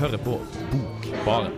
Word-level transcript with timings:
hører 0.00 0.16
på 0.16 0.38
Bokbaren. 0.70 1.52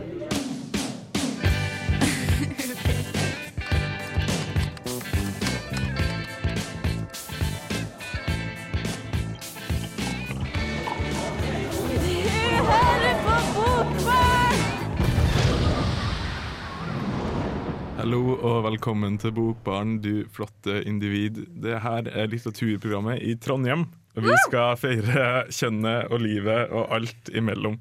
Hallo 18.01 18.35
og 18.35 18.65
velkommen 18.65 19.21
til 19.23 19.31
Bokbarn, 19.37 20.01
du 20.03 20.25
flotte 20.35 20.83
individ. 20.83 21.45
Det 21.63 21.79
her 21.85 22.11
er 22.11 22.27
litteraturprogrammet 22.33 23.23
i 23.23 23.37
Trondheim. 23.39 23.87
Og 24.17 24.27
vi 24.27 24.33
skal 24.49 24.75
feire 24.77 25.29
kjønnet 25.49 26.11
og 26.13 26.21
livet 26.21 26.73
og 26.75 26.91
alt 26.99 27.31
imellom. 27.33 27.79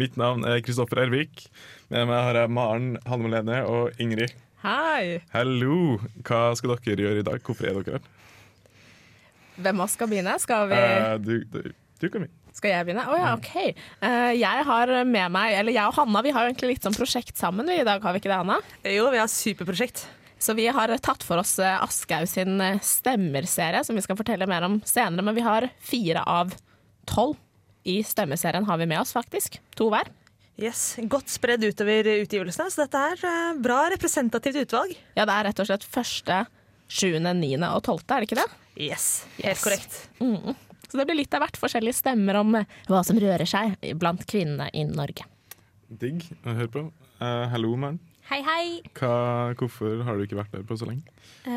Mitt 0.00 0.14
navn 0.16 0.46
er 0.48 0.62
Kristoffer 0.64 1.02
Ervik. 1.02 1.42
Med 1.92 2.06
meg 2.08 2.22
har 2.24 2.38
jeg 2.38 2.50
Maren, 2.56 2.94
Hanne 3.04 3.26
Malene 3.26 3.56
og 3.68 3.98
Ingrid. 4.00 4.32
Hei! 4.62 5.18
Hallo! 5.34 5.98
Hva 6.24 6.54
skal 6.56 6.72
dere 6.86 7.04
gjøre 7.04 7.20
i 7.20 7.26
dag? 7.26 7.42
Hvorfor 7.44 7.68
er 7.68 7.76
dere 7.76 7.98
her? 7.98 8.06
Hvem 9.60 9.82
av 9.82 9.84
oss 9.84 9.96
skal 9.98 10.08
begynne? 10.08 10.38
Skal, 10.40 10.70
vi, 10.70 10.78
uh, 10.78 11.18
du, 11.20 11.34
du, 11.52 11.74
du 12.00 12.06
kan 12.06 12.24
begynne. 12.24 12.54
skal 12.56 12.72
jeg 12.72 12.86
begynne? 12.88 13.04
Å 13.12 13.18
ja, 13.18 13.34
OK. 13.34 13.50
Uh, 14.00 14.30
jeg 14.38 14.64
har 14.70 14.94
med 15.10 15.34
meg, 15.36 15.58
eller 15.58 15.76
jeg 15.76 15.92
og 15.92 15.98
Hanna 15.98 16.24
vi 16.24 16.32
har 16.32 16.46
jo 16.46 16.54
egentlig 16.54 16.72
litt 16.72 16.88
sånn 16.88 16.96
prosjekt 16.96 17.36
sammen 17.36 17.68
vi 17.68 17.76
i 17.82 17.84
dag, 17.84 18.00
har 18.00 18.16
vi 18.16 18.22
ikke 18.22 18.32
det, 18.32 18.40
Hanna? 18.40 18.56
Jo, 18.88 19.04
vi 19.12 19.20
har 19.20 19.28
superprosjekt. 19.28 20.06
Så 20.40 20.56
vi 20.56 20.64
har 20.72 20.94
tatt 21.04 21.28
for 21.28 21.42
oss 21.42 21.58
eh, 21.60 21.76
Aschehoug 21.84 22.24
sin 22.30 22.56
stemmerserie, 22.80 23.84
som 23.84 23.98
vi 23.98 24.06
skal 24.06 24.16
fortelle 24.16 24.48
mer 24.48 24.64
om 24.64 24.80
senere. 24.88 25.26
Men 25.28 25.36
vi 25.36 25.44
har 25.44 25.68
fire 25.84 26.24
av 26.24 26.56
tolv 27.04 27.36
i 27.88 28.00
stemmeserien 28.04 28.66
har 28.68 28.78
vi 28.80 28.86
med 28.90 29.00
oss, 29.00 29.12
faktisk. 29.16 29.58
To 29.78 29.88
hver. 29.92 30.10
Yes, 30.60 30.98
Godt 31.08 31.30
spredd 31.32 31.62
utover 31.64 32.04
utgivelsene, 32.20 32.68
så 32.68 32.82
dette 32.84 33.00
er 33.14 33.22
eh, 33.24 33.60
bra 33.64 33.78
representativt 33.94 34.58
utvalg. 34.66 34.92
Ja, 35.16 35.24
det 35.24 35.32
er 35.38 35.46
rett 35.48 35.62
og 35.62 35.68
slett 35.70 35.86
første, 35.88 36.42
sjuende, 36.90 37.32
niende 37.38 37.70
og 37.72 37.80
tolvte, 37.86 38.12
er 38.18 38.20
det 38.24 38.28
ikke 38.28 38.42
det? 38.42 38.48
Yes, 38.90 39.06
Helt 39.38 39.54
Yes. 39.54 39.62
korrekt. 39.64 39.96
Mm. 40.20 40.52
Så 40.90 40.98
det 40.98 41.06
blir 41.06 41.20
litt 41.22 41.34
av 41.38 41.44
hvert 41.44 41.56
forskjellige 41.62 41.96
stemmer 42.02 42.40
om 42.42 42.54
eh, 42.60 42.68
hva 42.90 43.00
som 43.06 43.16
rører 43.22 43.46
seg 43.48 43.78
blant 43.96 44.26
kvinnene 44.28 44.68
i 44.76 44.84
Norge. 44.90 45.24
Digg 45.88 46.26
å 46.44 46.52
høre 46.58 46.70
på. 46.74 46.84
Uh, 47.20 47.46
hello, 47.52 47.72
Maren. 47.76 47.98
Hei, 48.30 48.44
hei. 48.46 48.66
Hva, 48.94 49.50
hvorfor 49.58 50.04
har 50.06 50.14
du 50.14 50.22
ikke 50.22 50.36
vært 50.38 50.52
der 50.54 50.62
på 50.62 50.76
så 50.78 50.86
lenge? 50.86 51.02
Uh, 51.42 51.50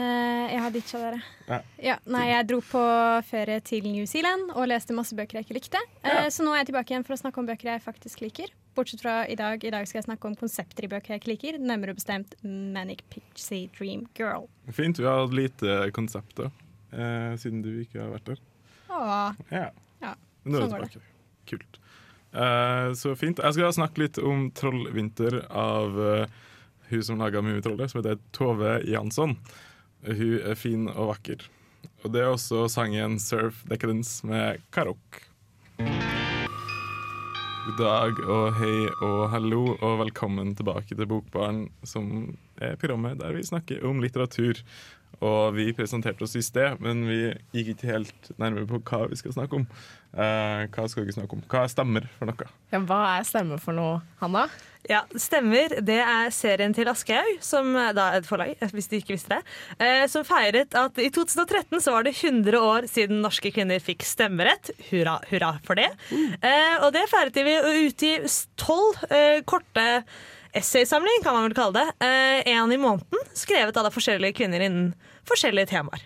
jeg 0.49 0.57
har 0.63 0.71
ditcha 0.73 1.01
dere. 1.03 1.19
Ja. 1.45 1.57
Ja, 1.85 1.95
nei, 2.09 2.23
jeg 2.31 2.47
dro 2.49 2.57
på 2.65 2.81
ferie 3.27 3.59
til 3.61 3.85
New 3.85 4.07
Zealand 4.09 4.49
og 4.55 4.65
leste 4.71 4.95
masse 4.97 5.13
bøker 5.13 5.37
jeg 5.37 5.45
ikke 5.45 5.57
likte. 5.59 5.81
Uh, 6.01 6.07
Ja. 6.09 6.23
Så 6.33 6.41
nå 6.41 6.49
er 6.55 6.63
jeg 6.63 6.71
tilbake 6.71 6.95
igjen 6.95 7.03
for 7.05 7.13
å 7.13 7.19
snakke 7.21 7.37
om 7.43 7.45
bøker 7.45 7.69
jeg 7.75 7.83
faktisk 7.83 8.23
liker. 8.23 8.49
Bortsett 8.73 9.03
fra 9.03 9.19
i 9.29 9.35
dag. 9.37 9.61
I 9.61 9.69
dag 9.75 9.85
skal 9.85 9.99
jeg 9.99 10.07
snakke 10.07 10.25
om 10.31 10.33
konsepter 10.39 10.87
i 10.87 10.89
bøker 10.89 11.13
jeg 11.13 11.21
ikke 11.21 11.29
liker. 11.29 11.59
Nærmere 11.61 11.93
bestemt 11.93 12.33
Manic 12.41 13.03
Pixie 13.13 13.67
Dream 13.77 14.07
Girl. 14.17 14.47
Fint. 14.73 14.97
Vi 14.97 15.05
har 15.05 15.21
hatt 15.27 15.35
lite 15.37 15.75
konsept 15.93 16.33
da, 16.41 16.47
uh, 16.97 17.35
siden 17.37 17.61
du 17.61 17.69
ikke 17.83 18.01
har 18.01 18.15
vært 18.15 18.31
der. 18.31 18.41
Åh. 18.89 19.43
Ja. 19.53 19.67
Ja, 20.01 20.15
Nå 20.41 20.57
er 20.57 20.65
sånn 20.65 20.73
du 20.73 20.79
går 20.79 20.89
tilbake. 20.95 21.11
Kult. 21.53 21.77
Så 22.97 23.13
fint. 23.13 23.37
Jeg 23.37 23.53
skal 23.59 23.75
snakke 23.77 24.01
litt 24.01 24.17
om 24.17 24.47
'Trollvinter' 24.57 25.43
av 25.53 25.99
hun 26.93 27.03
som 27.03 27.19
laga 27.19 27.41
Mummitrollet, 27.41 27.91
som 27.91 28.01
heter 28.01 28.21
Tove 28.35 28.77
Jansson. 28.87 29.35
Hun 30.05 30.39
er 30.39 30.57
fin 30.59 30.87
og 30.91 31.13
vakker. 31.13 31.45
Og 32.03 32.11
det 32.13 32.23
er 32.23 32.31
også 32.31 32.67
sangen 32.71 33.17
'Surf 33.19 33.63
Decadence' 33.69 34.25
med 34.27 34.61
Karok. 34.71 35.23
God 37.63 37.77
dag 37.79 38.17
og 38.27 38.57
hei 38.59 38.89
og 39.01 39.29
hallo 39.31 39.77
og 39.79 40.01
velkommen 40.01 40.51
tilbake 40.55 40.97
til 40.97 41.07
Bokbaren, 41.07 41.69
som 41.87 42.35
er 42.59 42.75
programmet 42.75 43.21
der 43.21 43.31
vi 43.31 43.43
snakker 43.43 43.85
om 43.87 44.01
litteratur. 44.03 44.59
Og 45.21 45.53
vi 45.55 45.69
presenterte 45.77 46.25
oss 46.25 46.35
i 46.39 46.43
sted, 46.43 46.79
men 46.83 47.05
vi 47.07 47.19
gikk 47.55 47.73
ikke 47.75 47.91
helt 47.91 48.31
nærmere 48.41 48.67
på 48.69 48.81
hva 48.81 49.05
vi 49.11 49.19
skal 49.19 49.35
snakke 49.35 49.61
om. 49.61 49.67
Eh, 50.13 50.65
hva 50.73 50.85
skal 50.89 51.07
vi 51.07 51.15
snakke 51.15 51.37
om? 51.37 51.43
Hva 51.49 51.63
stemmer 51.71 52.05
for 52.17 52.29
noe? 52.29 52.49
Ja, 52.73 52.81
hva 52.85 52.99
er 53.15 53.27
stemmer 53.27 53.61
for 53.61 53.77
noe, 53.77 54.01
Hanna? 54.19 54.47
Ja, 54.89 55.03
stemmer. 55.15 55.77
Det 55.85 55.99
er 56.03 56.33
serien 56.35 56.75
til 56.75 56.89
Aschehoug, 56.91 57.39
som 57.45 57.71
eh, 57.79 57.93
da 57.95 58.09
er 58.11 58.19
et 58.21 58.27
forlag, 58.27 58.57
hvis 58.75 58.91
du 58.91 58.97
ikke 58.99 59.15
visste 59.15 59.37
det, 59.37 59.55
eh, 59.79 60.03
som 60.11 60.27
feiret 60.27 60.75
at 60.77 60.99
i 60.99 61.09
2013 61.13 61.79
så 61.81 61.95
var 61.95 62.07
det 62.07 62.17
100 62.17 62.59
år 62.59 62.89
siden 62.91 63.23
norske 63.23 63.53
kvinner 63.55 63.81
fikk 63.83 64.05
stemmerett. 64.07 64.73
Hurra, 64.91 65.17
hurra 65.31 65.55
for 65.65 65.79
det. 65.79 65.89
Eh, 66.13 66.77
og 66.83 66.91
det 66.97 67.07
feiret 67.11 67.37
de 67.37 67.47
ved 67.47 67.65
å 67.65 67.75
utgi 67.87 68.15
tolv 68.59 69.05
eh, 69.09 69.41
korte 69.47 69.87
essaysamling, 70.53 71.23
kan 71.25 71.35
man 71.35 71.47
vel 71.47 71.57
kalle 71.57 71.81
det. 71.81 72.09
Én 72.49 72.73
i 72.73 72.79
måneden, 72.79 73.27
skrevet 73.33 73.77
av 73.77 73.89
forskjellige 73.93 74.37
kvinner 74.37 74.65
innen 74.65 74.91
forskjellige 75.29 75.71
temaer. 75.73 76.03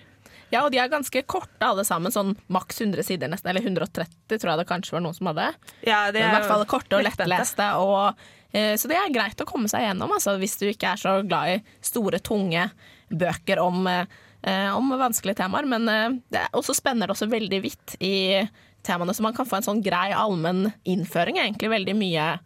Ja, 0.50 0.64
og 0.64 0.72
de 0.72 0.80
er 0.80 0.92
ganske 0.92 1.22
korte 1.28 1.68
alle 1.68 1.84
sammen, 1.88 2.14
sånn 2.14 2.34
maks 2.54 2.80
100 2.80 3.04
sider 3.04 3.32
nesten, 3.32 3.50
eller 3.52 3.66
130 3.66 4.40
tror 4.40 4.54
jeg 4.54 4.62
det 4.62 4.68
kanskje 4.70 4.96
var 4.96 5.04
noen 5.04 5.18
som 5.18 5.30
hadde. 5.32 5.50
Ja, 5.84 6.06
det 6.12 6.22
Men 6.22 6.30
I 6.30 6.30
er 6.30 6.38
hvert 6.38 6.52
fall 6.54 6.68
korte 6.72 7.00
og 7.00 7.04
lettleste, 7.04 7.68
og, 7.84 8.22
eh, 8.56 8.76
så 8.80 8.92
det 8.92 9.00
er 9.00 9.12
greit 9.14 9.44
å 9.44 9.50
komme 9.50 9.68
seg 9.72 9.84
gjennom, 9.84 10.14
altså, 10.16 10.38
hvis 10.40 10.56
du 10.62 10.70
ikke 10.70 10.94
er 10.94 11.02
så 11.02 11.18
glad 11.28 11.58
i 11.58 11.60
store, 11.84 12.22
tunge 12.24 12.70
bøker 13.12 13.60
om, 13.60 13.88
eh, 13.88 14.72
om 14.72 14.96
vanskelige 14.96 15.42
temaer. 15.44 15.68
Men 15.68 15.92
eh, 15.92 16.10
det 16.32 16.46
er, 16.46 16.54
også 16.56 16.78
spenner 16.80 17.08
det 17.08 17.18
også 17.18 17.28
veldig 17.32 17.62
vidt 17.64 17.98
i 18.00 18.48
temaene, 18.88 19.12
så 19.12 19.26
man 19.26 19.36
kan 19.36 19.48
få 19.48 19.60
en 19.60 19.68
sånn 19.68 19.84
grei 19.84 20.14
allmenn 20.16 20.72
innføring, 20.88 21.42
egentlig 21.44 21.76
veldig 21.76 21.98
mye 22.00 22.38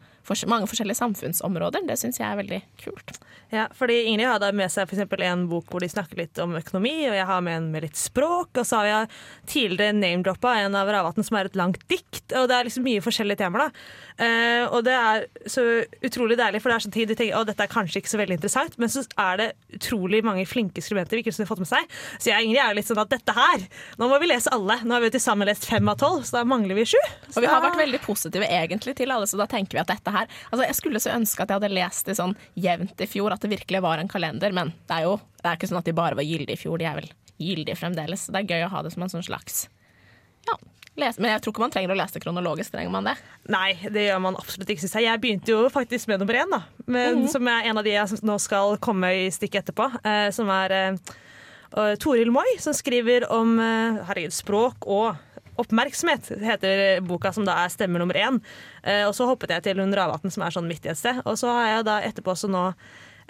mange 0.49 0.69
forskjellige 0.69 1.01
samfunnsområder. 1.01 1.85
Det 1.87 1.99
syns 1.99 2.21
jeg 2.21 2.27
er 2.29 2.39
veldig 2.39 2.61
kult. 2.83 3.19
Ja, 3.51 3.65
fordi 3.75 3.97
Ingrid 4.07 4.29
har 4.29 4.39
da 4.39 4.47
med 4.55 4.71
seg 4.71 4.87
for 4.87 5.23
en 5.25 5.41
bok 5.51 5.67
hvor 5.67 5.83
de 5.83 5.89
snakker 5.91 6.21
litt 6.21 6.39
om 6.39 6.53
økonomi, 6.55 6.93
og 7.09 7.15
jeg 7.17 7.27
har 7.27 7.41
med 7.43 7.57
en 7.57 7.65
med 7.73 7.83
litt 7.83 7.99
språk, 7.99 8.53
og 8.55 8.63
så 8.67 8.79
har 8.79 8.87
jeg 8.87 9.09
tidligere 9.51 9.97
name-droppa 9.97 10.53
en 10.61 10.77
av 10.79 10.87
Ravatn 10.87 11.25
som 11.27 11.35
er 11.35 11.49
et 11.49 11.57
langt 11.59 11.83
dikt, 11.91 12.31
og 12.31 12.47
det 12.47 12.55
er 12.55 12.69
liksom 12.69 12.85
mye 12.87 13.03
forskjellige 13.03 13.41
temaer. 13.43 13.67
da. 13.67 14.23
Eh, 14.23 14.63
og 14.71 14.85
det 14.87 14.95
er 14.95 15.25
så 15.51 15.65
utrolig 15.99 16.37
deilig, 16.39 16.61
for 16.63 16.71
det 16.71 16.77
er 16.77 16.85
sånn 16.85 16.95
tid 16.95 17.11
du 17.11 17.15
tenker 17.17 17.41
å 17.41 17.43
dette 17.47 17.65
er 17.67 17.73
kanskje 17.73 17.99
ikke 17.99 18.13
så 18.13 18.21
veldig 18.21 18.37
interessant, 18.39 18.77
men 18.79 18.93
så 18.93 19.03
er 19.19 19.41
det 19.41 19.49
utrolig 19.75 20.23
mange 20.23 20.47
flinke 20.47 20.83
skribenter 20.83 21.19
vi 21.19 21.25
ikke 21.25 21.35
har 21.35 21.51
fått 21.51 21.63
med 21.65 21.71
seg. 21.73 21.99
Så 22.21 22.31
jeg 22.31 22.39
og 22.39 22.47
Ingrid 22.47 22.63
er 22.63 22.71
jo 22.71 22.79
litt 22.79 22.87
sånn 22.87 23.03
at 23.03 23.11
dette 23.11 23.35
her, 23.35 23.67
nå 23.99 24.07
må 24.07 24.21
vi 24.23 24.31
lese 24.31 24.55
alle. 24.55 24.79
Nå 24.85 24.95
har 24.95 25.03
vi 25.03 25.11
jo 25.11 25.17
til 25.17 25.25
sammen 25.27 25.49
lest 25.49 25.67
fem 25.67 25.91
av 25.91 25.99
tolv, 25.99 26.23
så 26.23 26.39
da 26.39 26.45
mangler 26.47 26.79
vi 26.79 26.87
sju. 26.93 26.99
Og 27.33 27.41
vi 27.43 27.51
har 27.51 27.63
vært 27.67 27.81
veldig 27.81 28.01
positive 28.05 28.47
egentlig 28.47 28.95
til 29.01 29.11
alle, 29.11 29.27
så 29.27 29.39
da 29.41 29.49
tenker 29.51 29.75
vi 29.75 29.83
at 29.83 29.91
dette 29.91 30.10
her 30.13 30.27
Altså, 30.49 30.65
jeg 30.65 30.77
skulle 30.77 31.01
så 31.03 31.15
ønske 31.15 31.43
at 31.43 31.51
jeg 31.51 31.61
hadde 31.61 31.73
lest 31.73 32.09
det 32.09 32.17
sånn 32.19 32.35
jevnt 32.59 33.01
i 33.01 33.09
fjor, 33.09 33.33
at 33.33 33.43
det 33.43 33.53
virkelig 33.53 33.81
var 33.83 34.01
en 34.01 34.11
kalender, 34.11 34.53
men 34.55 34.73
det 34.89 34.99
er 34.99 35.07
jo 35.09 35.17
det 35.41 35.49
er 35.49 35.57
ikke 35.57 35.71
sånn 35.71 35.81
at 35.81 35.89
de 35.89 35.97
bare 35.97 36.17
var 36.17 36.27
gyldige 36.27 36.57
i 36.57 36.61
fjor, 36.61 36.77
de 36.77 36.85
er 36.85 36.99
vel 36.99 37.09
gyldige 37.41 37.79
fremdeles. 37.79 38.27
Så 38.27 38.33
det 38.33 38.43
er 38.43 38.51
gøy 38.53 38.67
å 38.67 38.73
ha 38.75 38.83
det 38.85 38.93
som 38.93 39.05
en 39.05 39.13
sånn 39.13 39.25
slags 39.25 39.65
Ja. 40.49 40.57
Les, 40.99 41.15
men 41.23 41.31
jeg 41.31 41.39
tror 41.41 41.53
ikke 41.53 41.63
man 41.63 41.71
trenger 41.71 41.93
å 41.93 41.95
lese 41.95 42.17
det 42.17 42.21
kronologisk, 42.25 42.73
trenger 42.73 42.91
man 42.91 43.05
det? 43.07 43.13
Nei, 43.53 43.69
det 43.95 44.09
gjør 44.09 44.17
man 44.25 44.35
absolutt 44.35 44.73
ikke, 44.73 44.89
jeg. 44.89 45.05
Jeg 45.07 45.21
begynte 45.23 45.53
jo 45.53 45.69
faktisk 45.71 46.09
med 46.11 46.19
nummer 46.19 46.35
én, 46.41 46.51
da. 46.51 46.59
Men, 46.91 47.21
Som 47.31 47.47
er 47.47 47.69
en 47.69 47.79
av 47.79 47.87
de 47.87 47.93
jeg 47.93 48.19
nå 48.27 48.35
skal 48.43 48.75
komme 48.83 49.07
i 49.21 49.29
stikket 49.31 49.63
etterpå. 49.63 49.87
Eh, 50.03 50.27
som 50.35 50.51
er 50.51 50.75
eh, 50.75 51.95
Toril 51.95 52.33
Moi, 52.35 52.43
som 52.59 52.75
skriver 52.75 53.23
om 53.31 53.55
eh, 53.63 54.01
herregud, 54.09 54.35
språk 54.35 54.83
og 54.83 55.15
oppmerksomhet, 55.59 56.31
heter 56.41 57.01
boka 57.05 57.33
som 57.35 57.45
da 57.47 57.57
er 57.63 57.73
stemmer 57.73 58.01
nummer 58.01 58.17
én. 58.17 58.39
Eh, 58.83 59.03
og 59.07 59.15
så 59.17 59.27
hoppet 59.29 59.53
jeg 59.55 59.65
til 59.67 59.81
Hun 59.81 59.95
Ravatn, 59.97 60.31
som 60.33 60.45
er 60.45 60.55
sånn 60.55 60.69
midt 60.69 60.85
i 60.87 60.93
et 60.93 60.99
sted. 60.99 61.21
Og 61.25 61.39
så 61.39 61.51
har 61.51 61.67
jeg 61.67 61.87
da 61.89 62.01
etterpå 62.07 62.35
også 62.35 62.51
nå 62.51 62.69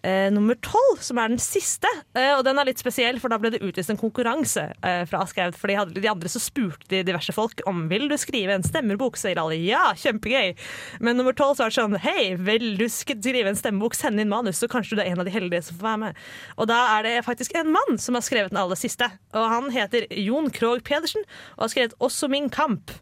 eh, 0.04 0.30
nummer 0.34 0.58
tolv, 0.64 1.00
som 1.04 1.20
er 1.22 1.32
den 1.32 1.42
siste. 1.42 1.90
Eh, 2.18 2.34
og 2.36 2.44
den 2.48 2.60
er 2.60 2.68
litt 2.70 2.82
spesiell, 2.82 3.20
for 3.22 3.32
da 3.32 3.40
ble 3.42 3.54
det 3.54 3.62
utlyst 3.66 3.94
en 3.94 4.00
konkurranse 4.00 4.68
eh, 4.74 5.04
fra 5.10 5.24
Aschehoug. 5.26 5.58
For 5.60 5.72
de, 5.72 5.78
hadde, 5.80 6.02
de 6.02 6.12
andre 6.12 6.32
så 6.32 6.42
spurte 6.42 6.90
de 6.92 7.04
diverse 7.08 7.34
folk 7.36 7.64
om 7.70 7.86
vil 7.92 8.08
du 8.12 8.18
skrive 8.20 8.56
en 8.56 8.66
stemmerbok. 8.66 9.20
Så 9.20 9.30
sier 9.30 9.42
alle 9.42 9.60
ja, 9.62 9.92
kjempegøy. 9.98 10.56
Men 11.04 11.20
nummer 11.20 11.36
tolv 11.38 11.58
så 11.58 11.68
er 11.68 11.74
det 11.74 11.80
sånn 11.80 12.00
hei, 12.04 12.34
vil 12.40 12.76
du 12.80 12.88
skrive 12.92 13.52
en 13.52 13.60
stemmebok, 13.60 13.98
send 13.98 14.22
inn 14.22 14.32
manus, 14.32 14.62
så 14.62 14.70
kanskje 14.72 14.98
du 14.98 15.04
er 15.04 15.12
en 15.12 15.24
av 15.24 15.30
de 15.30 15.36
heldige 15.36 15.68
som 15.70 15.80
får 15.80 15.90
være 15.90 16.04
med. 16.06 16.26
Og 16.58 16.72
da 16.72 16.82
er 16.98 17.08
det 17.08 17.16
faktisk 17.28 17.56
en 17.60 17.74
mann 17.76 18.02
som 18.02 18.18
har 18.18 18.26
skrevet 18.26 18.54
den 18.54 18.62
aller 18.62 18.80
siste. 18.80 19.10
Og 19.38 19.50
han 19.56 19.72
heter 19.74 20.08
Jon 20.22 20.52
Krogh 20.54 20.84
Pedersen 20.86 21.26
og 21.58 21.68
har 21.68 21.74
skrevet 21.74 21.98
Også 22.02 22.30
min 22.32 22.50
kamp 22.52 22.94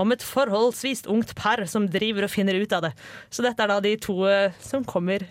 om 0.00 0.12
et 0.12 0.24
forholdsvis 0.24 1.04
ungt 1.10 1.34
par 1.36 1.60
som 1.68 1.88
driver 1.92 2.26
og 2.26 2.32
finner 2.32 2.56
ut 2.56 2.72
av 2.72 2.86
det. 2.86 2.92
Så 3.30 3.44
dette 3.44 3.62
er 3.62 3.72
da 3.72 3.78
de 3.84 3.92
to 4.00 4.22
eh, 4.28 4.54
som 4.62 4.86
kommer 4.88 5.26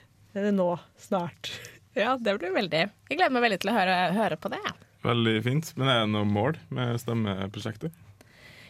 nå 0.56 0.70
snart. 1.00 1.52
Ja, 1.98 2.16
det 2.16 2.38
blir 2.40 2.54
veldig 2.56 2.86
Jeg 2.86 3.18
gleder 3.18 3.34
meg 3.36 3.44
veldig 3.44 3.58
til 3.64 3.72
å 3.74 3.76
høre, 3.76 3.98
høre 4.16 4.38
på 4.40 4.52
det. 4.54 4.62
Veldig 5.04 5.36
fint. 5.44 5.74
Men 5.76 5.90
er 5.92 6.00
det 6.04 6.14
noe 6.14 6.30
mål 6.30 6.60
med 6.72 7.00
stemmeprosjektet? 7.02 7.92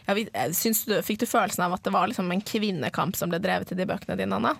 Ja, 0.08 0.16
vi, 0.18 0.26
eh, 0.34 0.50
du, 0.50 0.96
fikk 1.06 1.22
du 1.22 1.28
følelsen 1.30 1.62
av 1.66 1.76
at 1.76 1.84
det 1.86 1.92
var 1.94 2.10
liksom 2.10 2.30
en 2.32 2.42
kvinnekamp 2.42 3.16
som 3.16 3.30
ble 3.30 3.38
drevet 3.42 3.70
i 3.70 3.78
de 3.78 3.86
bøkene 3.86 4.18
dine, 4.18 4.40
Anna? 4.40 4.56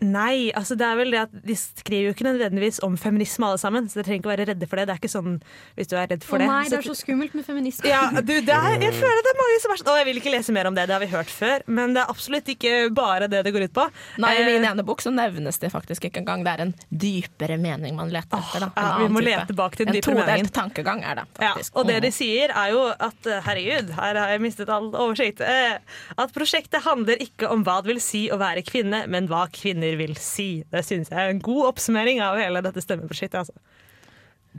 Nei, 0.00 0.50
altså 0.52 0.74
det 0.76 0.84
er 0.86 0.96
vel 0.98 1.10
det 1.14 1.20
at 1.22 1.30
de 1.46 1.54
skriver 1.56 2.08
jo 2.08 2.12
ikke 2.14 2.26
nødvendigvis 2.26 2.80
om 2.82 2.96
feminisme 2.98 3.46
alle 3.46 3.58
sammen, 3.58 3.86
så 3.88 4.00
dere 4.00 4.04
trenger 4.08 4.20
ikke 4.22 4.32
være 4.32 4.46
redde 4.50 4.66
for 4.68 4.76
det. 4.80 4.86
Det 4.88 4.94
er 4.94 5.00
ikke 5.00 5.12
sånn 5.12 5.36
hvis 5.78 5.88
du 5.88 5.94
er 5.96 6.08
redd 6.10 6.24
for 6.26 6.36
Å 6.36 6.40
det. 6.42 6.48
nei, 6.50 6.64
det 6.68 6.78
er 6.80 6.86
så 6.88 6.96
skummelt 6.98 7.34
med 7.34 7.44
feminisme. 7.46 7.88
ja, 7.88 8.10
du, 8.10 8.32
det 8.44 8.48
er, 8.54 8.76
jeg 8.82 8.92
føler 8.98 9.22
det 9.24 9.32
er 9.32 9.38
mange 9.40 9.60
som 9.62 9.70
er 9.74 9.80
sånn 9.80 9.90
Å, 9.94 9.96
jeg 10.00 10.06
vil 10.10 10.20
ikke 10.20 10.32
lese 10.34 10.52
mer 10.56 10.66
om 10.68 10.74
det, 10.76 10.86
det 10.90 10.94
har 10.96 11.00
vi 11.04 11.10
hørt 11.14 11.30
før. 11.32 11.62
Men 11.66 11.94
det 11.94 12.02
er 12.04 12.10
absolutt 12.12 12.48
ikke 12.54 12.74
bare 12.94 13.28
det 13.30 13.44
det 13.46 13.52
går 13.54 13.66
ut 13.68 13.74
på. 13.76 13.86
Nei, 14.18 14.34
I 14.34 14.42
Eh, 14.44 14.50
min 14.50 14.64
ene 14.68 14.84
bok 14.84 15.00
så 15.04 15.12
nevnes 15.14 15.58
det 15.62 15.70
faktisk 15.72 16.04
ikke 16.10 16.20
engang. 16.24 16.44
Det 16.44 16.52
er 16.56 16.64
en 16.66 16.74
dypere 16.90 17.56
mening 17.60 17.96
man 17.96 18.10
leter 18.12 18.38
etter. 18.42 18.66
Da. 18.66 18.70
En 18.76 18.84
ja, 18.90 18.98
vi 19.00 19.08
må 19.14 19.20
type. 19.22 19.30
lete 19.30 19.46
tilbake 19.52 19.76
til 19.80 19.86
den 19.86 19.94
En 19.94 20.00
dypere 20.00 20.14
meningen. 20.20 20.48
todelt 20.50 20.54
tankegang 20.58 21.02
er 21.04 21.14
det, 21.22 21.24
faktisk. 21.38 21.72
Ja, 21.74 21.80
og 21.80 21.86
det 21.88 22.00
de 22.02 22.08
Mm. 22.08 22.16
sier 22.18 22.48
er 22.54 22.70
jo 22.72 22.82
at 22.92 23.26
eh, 23.26 23.40
herregud, 23.46 23.90
her 23.96 24.14
har 24.20 24.28
jeg 24.34 24.40
mistet 24.44 24.68
all 24.68 24.90
oversikt. 24.92 25.40
Eh, 25.40 25.78
At 26.18 26.32
prosjektet 26.34 26.82
handler 26.84 27.16
ikke 27.20 27.48
om 27.50 27.64
hva 27.64 27.78
det 27.82 27.92
vil 27.94 28.00
si 28.00 28.28
å 28.30 28.36
være 28.38 28.62
kvinne, 28.64 29.06
men 29.08 29.28
hva 29.28 29.46
kvinner 29.52 29.83
vil 30.00 30.14
si. 30.20 30.48
Det 30.72 30.82
syns 30.86 31.10
jeg 31.12 31.18
er 31.20 31.32
en 31.34 31.42
god 31.44 31.70
oppsummering 31.72 32.20
av 32.24 32.38
hele 32.40 32.62
dette 32.64 32.82
stemmeprosjektet. 32.84 33.44
Altså. 33.44 33.54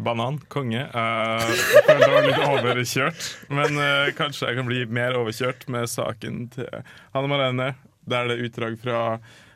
Banan, 0.05 0.41
konge. 0.51 0.81
Uh, 0.91 1.45
Jeg 1.47 1.85
føler 1.87 2.01
det 2.03 2.13
var 2.13 2.25
litt 2.27 2.41
overkjørt, 2.49 3.27
men 3.55 3.77
uh, 3.79 4.09
kanskje 4.17 4.49
jeg 4.49 4.57
kan 4.59 4.67
bli 4.67 4.81
mer 4.91 5.15
overkjørt 5.15 5.63
med 5.71 5.87
saken 5.91 6.41
til 6.55 6.67
Hanne 7.15 7.31
Marene. 7.31 7.69
der 8.05 8.27
det 8.29 8.35
er 8.37 8.43
utdrag 8.49 8.75
fra 8.81 8.99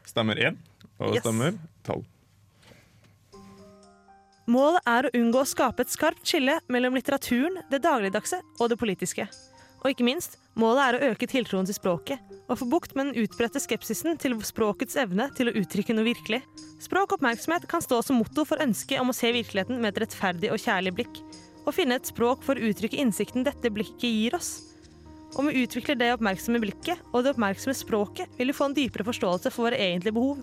stemmer 0.09 0.39
1 0.39 0.55
og 0.99 1.13
Yes. 1.15 1.21
stemmer 1.25 1.53
12. 1.85 2.05
Målet 4.49 4.81
er 4.89 5.05
å 5.05 5.11
unngå 5.13 5.43
å 5.43 5.45
skape 5.45 5.83
et 5.85 5.91
skarpt 5.93 6.25
skille 6.25 6.55
mellom 6.73 6.95
litteraturen, 6.97 7.59
det 7.69 7.83
dagligdagse 7.85 8.39
og 8.59 8.71
det 8.71 8.79
politiske. 8.81 9.27
Og 9.79 9.93
ikke 9.93 10.03
minst, 10.03 10.35
målet 10.59 10.81
er 10.83 10.95
å 10.97 11.11
øke 11.13 11.27
tiltroen 11.29 11.67
til 11.67 11.77
språket, 11.77 12.19
og 12.49 12.57
få 12.59 12.67
bukt 12.67 12.95
med 12.97 13.09
den 13.09 13.23
utbredte 13.23 13.61
skepsisen 13.63 14.17
til 14.19 14.35
språkets 14.43 14.97
evne 14.99 15.29
til 15.37 15.51
å 15.51 15.55
uttrykke 15.61 15.95
noe 15.95 16.07
virkelig. 16.09 16.41
Språk 16.83 17.15
kan 17.19 17.83
stå 17.83 18.01
som 18.03 18.19
motto 18.19 18.43
for 18.47 18.59
ønsket 18.63 18.99
om 18.99 19.11
å 19.11 19.15
se 19.15 19.31
virkeligheten 19.31 19.79
med 19.79 19.93
et 19.93 20.03
rettferdig 20.03 20.51
og 20.51 20.59
kjærlig 20.59 20.95
blikk, 20.99 21.21
og 21.65 21.75
finne 21.75 21.99
et 21.99 22.09
språk 22.09 22.43
for 22.43 22.59
å 22.59 22.71
uttrykke 22.71 22.99
innsikten 22.99 23.45
dette 23.47 23.71
blikket 23.71 24.09
gir 24.09 24.35
oss. 24.35 24.65
Om 25.37 25.47
vi 25.47 25.61
utvikler 25.61 25.95
det 25.95 26.13
oppmerksomme 26.15 26.59
blikket 26.59 27.01
og 27.13 27.23
det 27.23 27.35
oppmerksomme 27.35 27.77
språket, 27.77 28.31
vil 28.39 28.49
vi 28.49 28.57
få 28.57 28.69
en 28.69 28.75
dypere 28.75 29.05
forståelse 29.05 29.51
for 29.53 29.69
våre 29.69 29.77
egentlige 29.79 30.17
behov. 30.17 30.41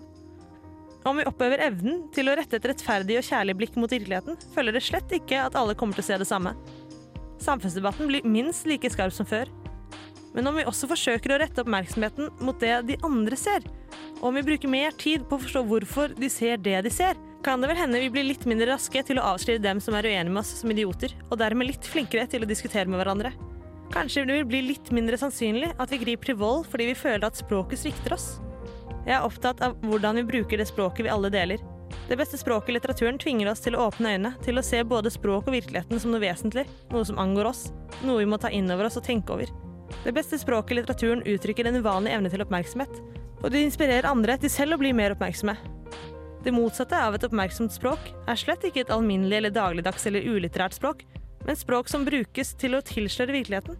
Om 1.07 1.19
vi 1.19 1.27
oppøver 1.27 1.61
evnen 1.67 2.05
til 2.15 2.27
å 2.27 2.35
rette 2.35 2.57
et 2.57 2.65
rettferdig 2.71 3.19
og 3.19 3.27
kjærlig 3.27 3.57
blikk 3.59 3.77
mot 3.79 3.91
virkeligheten, 3.91 4.39
følger 4.55 4.75
det 4.75 4.83
slett 4.87 5.13
ikke 5.19 5.43
at 5.43 5.55
alle 5.59 5.75
kommer 5.77 5.95
til 5.95 6.05
å 6.05 6.07
se 6.09 6.19
det 6.23 6.27
samme. 6.27 6.55
Samfunnsdebatten 7.43 8.09
blir 8.09 8.27
minst 8.27 8.67
like 8.69 8.89
skarp 8.91 9.13
som 9.13 9.27
før. 9.29 9.49
Men 10.35 10.49
om 10.49 10.57
vi 10.57 10.65
også 10.69 10.89
forsøker 10.89 11.33
å 11.33 11.39
rette 11.41 11.63
oppmerksomheten 11.63 12.29
mot 12.45 12.59
det 12.61 12.73
de 12.89 12.97
andre 13.05 13.37
ser, 13.39 13.63
og 14.19 14.29
om 14.29 14.37
vi 14.37 14.45
bruker 14.45 14.69
mer 14.69 14.93
tid 14.99 15.23
på 15.25 15.37
å 15.37 15.41
forstå 15.41 15.63
hvorfor 15.69 16.13
de 16.17 16.29
ser 16.29 16.59
det 16.61 16.81
de 16.85 16.91
ser, 16.93 17.17
kan 17.45 17.61
det 17.61 17.69
vel 17.71 17.79
hende 17.79 18.01
vi 18.01 18.09
blir 18.11 18.25
litt 18.27 18.45
mindre 18.49 18.73
raske 18.73 19.01
til 19.07 19.21
å 19.21 19.27
avskrive 19.31 19.63
dem 19.63 19.79
som 19.83 19.95
er 19.95 20.09
uenige 20.09 20.33
med 20.33 20.41
oss 20.41 20.55
som 20.59 20.73
idioter, 20.73 21.13
og 21.29 21.39
dermed 21.39 21.69
litt 21.69 21.85
flinkere 21.87 22.27
til 22.29 22.43
å 22.43 22.49
diskutere 22.49 22.89
med 22.89 22.99
hverandre. 23.01 23.31
Kanskje 23.93 24.25
det 24.27 24.41
vil 24.41 24.49
bli 24.49 24.61
litt 24.73 24.91
mindre 24.91 25.17
sannsynlig 25.21 25.71
at 25.79 25.93
vi 25.93 26.01
griper 26.01 26.33
til 26.33 26.39
vold 26.41 26.65
fordi 26.67 26.89
vi 26.89 26.97
føler 26.99 27.29
at 27.29 27.39
språket 27.39 27.79
svikter 27.85 28.17
oss. 28.17 28.27
Jeg 29.07 29.15
er 29.15 29.23
opptatt 29.23 29.63
av 29.63 29.77
hvordan 29.87 30.19
vi 30.19 30.27
bruker 30.27 30.59
det 30.59 30.67
språket 30.67 31.07
vi 31.07 31.13
alle 31.13 31.31
deler. 31.31 31.61
Det 32.07 32.15
beste 32.15 32.37
språket 32.39 32.69
i 32.69 32.75
litteraturen 32.77 33.17
tvinger 33.19 33.49
oss 33.51 33.63
til 33.65 33.75
å 33.75 33.87
åpne 33.89 34.13
øynene, 34.13 34.33
til 34.45 34.59
å 34.59 34.63
se 34.63 34.79
både 34.87 35.11
språk 35.11 35.49
og 35.49 35.55
virkeligheten 35.57 35.99
som 35.99 36.13
noe 36.13 36.23
vesentlig, 36.23 36.63
noe 36.93 37.07
som 37.07 37.19
angår 37.19 37.49
oss, 37.49 37.63
noe 38.07 38.21
vi 38.21 38.29
må 38.29 38.39
ta 38.39 38.51
inn 38.53 38.71
over 38.71 38.87
oss 38.87 38.99
og 38.99 39.03
tenke 39.07 39.35
over. 39.35 39.51
Det 40.03 40.13
beste 40.15 40.39
språket 40.39 40.75
i 40.75 40.79
litteraturen 40.79 41.23
uttrykker 41.27 41.67
en 41.67 41.79
uvanlig 41.81 42.13
evne 42.15 42.31
til 42.31 42.43
oppmerksomhet, 42.45 43.01
og 43.41 43.51
det 43.51 43.65
inspirerer 43.65 44.07
andre 44.09 44.37
til 44.39 44.51
selv 44.51 44.77
å 44.77 44.81
bli 44.81 44.93
mer 44.95 45.15
oppmerksomme. 45.15 45.57
Det 46.43 46.53
motsatte 46.55 46.95
av 46.95 47.17
et 47.17 47.25
oppmerksomt 47.27 47.73
språk 47.75 48.11
er 48.27 48.39
slett 48.39 48.63
ikke 48.67 48.85
et 48.85 48.93
alminnelig 48.93 49.41
eller 49.41 49.55
dagligdags 49.55 50.07
eller 50.07 50.23
ulitterært 50.23 50.77
språk, 50.77 51.03
men 51.43 51.59
språk 51.59 51.89
som 51.91 52.05
brukes 52.07 52.53
til 52.59 52.77
å 52.77 52.83
tilsløre 52.85 53.35
virkeligheten. 53.35 53.75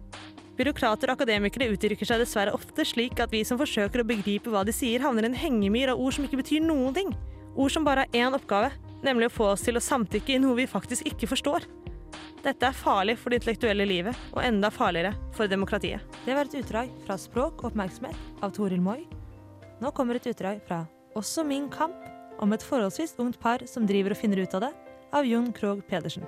Byråkrater 0.58 1.08
og 1.08 1.20
akademikere 1.20 1.68
uttrykker 1.70 2.08
seg 2.08 2.20
dessverre 2.20 2.52
ofte 2.56 2.84
slik 2.88 3.20
at 3.22 3.32
vi 3.32 3.44
som 3.46 3.60
forsøker 3.60 4.02
å 4.02 4.08
begripe 4.08 4.50
hva 4.50 4.64
de 4.66 4.74
sier, 4.74 5.00
havner 5.04 5.28
i 5.28 5.30
en 5.30 5.38
hengemyr 5.38 5.92
av 5.92 6.00
ord 6.02 6.16
som 6.16 6.26
ikke 6.26 6.40
betyr 6.42 6.64
noen 6.64 6.96
ting. 6.96 7.12
Ord 7.56 7.72
som 7.72 7.84
bare 7.84 8.06
har 8.06 8.16
én 8.16 8.34
oppgave, 8.36 8.70
nemlig 9.02 9.28
å 9.30 9.34
få 9.34 9.50
oss 9.52 9.64
til 9.66 9.78
å 9.78 9.84
samtykke 9.84 10.34
i 10.34 10.40
noe 10.42 10.58
vi 10.58 10.66
faktisk 10.70 11.06
ikke 11.08 11.30
forstår. 11.30 11.66
Dette 12.44 12.68
er 12.68 12.76
farlig 12.76 13.16
for 13.18 13.30
det 13.30 13.40
intellektuelle 13.40 13.86
livet, 13.88 14.18
og 14.32 14.42
enda 14.44 14.70
farligere 14.70 15.14
for 15.34 15.50
demokratiet. 15.50 16.04
Det 16.24 16.36
var 16.36 16.46
et 16.46 16.58
utdrag 16.60 16.92
fra 17.06 17.18
Språk 17.18 17.62
og 17.62 17.72
oppmerksomhet 17.72 18.44
av 18.44 18.54
Toril 18.54 18.82
Moi. 18.82 19.00
Nå 19.82 19.90
kommer 19.94 20.18
et 20.18 20.26
utdrag 20.30 20.62
fra 20.66 20.84
Også 21.18 21.42
min 21.46 21.66
kamp, 21.70 21.96
om 22.38 22.52
et 22.54 22.62
forholdsvis 22.62 23.16
ungt 23.18 23.40
par 23.42 23.64
som 23.66 23.86
driver 23.86 24.14
og 24.14 24.20
finner 24.20 24.44
ut 24.44 24.54
av 24.54 24.68
det, 24.68 24.72
av 25.12 25.26
Jon 25.26 25.50
Krogh 25.52 25.82
Pedersen. 25.88 26.26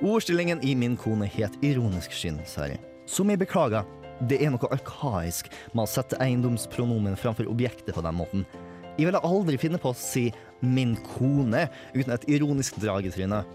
Ordstillingen 0.00 0.62
i 0.64 0.76
Min 0.78 0.96
kone 0.96 1.26
het 1.28 1.58
ironisk 1.66 2.14
skinn, 2.14 2.38
Sverre. 2.46 2.78
Som 3.10 3.32
jeg 3.32 3.40
beklager, 3.42 3.88
det 4.30 4.38
er 4.44 4.52
noe 4.52 4.70
arkaisk 4.72 5.50
med 5.74 5.82
å 5.82 5.90
sette 5.90 6.18
eiendomspronomen 6.22 7.18
framfor 7.18 7.48
objektet 7.50 7.96
på 7.96 8.04
den 8.04 8.16
måten. 8.20 8.46
Jeg 9.00 9.08
ville 9.08 9.22
aldri 9.24 9.56
finne 9.56 9.78
på 9.80 9.94
å 9.94 9.96
si 9.96 10.26
'min 10.60 10.92
kone' 11.14 11.70
uten 11.94 12.12
et 12.12 12.28
ironisk 12.28 12.76
drag 12.82 13.06
i 13.08 13.12
trynet. 13.14 13.46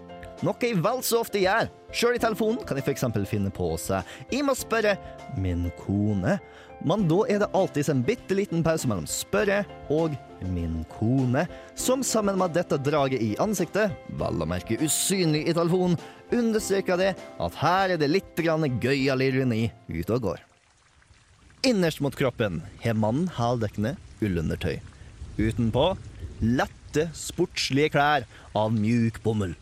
Noe 0.42 0.58
jeg 0.60 0.80
vel 0.82 0.98
så 1.06 1.20
ofte 1.22 1.38
gjør. 1.38 1.68
Sjøl 1.94 2.16
i 2.18 2.20
telefonen 2.20 2.64
kan 2.66 2.76
jeg 2.76 2.84
f.eks. 2.84 3.04
finne 3.30 3.52
på 3.54 3.68
å 3.72 3.78
si 3.78 3.94
'jeg 4.32 4.42
må 4.42 4.56
spørre 4.58 4.96
'min 5.38 5.70
kone', 5.78 6.40
men 6.84 7.06
da 7.06 7.20
er 7.30 7.38
det 7.38 7.52
alltid 7.54 7.88
en 7.88 8.02
bitte 8.02 8.34
liten 8.34 8.64
pause 8.64 8.88
mellom 8.88 9.06
'spørre' 9.06 9.64
og 9.88 10.18
'min 10.42 10.84
kone', 10.90 11.46
som 11.76 12.02
sammen 12.02 12.36
med 12.38 12.52
dette 12.52 12.76
draget 12.76 13.22
i 13.22 13.36
ansiktet, 13.38 13.94
vel 14.18 14.42
å 14.42 14.50
merke 14.50 14.82
usynlig 14.82 15.46
i 15.46 15.54
telefonen, 15.54 15.96
understreker 16.32 16.96
det 16.98 17.14
at 17.38 17.54
her 17.54 17.90
er 17.90 17.96
det 17.96 18.10
litt 18.10 18.34
gøyal 18.34 19.22
ironi 19.22 19.70
ute 19.88 20.10
og 20.10 20.22
går. 20.22 20.40
Innerst 21.62 22.00
mot 22.00 22.14
kroppen 22.14 22.62
har 22.82 22.94
mannen 22.94 23.28
heldekkende 23.28 23.96
ullundertøy. 24.20 24.95
Utenpå 25.36 25.90
lette, 26.40 27.08
sportslige 27.16 27.92
klær 27.96 28.26
av 28.56 28.74
mjuk 28.74 29.22
bomull. 29.24 29.54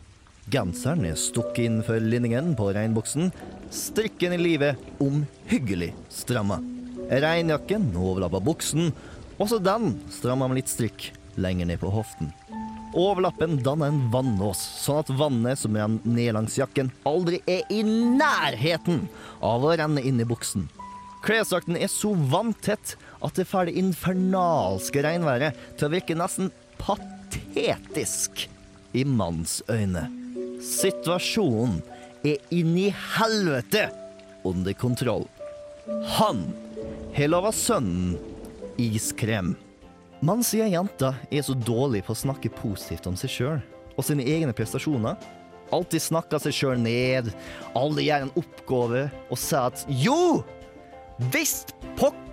Genseren 0.51 1.07
er 1.09 1.17
stukket 1.17 1.65
innenfor 1.65 2.03
linningen 2.03 2.53
på 2.57 2.69
regnbuksen. 2.75 3.31
Strikken 3.73 4.35
i 4.35 4.39
livet 4.39 5.01
omhyggelig 5.01 5.93
stramma. 6.13 6.59
Regnjakken 7.09 7.89
overlappa 7.97 8.41
buksen. 8.43 8.91
Også 9.41 9.59
den 9.59 9.97
stramma 10.13 10.47
med 10.47 10.61
litt 10.61 10.71
strikk 10.71 11.09
lenger 11.41 11.67
ned 11.69 11.81
på 11.81 11.91
hoften. 11.91 12.31
Overlappen 12.95 13.57
danner 13.59 13.91
en 13.91 14.05
vannås, 14.13 14.61
sånn 14.85 15.01
at 15.01 15.09
vannet 15.19 15.59
som 15.59 15.75
renner 15.75 15.99
ned 16.07 16.37
langs 16.37 16.55
jakken, 16.55 16.93
aldri 17.03 17.41
er 17.43 17.65
i 17.73 17.81
nærheten 17.83 19.09
av 19.43 19.65
å 19.65 19.73
renne 19.75 19.99
inn 19.99 20.21
i 20.23 20.27
buksen. 20.27 20.69
Klesdrakten 21.25 21.75
er 21.75 21.89
så 21.91 22.13
vanntett 22.31 22.93
at 23.25 23.39
det 23.39 23.47
får 23.49 23.69
det 23.69 23.79
infernalske 23.81 25.01
regnværet 25.05 25.57
til 25.75 25.87
å 25.87 25.93
virke 25.95 26.17
nesten 26.17 26.51
patetisk 26.81 28.45
i 28.95 29.03
manns 29.07 29.59
øyne. 29.71 30.05
Situasjonen 30.63 31.81
er 32.25 32.41
inni 32.53 32.87
helvete 33.17 33.89
under 34.45 34.73
kontroll. 34.77 35.27
Han 36.17 36.47
har 37.15 37.29
lova 37.31 37.51
sønnen 37.55 38.15
iskrem. 38.81 39.53
Man 40.25 40.43
sier 40.45 40.69
jenta 40.71 41.13
er 41.29 41.43
så 41.45 41.53
dårlig 41.57 42.05
på 42.05 42.15
å 42.15 42.21
snakke 42.23 42.53
positivt 42.55 43.07
om 43.09 43.17
seg 43.19 43.33
sjøl 43.33 43.63
og 43.95 44.03
sine 44.03 44.25
egne 44.27 44.55
prestasjoner. 44.55 45.19
Alltid 45.73 46.03
snakker 46.03 46.41
seg 46.41 46.55
sjøl 46.55 46.81
ned, 46.81 47.31
alle 47.77 48.05
gjør 48.05 48.25
en 48.25 48.35
oppgave 48.41 49.05
og 49.29 49.39
sier 49.39 49.71
at 49.71 49.85
jo, 49.89 50.43
visst 51.33 51.73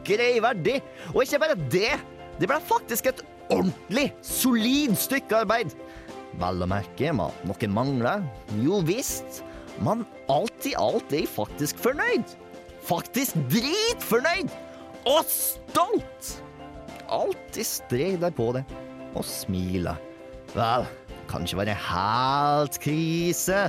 jeg. 0.08 0.82
Og 1.14 1.22
ikke 1.22 1.38
bare 1.38 1.58
det, 1.70 1.94
det 2.40 2.48
ble 2.48 2.58
faktisk 2.60 3.06
et 3.06 3.22
ordentlig, 3.52 4.12
solid 4.22 4.96
stykke 4.96 5.42
arbeid. 5.44 5.74
Vel 6.40 6.64
å 6.64 6.68
merke 6.68 7.12
med 7.12 7.28
at 7.28 7.48
noen 7.48 7.74
mangler. 7.76 8.22
Jo 8.64 8.80
visst, 8.86 9.42
men 9.84 10.06
alt 10.32 10.68
i 10.68 10.74
alt 10.78 11.12
er 11.12 11.24
jeg 11.24 11.32
faktisk 11.32 11.80
fornøyd. 11.82 12.36
Faktisk 12.82 13.36
dritfornøyd! 13.52 14.50
Og 15.06 15.26
stolt! 15.28 16.32
Alltid 17.12 17.66
strek 17.68 18.18
der 18.22 18.32
på 18.34 18.52
det, 18.56 18.62
og 19.18 19.26
smiler. 19.26 19.98
Vel, 20.54 20.86
kan 21.28 21.44
ikke 21.44 21.60
være 21.62 21.76
helt 21.76 22.78
krise. 22.82 23.66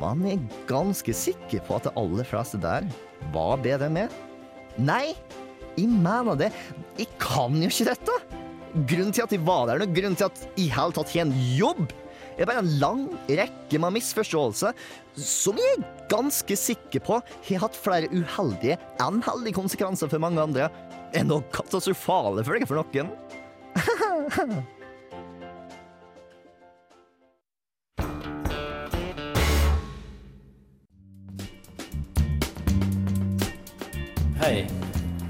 Man 0.00 0.24
er 0.26 0.42
ganske 0.68 1.14
sikker 1.14 1.62
på 1.66 1.78
at 1.78 1.86
det 1.86 1.94
aller 2.00 2.26
fleste 2.26 2.58
der 2.62 2.86
var 3.34 3.60
bedre 3.62 3.90
meg. 3.92 4.12
Nei, 4.80 5.14
jeg 5.76 5.90
mener 5.90 6.38
det. 6.38 6.50
Jeg 6.98 7.10
kan 7.22 7.54
jo 7.58 7.70
ikke 7.70 7.90
dette. 7.92 8.16
Grunnen 8.74 9.14
til 9.14 9.22
at 9.22 9.34
jeg 9.34 9.44
var 9.46 9.68
der, 9.70 9.84
og 9.84 9.94
grunnen 9.94 10.18
til 10.18 10.26
at 10.26 10.40
jeg 10.58 10.72
har 10.74 10.94
tatt 10.94 11.14
en 11.22 11.34
jobb, 11.54 11.92
er 12.34 12.48
bare 12.50 12.64
en 12.64 12.72
lang 12.80 13.04
rekke 13.30 13.78
med 13.78 13.94
misforståelser 13.94 14.74
som 15.14 15.58
jeg 15.60 15.76
er 15.76 15.84
ganske 16.10 16.56
sikker 16.58 17.04
på 17.06 17.20
har 17.46 17.62
hatt 17.62 17.78
flere 17.78 18.10
uheldige 18.10 18.74
enn 19.02 19.20
heldige 19.22 19.54
konsekvenser 19.60 20.10
for 20.10 20.22
mange 20.22 20.42
andre, 20.42 20.66
enn 21.14 21.30
noe 21.30 21.46
katastrofale 21.54 22.42
deg 22.42 22.66
for 22.66 22.82
noen. 22.82 23.14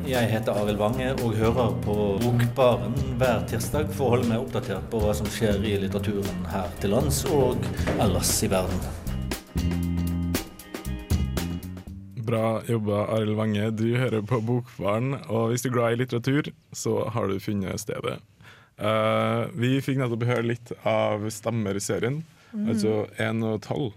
jeg 0.05 0.29
heter 0.29 0.57
Arild 0.61 0.81
Wange 0.81 1.07
og 1.25 1.37
hører 1.39 1.73
på 1.85 1.95
Bokbaren 2.21 2.93
hver 3.21 3.45
tirsdag 3.49 3.89
for 3.97 4.07
å 4.07 4.11
holde 4.15 4.29
meg 4.29 4.43
oppdatert 4.43 4.85
på 4.93 5.01
hva 5.01 5.15
som 5.17 5.29
skjer 5.33 5.65
i 5.65 5.79
litteraturen 5.81 6.45
her 6.53 6.69
til 6.83 6.93
lands 6.93 7.23
og 7.33 7.65
ellers 7.97 8.33
i 8.45 8.51
verden. 8.53 8.83
Bra 12.25 12.61
jobba, 12.69 13.01
Arild 13.17 13.39
Wange. 13.39 13.71
Du 13.77 13.87
hører 13.97 14.25
på 14.29 14.41
Bokbaren, 14.45 15.17
og 15.29 15.53
hvis 15.53 15.65
du 15.65 15.71
er 15.71 15.77
glad 15.79 15.97
i 15.97 16.01
litteratur, 16.03 16.53
så 16.73 16.97
har 17.15 17.29
du 17.29 17.41
funnet 17.41 17.81
stedet. 17.81 18.19
Uh, 18.77 19.49
vi 19.57 19.79
fikk 19.85 20.01
nettopp 20.01 20.27
høre 20.29 20.49
litt 20.51 20.73
av 20.89 21.25
Stammer-serien, 21.33 22.23
altså 22.65 23.05
én 23.23 23.45
og 23.47 23.63
tolv. 23.65 23.93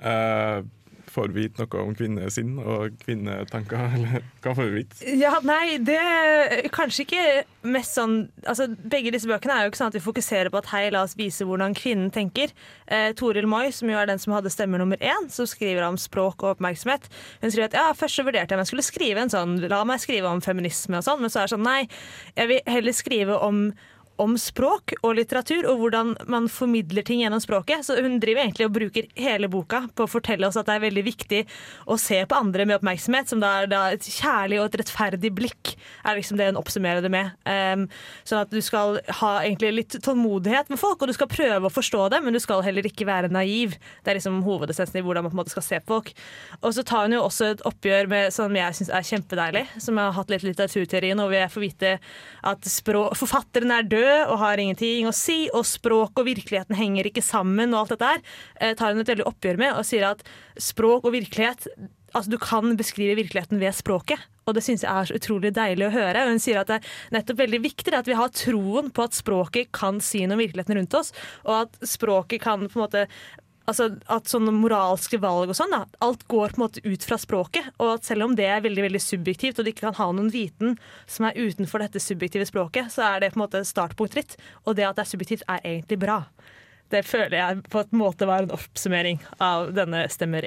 Uh, 0.00 0.64
får 1.14 1.30
vi 1.32 1.44
vite 1.44 1.62
noe 1.62 1.82
om 1.84 1.94
kvinnesinn 1.96 2.56
og 2.60 2.96
kvinnetanker, 3.04 3.84
eller 3.96 4.24
hva 4.44 4.54
får 4.56 4.68
vi 4.68 4.80
vite? 4.80 5.14
Ja, 5.20 5.36
nei, 5.46 5.78
det 5.84 5.98
er 5.98 6.68
kanskje 6.74 7.06
ikke 7.06 7.24
mest 7.64 7.96
sånn 7.96 8.16
altså, 8.44 8.66
Begge 8.68 9.12
disse 9.14 9.28
bøkene 9.30 9.56
er 9.56 9.66
jo 9.66 9.72
ikke 9.72 9.80
sånn 9.80 9.92
at 9.92 9.98
vi 9.98 10.04
fokuserer 10.04 10.52
på 10.52 10.60
at 10.60 10.70
hei, 10.72 10.84
la 10.92 11.04
oss 11.06 11.16
vise 11.18 11.46
hvordan 11.46 11.76
kvinnen 11.78 12.10
tenker. 12.14 12.52
Eh, 12.86 13.10
Toril 13.18 13.48
Moi, 13.50 13.68
som 13.74 13.90
jo 13.90 13.98
er 14.00 14.10
den 14.10 14.20
som 14.22 14.34
hadde 14.36 14.52
stemme 14.52 14.80
nummer 14.80 15.00
én, 15.00 15.30
som 15.32 15.48
skriver 15.48 15.86
om 15.86 15.98
språk 16.00 16.44
og 16.44 16.56
oppmerksomhet, 16.56 17.08
hun 17.42 17.50
skriver 17.50 17.70
at 17.70 17.78
ja, 17.78 17.88
først 17.96 18.20
så 18.20 18.26
vurderte 18.26 18.52
jeg 18.52 18.58
om 18.58 18.64
jeg 18.64 18.72
skulle 18.72 18.86
skrive 18.86 19.24
en 19.24 19.32
sånn 19.32 19.56
La 19.70 19.80
meg 19.88 20.02
skrive 20.02 20.28
om 20.30 20.42
feminisme 20.44 21.00
og 21.00 21.06
sånn, 21.06 21.22
men 21.24 21.32
så 21.32 21.42
er 21.42 21.48
det 21.48 21.54
sånn 21.56 21.66
nei, 21.66 21.80
jeg 22.36 22.50
vil 22.50 22.70
heller 22.70 22.96
skrive 22.96 23.38
om 23.42 23.66
om 24.22 24.36
språk 24.38 24.94
og 25.02 25.16
litteratur, 25.18 25.66
og 25.70 25.80
hvordan 25.80 26.12
man 26.30 26.46
formidler 26.52 27.04
ting 27.06 27.22
gjennom 27.24 27.42
språket. 27.42 27.84
Så 27.86 27.96
hun 27.98 28.20
driver 28.22 28.44
egentlig 28.44 28.68
og 28.68 28.74
bruker 28.76 29.08
hele 29.18 29.50
boka 29.50 29.84
på 29.94 30.06
å 30.06 30.10
fortelle 30.10 30.46
oss 30.46 30.58
at 30.60 30.68
det 30.68 30.76
er 30.76 30.84
veldig 30.86 31.04
viktig 31.06 31.40
å 31.90 31.98
se 32.00 32.20
på 32.28 32.38
andre 32.38 32.66
med 32.68 32.78
oppmerksomhet, 32.78 33.30
som 33.30 33.42
da 33.42 33.50
er 33.62 33.70
da 33.72 33.82
et 33.94 34.06
kjærlig 34.06 34.60
og 34.60 34.68
et 34.68 34.78
rettferdig 34.84 35.32
blikk, 35.34 35.74
er 36.04 36.18
liksom 36.18 36.38
det 36.38 36.50
hun 36.52 36.60
oppsummerer 36.60 37.02
det 37.04 37.10
med. 37.12 37.32
Um, 37.48 37.86
sånn 38.28 38.44
at 38.44 38.54
du 38.54 38.60
skal 38.64 39.00
ha 39.20 39.32
egentlig 39.42 39.72
litt 39.74 39.98
tålmodighet 40.04 40.70
med 40.72 40.80
folk, 40.80 41.02
og 41.02 41.10
du 41.10 41.16
skal 41.16 41.30
prøve 41.30 41.68
å 41.68 41.74
forstå 41.74 42.06
det, 42.14 42.22
men 42.24 42.36
du 42.36 42.42
skal 42.42 42.62
heller 42.66 42.86
ikke 42.86 43.08
være 43.08 43.32
naiv. 43.34 43.74
Det 44.04 44.14
er 44.14 44.20
liksom 44.20 44.42
hovedessensen 44.46 45.00
i 45.00 45.04
hvordan 45.04 45.26
man 45.26 45.34
på 45.34 45.38
en 45.38 45.42
måte 45.42 45.54
skal 45.56 45.66
se 45.66 45.80
på 45.82 45.94
folk. 45.96 46.14
Og 46.62 46.74
så 46.76 46.86
tar 46.86 47.08
hun 47.08 47.16
jo 47.16 47.24
også 47.26 47.50
et 47.52 47.66
oppgjør 47.66 48.08
med 48.10 48.34
som 48.34 48.54
jeg 48.56 48.78
syns 48.78 48.92
er 48.94 49.06
kjempedeilig, 49.10 49.66
som 49.82 49.98
jeg 49.98 50.06
har 50.06 50.16
hatt 50.18 50.32
litt 50.32 50.46
litteraturteori 50.46 51.12
nå, 51.18 51.26
hvor 51.28 51.38
jeg 51.38 51.52
får 51.54 51.64
vite 51.64 51.92
at 52.54 52.70
språk, 52.70 53.18
forfatteren 53.18 53.74
er 53.74 53.86
død 53.90 54.03
og 54.28 54.38
har 54.42 54.60
ingenting 54.60 55.08
å 55.08 55.14
si, 55.16 55.48
og 55.54 55.66
språk 55.68 56.20
og 56.20 56.28
virkeligheten 56.28 56.78
henger 56.78 57.10
ikke 57.10 57.24
sammen, 57.24 57.74
og 57.74 57.84
alt 57.84 57.96
dette 57.96 58.12
her, 58.12 58.24
eh, 58.60 58.74
tar 58.78 58.92
hun 58.92 59.02
et 59.02 59.12
veldig 59.12 59.28
oppgjør 59.30 59.60
med 59.60 59.74
og 59.74 59.84
sier 59.88 60.08
at 60.10 60.24
språk 60.60 61.04
og 61.04 61.14
virkelighet 61.16 61.68
Altså, 62.14 62.30
Du 62.30 62.38
kan 62.38 62.76
beskrive 62.78 63.16
virkeligheten 63.18 63.58
ved 63.58 63.74
språket, 63.74 64.20
og 64.46 64.54
det 64.54 64.62
syns 64.62 64.84
jeg 64.84 64.90
er 64.90 65.08
så 65.08 65.16
utrolig 65.18 65.50
deilig 65.50 65.88
å 65.88 65.94
høre. 65.94 66.22
Og 66.22 66.28
Hun 66.30 66.38
sier 66.38 66.60
at 66.60 66.68
det 66.70 66.76
er 66.76 67.16
nettopp 67.16 67.40
veldig 67.42 67.60
viktig 67.64 67.92
at 67.92 68.06
vi 68.06 68.14
har 68.14 68.30
troen 68.30 68.92
på 68.94 69.02
at 69.02 69.16
språket 69.18 69.72
kan 69.72 69.98
si 69.98 70.22
noe 70.22 70.38
om 70.38 70.44
virkeligheten 70.44 70.78
rundt 70.78 70.94
oss, 70.94 71.10
og 71.42 71.64
at 71.64 71.74
språket 71.82 72.40
kan 72.44 72.68
på 72.68 72.78
en 72.78 72.84
måte 72.84 73.08
Altså 73.64 73.88
at 74.12 74.28
sånne 74.28 74.52
moralske 74.52 75.16
valg 75.22 75.48
og 75.52 75.56
sånn, 75.56 75.72
da, 75.72 75.84
alt 76.04 76.26
går 76.28 76.52
på 76.52 76.60
en 76.60 76.64
måte 76.66 76.82
ut 76.84 77.06
fra 77.06 77.16
språket. 77.20 77.70
Og 77.78 77.94
at 77.94 78.08
selv 78.08 78.26
om 78.26 78.36
det 78.36 78.48
er 78.50 78.64
veldig 78.64 78.84
veldig 78.88 79.00
subjektivt, 79.00 79.58
og 79.58 79.64
du 79.64 79.72
ikke 79.72 79.86
kan 79.86 79.98
ha 80.00 80.10
noen 80.12 80.32
viten 80.34 80.76
som 81.08 81.28
er 81.28 81.38
utenfor 81.40 81.84
dette 81.84 82.02
subjektive 82.02 82.48
språket, 82.50 82.92
så 82.92 83.06
er 83.08 83.24
det 83.24 83.32
på 83.32 83.40
en 83.40 83.46
måte 83.46 83.64
startpunktet 83.64 84.20
ditt. 84.20 84.38
Og 84.64 84.76
det 84.76 84.88
at 84.88 84.98
det 84.98 85.06
er 85.06 85.12
subjektivt, 85.14 85.48
er 85.48 85.64
egentlig 85.64 86.02
bra. 86.04 86.20
Det 86.92 87.06
føler 87.08 87.38
jeg 87.40 87.62
på 87.72 87.80
en 87.86 87.98
måte 87.98 88.28
var 88.28 88.44
en 88.44 88.54
oppsummering 88.54 89.22
av 89.42 89.72
denne 89.76 90.04
Stemmer 90.12 90.44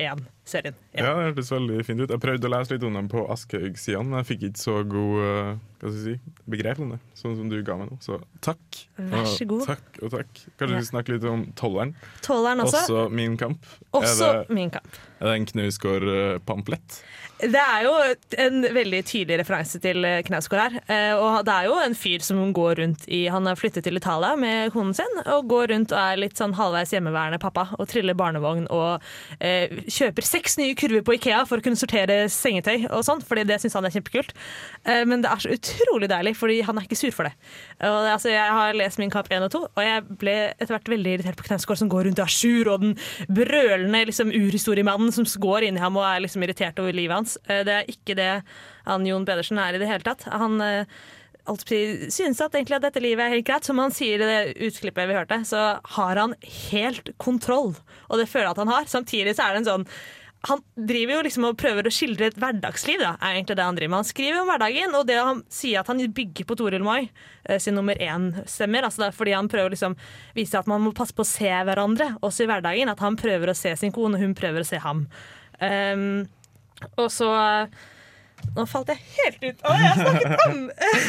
1-serien. 0.48 0.76
Ja, 0.96 1.12
det 1.14 1.26
hørtes 1.28 1.52
veldig 1.52 1.84
fint 1.86 2.02
ut. 2.06 2.10
Jeg 2.16 2.24
prøvde 2.24 2.48
å 2.48 2.54
lese 2.56 2.74
litt 2.78 2.88
om 2.88 2.96
dem 2.96 3.10
på 3.12 3.26
Aschehoug-sidene, 3.36 4.08
men 4.08 4.22
jeg 4.24 4.30
fikk 4.32 4.48
ikke 4.50 4.64
så 4.64 4.78
god 4.88 5.26
eh, 5.28 5.52
hva 5.78 5.92
skal 5.92 6.08
jeg 6.08 6.18
si, 6.18 6.34
begrep 6.50 6.80
om 6.82 6.96
det, 6.96 7.00
sånn 7.20 7.36
som 7.38 7.52
du 7.52 7.60
ga 7.68 7.76
meg 7.78 7.92
nå. 7.92 8.00
Så 8.02 8.18
takk. 8.42 8.80
Vær 8.98 9.28
så 9.30 9.46
god. 9.52 9.62
Og 9.62 9.68
takk 9.76 10.00
og 10.08 10.16
takk. 10.16 10.32
Kanskje 10.58 10.74
Ja. 10.74 10.80
vi 10.82 10.90
snakker 10.90 11.14
litt 11.20 11.28
om 11.30 11.44
tolleren. 11.60 11.92
Tolleren 12.26 12.64
også. 12.64 12.82
Også 12.88 13.04
Min 13.14 13.36
kamp. 13.38 13.68
Også 13.94 14.26
er, 14.32 14.40
det, 14.48 14.56
Min 14.58 14.72
kamp. 14.74 14.88
er 15.20 15.30
det 15.30 15.36
en 15.38 15.46
Knausgård-pamplett? 15.52 17.02
Det 17.38 17.62
er 17.62 17.84
jo 17.86 17.92
en 18.42 18.64
veldig 18.74 19.04
tydelig 19.06 19.36
referanse 19.44 19.78
til 19.84 20.02
eh, 20.10 20.24
Knausgård 20.26 20.58
her. 20.64 20.78
Eh, 20.90 21.14
Og 21.22 21.44
det 21.46 21.54
er 21.54 21.68
jo 21.70 21.76
en 21.84 21.94
fyr 21.94 22.24
som 22.26 22.40
går 22.56 22.80
rundt 22.82 23.06
i 23.14 23.28
Han 23.30 23.46
har 23.46 23.60
flyttet 23.60 23.86
til 23.86 24.00
Italia 24.00 24.32
med 24.40 24.72
konen 24.74 24.96
sin 24.98 25.20
og 25.28 25.46
går 25.52 25.70
rundt 25.76 25.94
og 25.94 26.00
er 26.02 26.18
litt 26.18 26.40
sånn 26.40 26.56
halvveis 26.58 26.96
hjemmeværende 26.96 27.38
pappa 27.44 27.68
og 27.78 27.86
triller 27.92 28.18
barnevogn 28.18 28.66
og 28.74 29.06
eh, 29.40 29.70
kjøper 29.86 30.26
seks 30.38 30.58
nye 30.60 30.76
kurver 30.78 31.04
på 31.06 31.16
Ikea 31.18 31.44
for 31.50 31.60
å 31.60 31.66
kunne 31.66 31.80
sortere 31.80 32.26
sengetøy 32.32 32.88
og 32.94 33.04
sånn, 33.06 33.22
fordi 33.26 33.46
det 33.50 33.60
syns 33.62 33.78
han 33.78 33.88
er 33.88 33.94
kjempekult. 33.96 34.34
Eh, 34.86 35.04
men 35.10 35.24
det 35.24 35.32
er 35.32 35.44
så 35.44 35.54
utrolig 35.56 36.10
deilig, 36.12 36.36
fordi 36.38 36.60
han 36.68 36.78
er 36.78 36.88
ikke 36.88 37.00
sur 37.00 37.14
for 37.16 37.28
det. 37.28 37.34
Og, 37.82 38.08
altså, 38.14 38.32
jeg 38.34 38.56
har 38.60 38.78
lest 38.78 39.02
Min 39.02 39.14
Kapp 39.14 39.30
1 39.34 39.48
og 39.48 39.52
2, 39.56 39.64
og 39.74 39.84
jeg 39.84 40.06
ble 40.22 40.38
etter 40.54 40.76
hvert 40.76 40.94
veldig 40.94 41.18
irritert 41.18 41.40
på 41.40 41.48
Knausgård 41.50 41.82
som 41.82 41.92
går 41.92 42.08
rundt 42.10 42.22
og 42.22 42.28
er 42.28 42.36
sur, 42.38 42.72
og 42.74 42.86
den 42.86 42.96
brølende 43.28 44.06
liksom, 44.12 44.34
urhistoriemannen 44.36 45.14
som 45.16 45.28
går 45.42 45.68
inn 45.68 45.80
i 45.80 45.84
ham 45.84 45.98
og 46.00 46.08
er 46.08 46.24
liksom 46.26 46.46
irritert 46.46 46.80
over 46.84 46.96
livet 46.96 47.18
hans. 47.18 47.38
Eh, 47.48 47.64
Det 47.68 47.78
er 47.82 47.94
ikke 47.94 48.18
det 48.18 48.32
han 48.88 49.06
Jon 49.08 49.26
Pedersen 49.28 49.60
er 49.60 49.76
i 49.76 49.82
det 49.82 49.90
hele 49.90 50.06
tatt. 50.06 50.28
Han 50.32 50.62
eh, 50.64 50.98
synes 51.48 52.42
at 52.44 52.56
egentlig 52.56 52.76
at 52.78 52.86
dette 52.88 53.02
livet 53.04 53.24
er 53.26 53.36
helt 53.36 53.48
greit. 53.48 53.66
Som 53.68 53.80
han 53.80 53.92
sier 53.96 54.20
i 54.20 54.28
det 54.28 54.70
utklippet 54.70 55.08
vi 55.10 55.16
hørte, 55.18 55.42
så 55.48 55.80
har 55.96 56.20
han 56.20 56.36
helt 56.72 57.12
kontroll. 57.18 57.76
Og 58.10 58.20
det 58.20 58.30
føler 58.30 58.50
jeg 58.50 58.56
at 58.56 58.64
han 58.64 58.74
har. 58.74 58.88
Samtidig 58.92 59.36
så 59.38 59.48
er 59.48 59.56
det 59.56 59.64
en 59.64 59.70
sånn 59.72 59.88
han 60.48 60.62
driver 60.76 61.18
jo 61.18 61.24
liksom 61.26 61.46
og 61.50 61.58
prøver 61.60 61.88
å 61.88 61.92
skildre 61.92 62.30
et 62.30 62.38
hverdagsliv. 62.40 63.02
Da, 63.04 63.16
er 63.20 63.36
egentlig 63.36 63.58
det 63.60 63.66
Han 63.68 63.80
driver 63.80 63.92
med. 63.92 64.00
Han 64.00 64.08
skriver 64.08 64.40
om 64.42 64.52
hverdagen, 64.52 64.96
og 64.96 65.08
det 65.10 65.18
han 65.20 65.42
sier 65.52 65.82
at 65.82 65.92
han 65.92 66.00
bygger 66.20 66.48
på 66.48 66.56
Toril 66.60 66.86
Moi 66.86 67.02
eh, 67.04 67.60
sin 67.60 67.76
nummer 67.76 68.00
én-stemmer. 68.00 68.88
Altså 68.88 69.04
det 69.04 69.10
er 69.10 69.18
fordi 69.18 69.36
han 69.36 69.52
prøver 69.52 69.72
å 69.72 69.76
liksom 69.76 69.98
vise 70.38 70.60
at 70.60 70.70
man 70.72 70.86
må 70.86 70.94
passe 70.96 71.16
på 71.18 71.26
å 71.26 71.28
se 71.28 71.52
hverandre, 71.52 72.14
også 72.24 72.46
i 72.46 72.50
hverdagen. 72.52 72.94
At 72.94 73.04
han 73.04 73.20
prøver 73.20 73.52
å 73.52 73.58
se 73.58 73.76
sin 73.80 73.92
kone, 73.96 74.16
og 74.16 74.24
hun 74.24 74.38
prøver 74.38 74.64
å 74.64 74.70
se 74.70 74.80
ham. 74.84 75.04
Um, 75.60 76.26
og 76.96 77.10
så 77.12 77.32
Nå 78.56 78.64
falt 78.70 78.90
jeg 78.92 79.02
helt 79.18 79.44
ut! 79.44 79.64
Å, 79.68 79.74
jeg 79.78 79.98
snakket 79.98 80.44
om! 80.48 80.62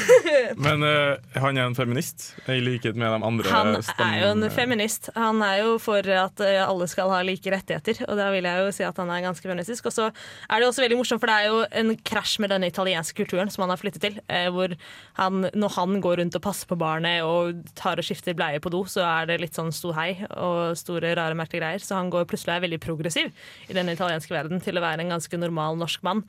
Men 0.65 0.85
uh, 0.85 1.39
han 1.41 1.59
er 1.59 1.69
en 1.69 1.77
feminist, 1.77 2.31
i 2.51 2.59
likhet 2.63 2.99
med 2.99 3.09
de 3.09 3.29
andre 3.29 3.53
Han 3.53 3.71
er 3.79 4.17
jo 4.23 4.31
en 4.35 4.47
feminist. 4.53 5.11
Han 5.17 5.43
er 5.45 5.63
jo 5.63 5.77
for 5.83 6.05
at 6.13 6.43
eh, 6.45 6.59
alle 6.63 6.89
skal 6.91 7.13
ha 7.13 7.21
like 7.27 7.53
rettigheter, 7.53 8.03
og 8.09 8.19
da 8.21 8.29
vil 8.35 8.49
jeg 8.49 8.65
jo 8.65 8.75
si 8.75 8.87
at 8.87 8.99
han 9.01 9.13
er 9.15 9.25
ganske 9.25 9.45
feministisk. 9.45 9.89
Og 9.89 9.95
så 9.95 10.09
er 10.11 10.61
det 10.61 10.69
også 10.69 10.85
veldig 10.85 10.99
morsomt, 11.01 11.23
for 11.23 11.31
det 11.31 11.39
er 11.39 11.49
jo 11.49 11.63
en 11.83 11.95
krasj 12.11 12.37
med 12.45 12.53
denne 12.55 12.71
italienske 12.71 13.17
kulturen 13.23 13.53
som 13.53 13.65
han 13.65 13.73
har 13.75 13.81
flyttet 13.81 14.05
til, 14.05 14.19
eh, 14.33 14.49
hvor 14.55 14.75
han, 15.21 15.49
når 15.55 15.75
han 15.79 15.99
går 16.05 16.23
rundt 16.23 16.39
og 16.39 16.45
passer 16.45 16.69
på 16.71 16.79
barnet 16.81 17.25
og 17.27 17.65
tar 17.79 18.01
og 18.01 18.07
skifter 18.07 18.37
bleie 18.39 18.61
på 18.63 18.73
do, 18.75 18.85
så 18.89 19.07
er 19.07 19.31
det 19.31 19.41
litt 19.43 19.59
sånn 19.59 19.73
ståhei 19.75 20.11
og 20.35 20.77
store, 20.79 21.15
rare, 21.19 21.39
merkelige 21.39 21.65
greier. 21.65 21.85
Så 21.85 21.97
han 21.99 22.13
går 22.13 22.29
plutselig 22.29 22.59
er 22.59 22.67
veldig 22.67 22.83
progressiv 22.85 23.33
i 23.69 23.77
den 23.77 23.91
italienske 23.93 24.35
verden 24.35 24.63
til 24.65 24.79
å 24.79 24.85
være 24.85 25.05
en 25.05 25.17
ganske 25.17 25.41
normal 25.41 25.79
norsk 25.81 26.05
mann. 26.07 26.25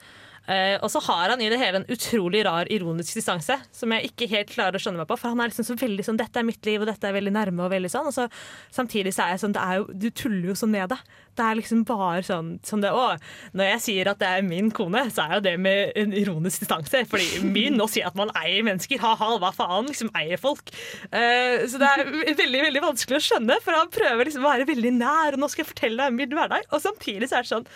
Eh, 0.49 0.75
og 0.81 0.89
så 0.89 1.01
har 1.05 1.29
han 1.29 1.41
i 1.43 1.49
det 1.51 1.59
hele 1.61 1.81
en 1.81 1.87
utrolig 1.93 2.41
rar 2.47 2.69
ironisk 2.73 3.19
distanse, 3.19 3.59
som 3.75 3.93
jeg 3.93 4.09
ikke 4.09 4.29
helt 4.31 4.49
klarer 4.49 4.79
å 4.79 4.81
skjønne 4.81 5.03
meg 5.03 5.09
på. 5.09 5.17
For 5.19 5.29
han 5.29 5.43
er 5.43 5.51
liksom 5.51 5.67
så 5.67 5.77
veldig 5.77 6.05
sånn 6.07 6.17
'dette 6.17 6.41
er 6.41 6.47
mitt 6.47 6.65
liv, 6.65 6.81
og 6.81 6.89
dette 6.89 7.05
er 7.05 7.13
veldig 7.13 7.33
nærme', 7.35 7.65
og 7.67 7.73
veldig 7.73 7.91
sånn. 7.93 8.09
Og 8.09 8.15
så 8.15 8.25
samtidig 8.73 9.13
så 9.13 9.27
er 9.27 9.35
jeg 9.35 9.43
sånn 9.45 9.53
det 9.53 9.61
er 9.61 9.75
jo, 9.77 9.85
Du 9.99 10.09
tuller 10.09 10.47
jo 10.49 10.55
sånn 10.57 10.73
med 10.73 10.89
det. 10.89 10.97
Det 11.37 11.45
er 11.45 11.59
liksom 11.59 11.83
bare 11.85 12.23
sånn 12.25 12.49
som 12.65 12.81
det 12.81 12.89
Å, 12.89 13.17
når 13.53 13.65
jeg 13.73 13.81
sier 13.85 14.09
at 14.09 14.19
det 14.19 14.27
er 14.27 14.41
min 14.41 14.71
kone, 14.71 15.05
så 15.13 15.27
er 15.27 15.35
jo 15.37 15.45
det 15.45 15.55
med 15.59 15.93
en 15.95 16.13
ironisk 16.13 16.65
distanse. 16.65 17.05
Fordi 17.05 17.43
min 17.45 17.79
å 17.79 17.87
si 17.87 18.01
at 18.01 18.15
man 18.15 18.33
eier 18.35 18.65
mennesker. 18.65 18.99
Ha-ha, 18.99 19.37
hva 19.37 19.53
faen? 19.53 19.87
Liksom 19.87 20.09
eier 20.17 20.41
folk. 20.41 20.73
Uh, 21.13 21.63
så 21.69 21.77
det 21.77 21.87
er 21.93 22.03
veldig 22.35 22.65
veldig 22.65 22.83
vanskelig 22.83 23.19
å 23.19 23.27
skjønne, 23.27 23.61
for 23.61 23.77
han 23.77 23.93
prøver 23.93 24.25
liksom 24.25 24.43
å 24.43 24.51
være 24.51 24.67
veldig 24.67 24.91
nær, 24.97 25.37
og 25.37 25.39
nå 25.39 25.47
skal 25.49 25.63
jeg 25.63 25.71
fortelle 25.71 26.01
deg 26.01 26.11
om 26.11 26.19
min 26.19 26.35
hverdag. 26.35 26.67
Og 26.73 26.81
samtidig 26.81 27.29
så 27.29 27.39
er 27.39 27.45
det 27.45 27.53
sånn 27.53 27.69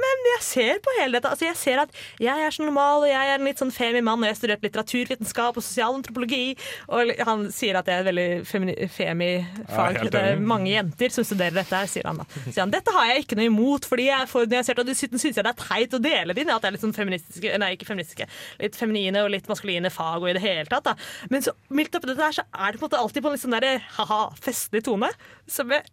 men 0.00 0.26
jeg 0.32 0.42
ser 0.46 0.80
på 0.84 0.94
hele 0.98 1.18
dette. 1.18 1.30
Altså 1.30 1.46
jeg 1.48 1.58
ser 1.60 1.82
at 1.84 2.00
jeg 2.22 2.46
er 2.46 2.54
så 2.54 2.64
normal, 2.64 3.04
og 3.04 3.10
jeg 3.10 3.32
er 3.32 3.38
en 3.38 3.48
litt 3.48 3.60
sånn 3.60 3.72
femi 3.74 4.02
mann, 4.04 4.20
og 4.20 4.28
jeg 4.28 4.34
har 4.34 4.40
studert 4.40 4.66
litteraturvitenskap 4.66 5.58
og 5.58 5.64
sosialantropologi. 5.66 6.56
Og 6.90 7.12
han 7.26 7.46
sier 7.54 7.78
at 7.80 7.88
det 7.88 7.96
er 7.98 8.06
veldig 8.08 8.28
femi-fag. 8.48 10.00
Ja, 10.00 10.06
det 10.10 10.24
er 10.32 10.42
mange 10.42 10.72
jenter 10.72 11.14
som 11.14 11.26
studerer 11.26 11.60
dette 11.60 11.82
her, 11.82 11.90
sier 11.90 12.08
han 12.08 12.22
da. 12.22 12.28
Sier 12.48 12.62
han, 12.64 12.74
dette 12.74 12.94
har 12.96 13.10
jeg 13.12 13.26
ikke 13.26 13.38
noe 13.40 13.50
imot, 13.50 13.88
fordi 13.90 14.08
jeg 14.08 14.16
er 14.24 14.30
for 14.30 14.50
nyansert, 14.50 14.82
og 14.82 14.90
dessuten 14.90 15.22
syns 15.22 15.38
jeg 15.38 15.46
det 15.46 15.54
er 15.54 15.60
teit 15.60 15.96
å 15.96 16.02
dele 16.02 16.36
det 16.36 16.44
inn 16.44 16.52
at 16.54 16.64
det 16.64 16.70
er 16.70 16.76
litt 16.76 16.84
sånn 16.84 16.96
feministiske, 16.96 17.54
nei 17.60 17.72
ikke 17.76 17.88
feministiske, 17.90 18.28
litt 18.62 18.78
feminine 18.78 19.24
og 19.24 19.32
litt 19.34 19.48
maskuline 19.50 19.92
fag 19.92 20.24
og 20.24 20.32
i 20.32 20.36
det 20.36 20.44
hele 20.44 20.68
tatt. 20.70 20.90
da. 20.90 20.96
Men 21.32 21.44
så 21.44 21.54
mildt 21.68 21.96
oppi 21.96 22.10
dette 22.10 22.24
her, 22.24 22.36
så 22.40 22.46
er 22.50 22.72
det 22.72 22.80
på 22.80 22.86
en 22.86 22.88
måte 22.88 23.00
alltid 23.00 23.24
på 23.24 23.30
en 23.30 23.36
litt 23.36 23.44
sånn 23.44 23.56
der 23.56 23.88
ha-ha, 23.98 24.20
festlig 24.42 24.84
tone, 24.86 25.10
som 25.50 25.72
jeg 25.74 25.86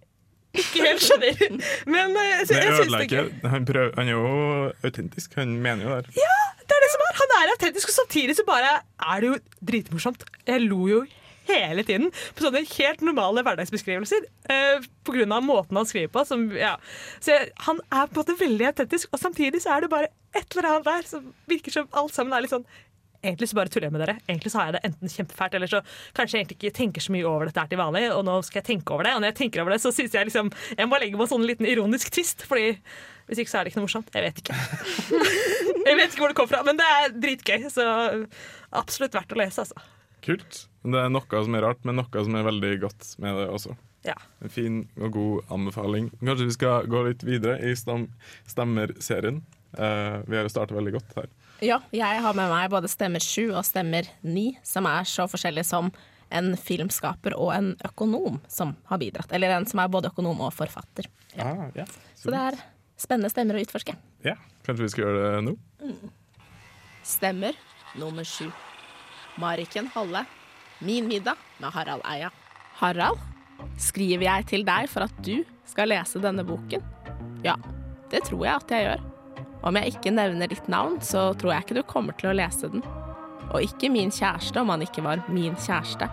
ikke 0.55 0.85
helt 0.85 1.03
skjønner. 1.03 1.59
Men 1.93 2.15
eh, 2.17 2.41
så 2.47 2.57
jeg 2.57 2.77
syns 2.79 2.93
det 2.93 3.03
ikke 3.07 3.23
ikke. 3.27 3.51
Han, 3.53 3.67
prøver, 3.67 3.93
han 3.97 4.07
er 4.07 4.15
jo 4.15 4.71
autentisk. 4.87 5.35
Han 5.39 5.57
mener 5.61 5.87
jo 5.87 5.99
det. 6.01 6.17
Ja, 6.17 6.39
Det 6.63 6.77
er 6.77 6.83
det 6.85 6.91
som 6.93 7.05
er. 7.05 7.13
Han 7.21 7.35
er 7.37 7.53
autentisk, 7.55 7.91
og 7.91 7.97
samtidig 8.01 8.35
så 8.37 8.45
bare 8.47 8.73
er 8.81 9.23
det 9.23 9.31
jo 9.31 9.37
dritmorsomt. 9.71 10.25
Jeg 10.47 10.61
lo 10.65 10.87
jo 10.87 11.05
hele 11.47 11.83
tiden 11.87 12.09
på 12.35 12.43
sånne 12.43 12.63
helt 12.73 13.03
normale 13.07 13.43
hverdagsbeskrivelser. 13.45 14.25
Eh, 14.51 14.87
på 15.07 15.15
grunn 15.15 15.31
av 15.35 15.45
måten 15.45 15.79
han 15.79 15.87
skriver 15.87 16.11
på. 16.11 16.25
Som, 16.27 16.49
ja. 16.57 16.75
Så 17.23 17.35
jeg, 17.35 17.51
han 17.67 17.79
er 17.87 18.09
på 18.09 18.17
en 18.17 18.23
måte 18.23 18.39
veldig 18.41 18.67
autentisk, 18.71 19.13
og 19.13 19.21
samtidig 19.21 19.61
så 19.63 19.77
er 19.77 19.85
det 19.85 19.93
bare 19.93 20.11
et 20.35 20.57
eller 20.57 20.69
annet 20.73 20.89
der 20.89 21.07
som 21.07 21.31
virker 21.49 21.73
som 21.73 21.87
alt 21.97 22.13
sammen 22.15 22.35
er 22.35 22.43
litt 22.43 22.53
sånn 22.53 22.67
Egentlig 23.23 23.49
så 23.49 23.57
bare 23.57 23.71
tuller 23.73 23.87
jeg 23.87 23.95
med 23.95 24.03
dere. 24.03 24.17
Egentlig 24.27 24.51
så 24.53 24.61
har 24.61 24.69
jeg 24.69 24.77
det 24.77 24.83
enten 24.91 25.13
kjempefælt, 25.13 25.57
eller 25.57 25.71
så 25.71 25.81
kanskje 26.17 26.37
jeg 26.37 26.45
egentlig 26.45 26.57
ikke 26.59 26.77
tenker 26.77 27.05
så 27.05 27.13
mye 27.15 27.27
over 27.27 27.49
dette 27.49 27.63
her 27.63 27.71
til 27.71 27.81
vanlig, 27.81 28.05
og 28.13 28.23
nå 28.27 28.37
skal 28.45 28.61
jeg 28.61 28.67
tenke 28.69 28.93
over 28.95 29.07
det. 29.07 29.13
Og 29.17 29.23
når 29.23 29.33
jeg 29.33 29.39
tenker 29.41 29.63
over 29.63 29.73
det, 29.73 29.81
så 29.83 29.93
syns 29.95 30.15
jeg 30.15 30.29
liksom 30.29 30.51
Jeg 30.77 30.89
må 30.89 30.99
legge 31.01 31.19
på 31.19 31.25
en 31.25 31.33
sånn 31.33 31.47
liten 31.47 31.69
ironisk 31.69 32.13
twist, 32.13 32.45
fordi 32.47 32.75
hvis 33.27 33.41
ikke 33.43 33.51
så 33.51 33.59
er 33.59 33.67
det 33.67 33.73
ikke 33.73 33.81
noe 33.81 33.87
morsomt. 33.89 34.13
Jeg 34.15 34.23
vet 34.23 34.41
ikke. 34.43 34.55
jeg 35.89 35.97
vet 35.99 36.13
ikke 36.13 36.23
hvor 36.23 36.31
det 36.31 36.39
kom 36.39 36.49
fra, 36.51 36.63
men 36.67 36.79
det 36.79 36.87
er 36.87 37.17
dritgøy, 37.17 37.67
så 37.73 37.87
absolutt 38.77 39.17
verdt 39.17 39.35
å 39.35 39.41
lese, 39.41 39.65
altså. 39.65 39.87
Kult. 40.23 40.63
Det 40.87 41.01
er 41.01 41.11
noe 41.11 41.43
som 41.43 41.57
er 41.57 41.65
rart, 41.67 41.83
men 41.87 41.99
noe 41.99 42.23
som 42.23 42.39
er 42.39 42.47
veldig 42.47 42.71
godt 42.85 43.11
med 43.23 43.35
det 43.41 43.49
også. 43.51 43.75
Ja. 44.07 44.15
En 44.39 44.53
fin 44.53 44.79
og 45.01 45.11
god 45.17 45.51
anbefaling. 45.51 46.09
Kanskje 46.21 46.47
vi 46.47 46.55
skal 46.55 46.87
gå 46.87 47.03
litt 47.09 47.25
videre 47.27 47.57
i 47.65 47.73
stam 47.75 48.07
Stemmer-serien. 48.47 49.41
Uh, 49.75 50.23
vi 50.29 50.37
har 50.37 50.47
jo 50.47 50.53
startet 50.53 50.77
veldig 50.77 50.95
godt 50.95 51.17
her. 51.19 51.27
Ja, 51.65 51.79
jeg 51.95 52.21
har 52.21 52.35
med 52.37 52.51
meg 52.51 52.69
både 52.69 52.89
Stemmer 52.91 53.23
7 53.23 53.49
og 53.49 53.63
Stemmer 53.65 54.05
9, 54.21 54.45
som 54.67 54.85
er 54.89 55.07
så 55.09 55.25
forskjellige 55.29 55.65
som 55.65 55.89
en 56.29 56.51
filmskaper 56.59 57.33
og 57.39 57.53
en 57.55 57.71
økonom 57.87 58.41
som 58.51 58.75
har 58.91 58.99
bidratt. 59.01 59.31
Eller 59.33 59.55
en 59.55 59.65
som 59.69 59.81
er 59.81 59.89
både 59.89 60.11
økonom 60.11 60.41
og 60.45 60.53
forfatter. 60.53 61.07
Ja. 61.33 61.47
Ah, 61.47 61.65
ja. 61.77 61.87
Så 62.17 62.33
det 62.33 62.41
er 62.51 62.59
spennende 62.99 63.31
stemmer 63.31 63.57
å 63.57 63.63
utforske. 63.63 63.95
Ja, 64.25 64.35
Kanskje 64.67 64.83
vi 64.83 64.91
skal 64.91 65.05
gjøre 65.05 65.23
det 65.23 65.43
nå? 65.47 65.55
Mm. 65.79 66.11
Stemmer 67.07 67.57
nummer 67.97 68.27
sju. 68.27 68.49
Mariken 69.39 69.87
Holle. 69.95 70.25
Min 70.83 71.07
middag 71.09 71.39
med 71.61 71.71
Harald 71.73 72.03
Eia. 72.05 72.29
Harald, 72.81 73.21
skriver 73.81 74.27
jeg 74.27 74.49
til 74.51 74.65
deg 74.67 74.89
for 74.91 75.07
at 75.07 75.21
du 75.25 75.39
skal 75.65 75.89
lese 75.89 76.21
denne 76.21 76.45
boken? 76.45 76.83
Ja, 77.45 77.55
det 78.11 78.27
tror 78.27 78.43
jeg 78.45 78.53
at 78.59 78.73
jeg 78.75 78.89
gjør. 78.89 79.07
Om 79.67 79.75
jeg 79.75 79.97
ikke 79.97 80.13
nevner 80.15 80.47
ditt 80.47 80.69
navn, 80.71 80.95
så 81.03 81.33
tror 81.35 81.51
jeg 81.51 81.65
ikke 81.65 81.75
du 81.75 81.83
kommer 81.89 82.15
til 82.15 82.29
å 82.31 82.35
lese 82.37 82.69
den. 82.71 82.85
Og 83.51 83.63
ikke 83.65 83.89
min 83.91 84.11
kjæreste 84.13 84.61
om 84.61 84.71
han 84.71 84.85
ikke 84.85 85.03
var 85.03 85.25
min 85.27 85.57
kjæreste. 85.59 86.07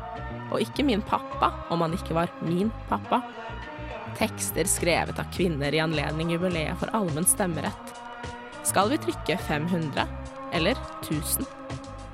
Og 0.50 0.62
ikke 0.64 0.82
min 0.86 1.02
pappa 1.06 1.52
om 1.70 1.84
han 1.84 1.94
ikke 1.94 2.16
var 2.16 2.32
min 2.42 2.72
pappa. 2.88 3.20
Tekster 4.18 4.66
skrevet 4.70 5.18
av 5.22 5.30
kvinner 5.34 5.74
i 5.74 5.82
anledning 5.82 6.34
jubileet 6.34 6.78
for 6.82 6.90
allmenn 6.98 7.26
stemmerett. 7.30 7.94
Skal 8.66 8.90
vi 8.90 8.98
trykke 9.06 9.38
500? 9.46 10.06
Eller 10.54 10.78
1000? 11.04 11.46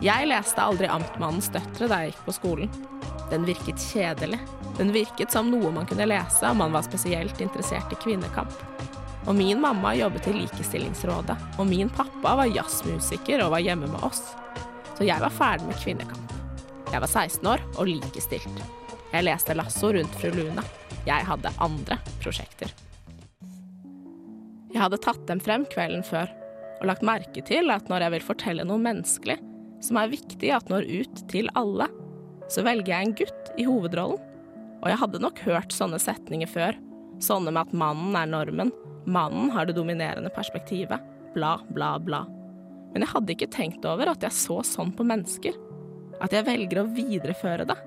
Jeg 0.04 0.28
leste 0.28 0.64
aldri 0.64 0.88
Amtmannens 0.92 1.50
døtre 1.52 1.88
da 1.88 2.02
jeg 2.02 2.12
gikk 2.12 2.24
på 2.28 2.36
skolen. 2.36 2.78
Den 3.32 3.48
virket 3.48 3.80
kjedelig. 3.92 4.40
Den 4.76 4.92
virket 4.92 5.32
som 5.32 5.48
noe 5.52 5.72
man 5.72 5.88
kunne 5.88 6.08
lese 6.08 6.48
om 6.48 6.60
man 6.60 6.72
var 6.76 6.84
spesielt 6.84 7.40
interessert 7.40 7.92
i 7.92 8.00
kvinnekamp. 8.00 8.64
Og 9.28 9.36
min 9.36 9.60
mamma 9.60 9.92
jobbet 9.98 10.30
i 10.30 10.34
Likestillingsrådet, 10.38 11.36
og 11.60 11.68
min 11.68 11.90
pappa 11.92 12.34
var 12.40 12.48
jazzmusiker 12.48 13.44
og 13.44 13.52
var 13.54 13.64
hjemme 13.64 13.90
med 13.90 14.04
oss. 14.06 14.22
Så 14.96 15.04
jeg 15.04 15.20
var 15.20 15.34
ferdig 15.34 15.68
med 15.68 15.80
kvinnekamp. 15.82 16.36
Jeg 16.90 17.02
var 17.04 17.10
16 17.10 17.46
år 17.52 17.64
og 17.76 17.88
likestilt. 17.88 18.62
Jeg 19.12 19.26
leste 19.26 19.54
Lasso 19.54 19.92
rundt 19.94 20.16
fru 20.18 20.32
Luna. 20.34 20.64
Jeg 21.06 21.26
hadde 21.28 21.52
andre 21.62 21.98
prosjekter. 22.22 22.72
Jeg 24.70 24.80
hadde 24.84 25.00
tatt 25.02 25.22
dem 25.28 25.40
frem 25.42 25.66
kvelden 25.70 26.04
før 26.06 26.30
og 26.80 26.88
lagt 26.88 27.04
merke 27.04 27.42
til 27.44 27.72
at 27.74 27.88
når 27.90 28.06
jeg 28.06 28.14
vil 28.14 28.26
fortelle 28.26 28.66
noe 28.66 28.80
menneskelig, 28.80 29.36
som 29.84 29.98
er 30.00 30.12
viktig 30.12 30.52
at 30.54 30.70
når 30.72 30.88
ut 30.88 31.22
til 31.30 31.50
alle, 31.58 31.88
så 32.50 32.64
velger 32.66 32.94
jeg 32.94 33.06
en 33.06 33.16
gutt 33.20 33.50
i 33.60 33.66
hovedrollen. 33.68 34.20
Og 34.80 34.88
jeg 34.88 35.00
hadde 35.02 35.20
nok 35.20 35.42
hørt 35.44 35.74
sånne 35.76 35.98
setninger 36.00 36.48
før, 36.48 36.78
sånne 37.20 37.52
med 37.52 37.68
at 37.68 37.76
mannen 37.76 38.16
er 38.16 38.30
normen, 38.30 38.70
Mannen 39.10 39.50
har 39.54 39.66
det 39.66 39.76
dominerende 39.78 40.30
perspektivet. 40.34 41.02
Bla, 41.34 41.56
bla, 41.74 41.96
bla. 42.02 42.24
Men 42.94 43.04
jeg 43.04 43.12
hadde 43.12 43.34
ikke 43.34 43.50
tenkt 43.52 43.86
over 43.86 44.10
at 44.12 44.24
jeg 44.26 44.34
så 44.34 44.60
sånn 44.66 44.94
på 44.94 45.06
mennesker. 45.06 45.58
At 46.22 46.34
jeg 46.34 46.46
velger 46.46 46.82
å 46.82 46.88
videreføre 46.94 47.66
det. 47.68 47.78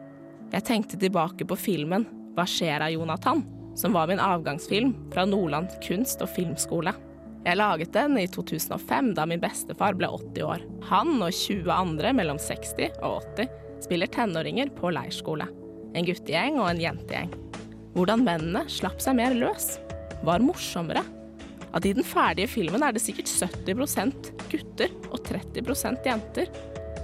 Jeg 0.53 0.67
tenkte 0.67 0.99
tilbake 1.01 1.47
på 1.49 1.57
filmen 1.57 2.05
Hva 2.37 2.45
skjer 2.49 2.81
av 2.85 2.93
Jonathan? 2.93 3.43
som 3.75 3.93
var 3.93 4.07
min 4.07 4.19
avgangsfilm 4.19 5.11
fra 5.13 5.25
Nordland 5.25 5.67
kunst- 5.81 6.21
og 6.21 6.29
filmskole. 6.29 6.93
Jeg 7.43 7.59
laget 7.59 7.93
den 7.93 8.17
i 8.17 8.27
2005, 8.27 9.13
da 9.17 9.25
min 9.27 9.41
bestefar 9.41 9.97
ble 9.99 10.07
80 10.07 10.45
år. 10.47 10.63
Han 10.89 11.17
og 11.21 11.33
20 11.33 11.71
andre 11.73 12.13
mellom 12.15 12.39
60 12.39 13.01
og 13.03 13.19
80 13.35 13.49
spiller 13.83 14.07
tenåringer 14.07 14.71
på 14.77 14.93
leirskole. 14.95 15.49
En 15.93 16.07
guttegjeng 16.07 16.61
og 16.61 16.69
en 16.69 16.81
jentegjeng. 16.81 17.33
Hvordan 17.93 18.23
mennene 18.25 18.63
slapp 18.71 19.03
seg 19.03 19.17
mer 19.19 19.35
løs 19.37 19.75
var 20.23 20.43
morsommere. 20.43 21.03
At 21.73 21.85
i 21.85 21.93
den 21.95 22.05
ferdige 22.05 22.51
filmen 22.51 22.83
er 22.85 22.93
det 22.93 23.01
sikkert 23.01 23.31
70% 23.31 24.29
gutter 24.51 24.93
og 25.09 25.23
30% 25.25 26.05
jenter. 26.05 26.51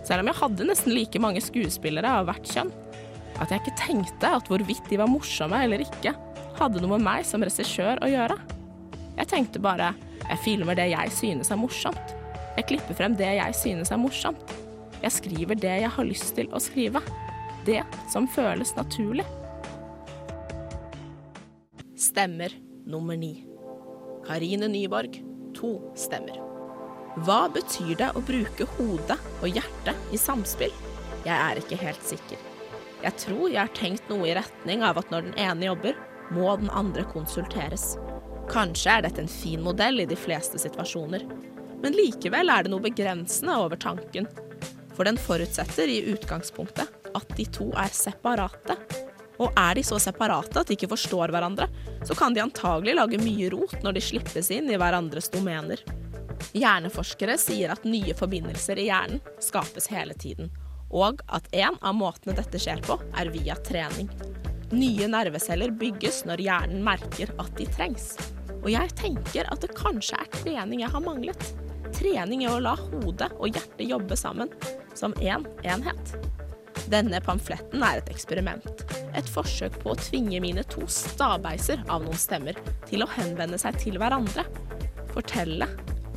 Selv 0.05 0.23
om 0.23 0.29
jeg 0.29 0.39
hadde 0.39 0.67
nesten 0.69 0.93
like 0.93 1.21
mange 1.21 1.41
skuespillere 1.43 2.11
av 2.19 2.29
hvert 2.29 2.47
kjønn. 2.49 2.71
At 3.39 3.51
jeg 3.51 3.63
ikke 3.63 3.79
tenkte 3.79 4.31
at 4.37 4.49
hvorvidt 4.51 4.89
de 4.91 4.99
var 4.99 5.09
morsomme 5.09 5.63
eller 5.63 5.83
ikke, 5.85 6.13
hadde 6.59 6.83
noe 6.83 6.97
med 6.97 7.05
meg 7.07 7.25
som 7.27 7.43
regissør 7.45 8.01
å 8.03 8.11
gjøre. 8.11 8.37
Jeg 9.19 9.31
tenkte 9.31 9.63
bare 9.63 9.93
jeg 10.29 10.41
filmer 10.43 10.77
det 10.77 10.91
jeg 10.91 11.13
synes 11.15 11.49
er 11.51 11.59
morsomt. 11.59 12.15
Jeg 12.57 12.67
klipper 12.69 12.97
frem 12.97 13.15
det 13.17 13.29
jeg 13.39 13.55
synes 13.57 13.91
er 13.93 14.01
morsomt. 14.01 14.55
Jeg 14.99 15.15
skriver 15.15 15.57
det 15.57 15.75
jeg 15.85 15.91
har 15.95 16.07
lyst 16.07 16.33
til 16.37 16.49
å 16.53 16.61
skrive. 16.61 17.01
Det 17.65 17.81
som 18.11 18.27
føles 18.29 18.75
naturlig. 18.77 19.25
Stemmer 21.99 22.53
nummer 22.89 23.17
ni. 23.17 23.45
Karine 24.25 24.67
Nyborg, 24.67 25.21
to 25.55 25.77
stemmer. 25.95 26.37
Hva 27.25 27.47
betyr 27.53 27.95
det 27.99 28.11
å 28.15 28.23
bruke 28.25 28.67
hodet 28.77 29.17
og 29.41 29.49
hjertet 29.49 30.13
i 30.13 30.19
samspill? 30.19 30.73
Jeg 31.25 31.35
er 31.35 31.59
ikke 31.61 31.79
helt 31.81 32.05
sikker. 32.05 32.39
Jeg 33.03 33.15
tror 33.21 33.47
jeg 33.47 33.61
har 33.61 33.73
tenkt 33.77 34.09
noe 34.11 34.27
i 34.27 34.35
retning 34.35 34.83
av 34.85 34.99
at 34.99 35.11
når 35.13 35.29
den 35.29 35.37
ene 35.39 35.69
jobber, 35.69 35.97
må 36.35 36.51
den 36.61 36.69
andre 36.75 37.05
konsulteres. 37.09 37.93
Kanskje 38.49 38.97
er 38.97 39.05
dette 39.05 39.23
en 39.23 39.31
fin 39.31 39.61
modell 39.63 40.01
i 40.03 40.07
de 40.09 40.17
fleste 40.17 40.59
situasjoner, 40.61 41.25
men 41.79 41.95
likevel 41.95 42.51
er 42.51 42.65
det 42.65 42.73
noe 42.73 42.83
begrensende 42.83 43.55
over 43.57 43.79
tanken. 43.79 44.27
For 44.97 45.07
den 45.07 45.19
forutsetter 45.21 45.89
i 45.89 46.01
utgangspunktet 46.11 47.13
at 47.15 47.37
de 47.37 47.45
to 47.55 47.69
er 47.79 47.93
separate 47.95 48.75
og 49.39 49.55
er 49.55 49.77
de 49.79 49.83
så 49.87 49.99
separate 50.01 50.59
at 50.59 50.67
de 50.69 50.75
ikke 50.75 50.91
forstår 50.91 51.31
hverandre, 51.33 51.69
så 52.05 52.15
kan 52.17 52.35
de 52.35 52.43
antagelig 52.43 52.97
lage 52.99 53.21
mye 53.21 53.49
rot 53.53 53.77
når 53.85 53.95
de 53.95 54.03
slippes 54.03 54.51
inn 54.55 54.69
i 54.71 54.79
hverandres 54.79 55.31
domener. 55.33 55.83
Hjerneforskere 56.55 57.37
sier 57.39 57.71
at 57.73 57.85
nye 57.87 58.15
forbindelser 58.17 58.79
i 58.79 58.89
hjernen 58.89 59.23
skapes 59.43 59.89
hele 59.91 60.15
tiden, 60.19 60.51
og 60.89 61.21
at 61.27 61.47
en 61.55 61.77
av 61.85 61.95
måtene 61.95 62.35
dette 62.37 62.59
skjer 62.61 62.81
på, 62.85 62.97
er 63.19 63.31
via 63.33 63.57
trening. 63.67 64.09
Nye 64.69 65.07
nerveceller 65.09 65.71
bygges 65.73 66.23
når 66.29 66.43
hjernen 66.45 66.83
merker 66.85 67.31
at 67.41 67.55
de 67.57 67.65
trengs. 67.73 68.11
Og 68.59 68.69
jeg 68.73 68.91
tenker 68.99 69.47
at 69.49 69.63
det 69.63 69.71
kanskje 69.77 70.19
er 70.19 70.31
trening 70.41 70.83
jeg 70.83 70.93
har 70.93 71.05
manglet. 71.05 71.47
Trening 71.95 72.43
i 72.43 72.49
å 72.51 72.59
la 72.61 72.75
hodet 72.77 73.31
og 73.39 73.49
hjertet 73.49 73.87
jobbe 73.89 74.17
sammen, 74.19 74.51
som 74.97 75.15
én 75.23 75.47
en 75.63 75.79
enhet. 75.79 76.13
Denne 76.89 77.19
pamfletten 77.21 77.83
er 77.85 77.99
et 77.99 78.07
eksperiment. 78.09 78.65
Et 79.17 79.27
forsøk 79.29 79.75
på 79.83 79.93
å 79.93 79.99
tvinge 79.99 80.39
mine 80.41 80.63
to 80.73 80.87
stabeiser 80.89 81.83
av 81.85 82.01
noen 82.05 82.17
stemmer 82.17 82.57
til 82.89 83.05
å 83.05 83.09
henvende 83.13 83.59
seg 83.61 83.77
til 83.83 83.99
hverandre. 84.01 84.45
Fortelle, 85.13 85.67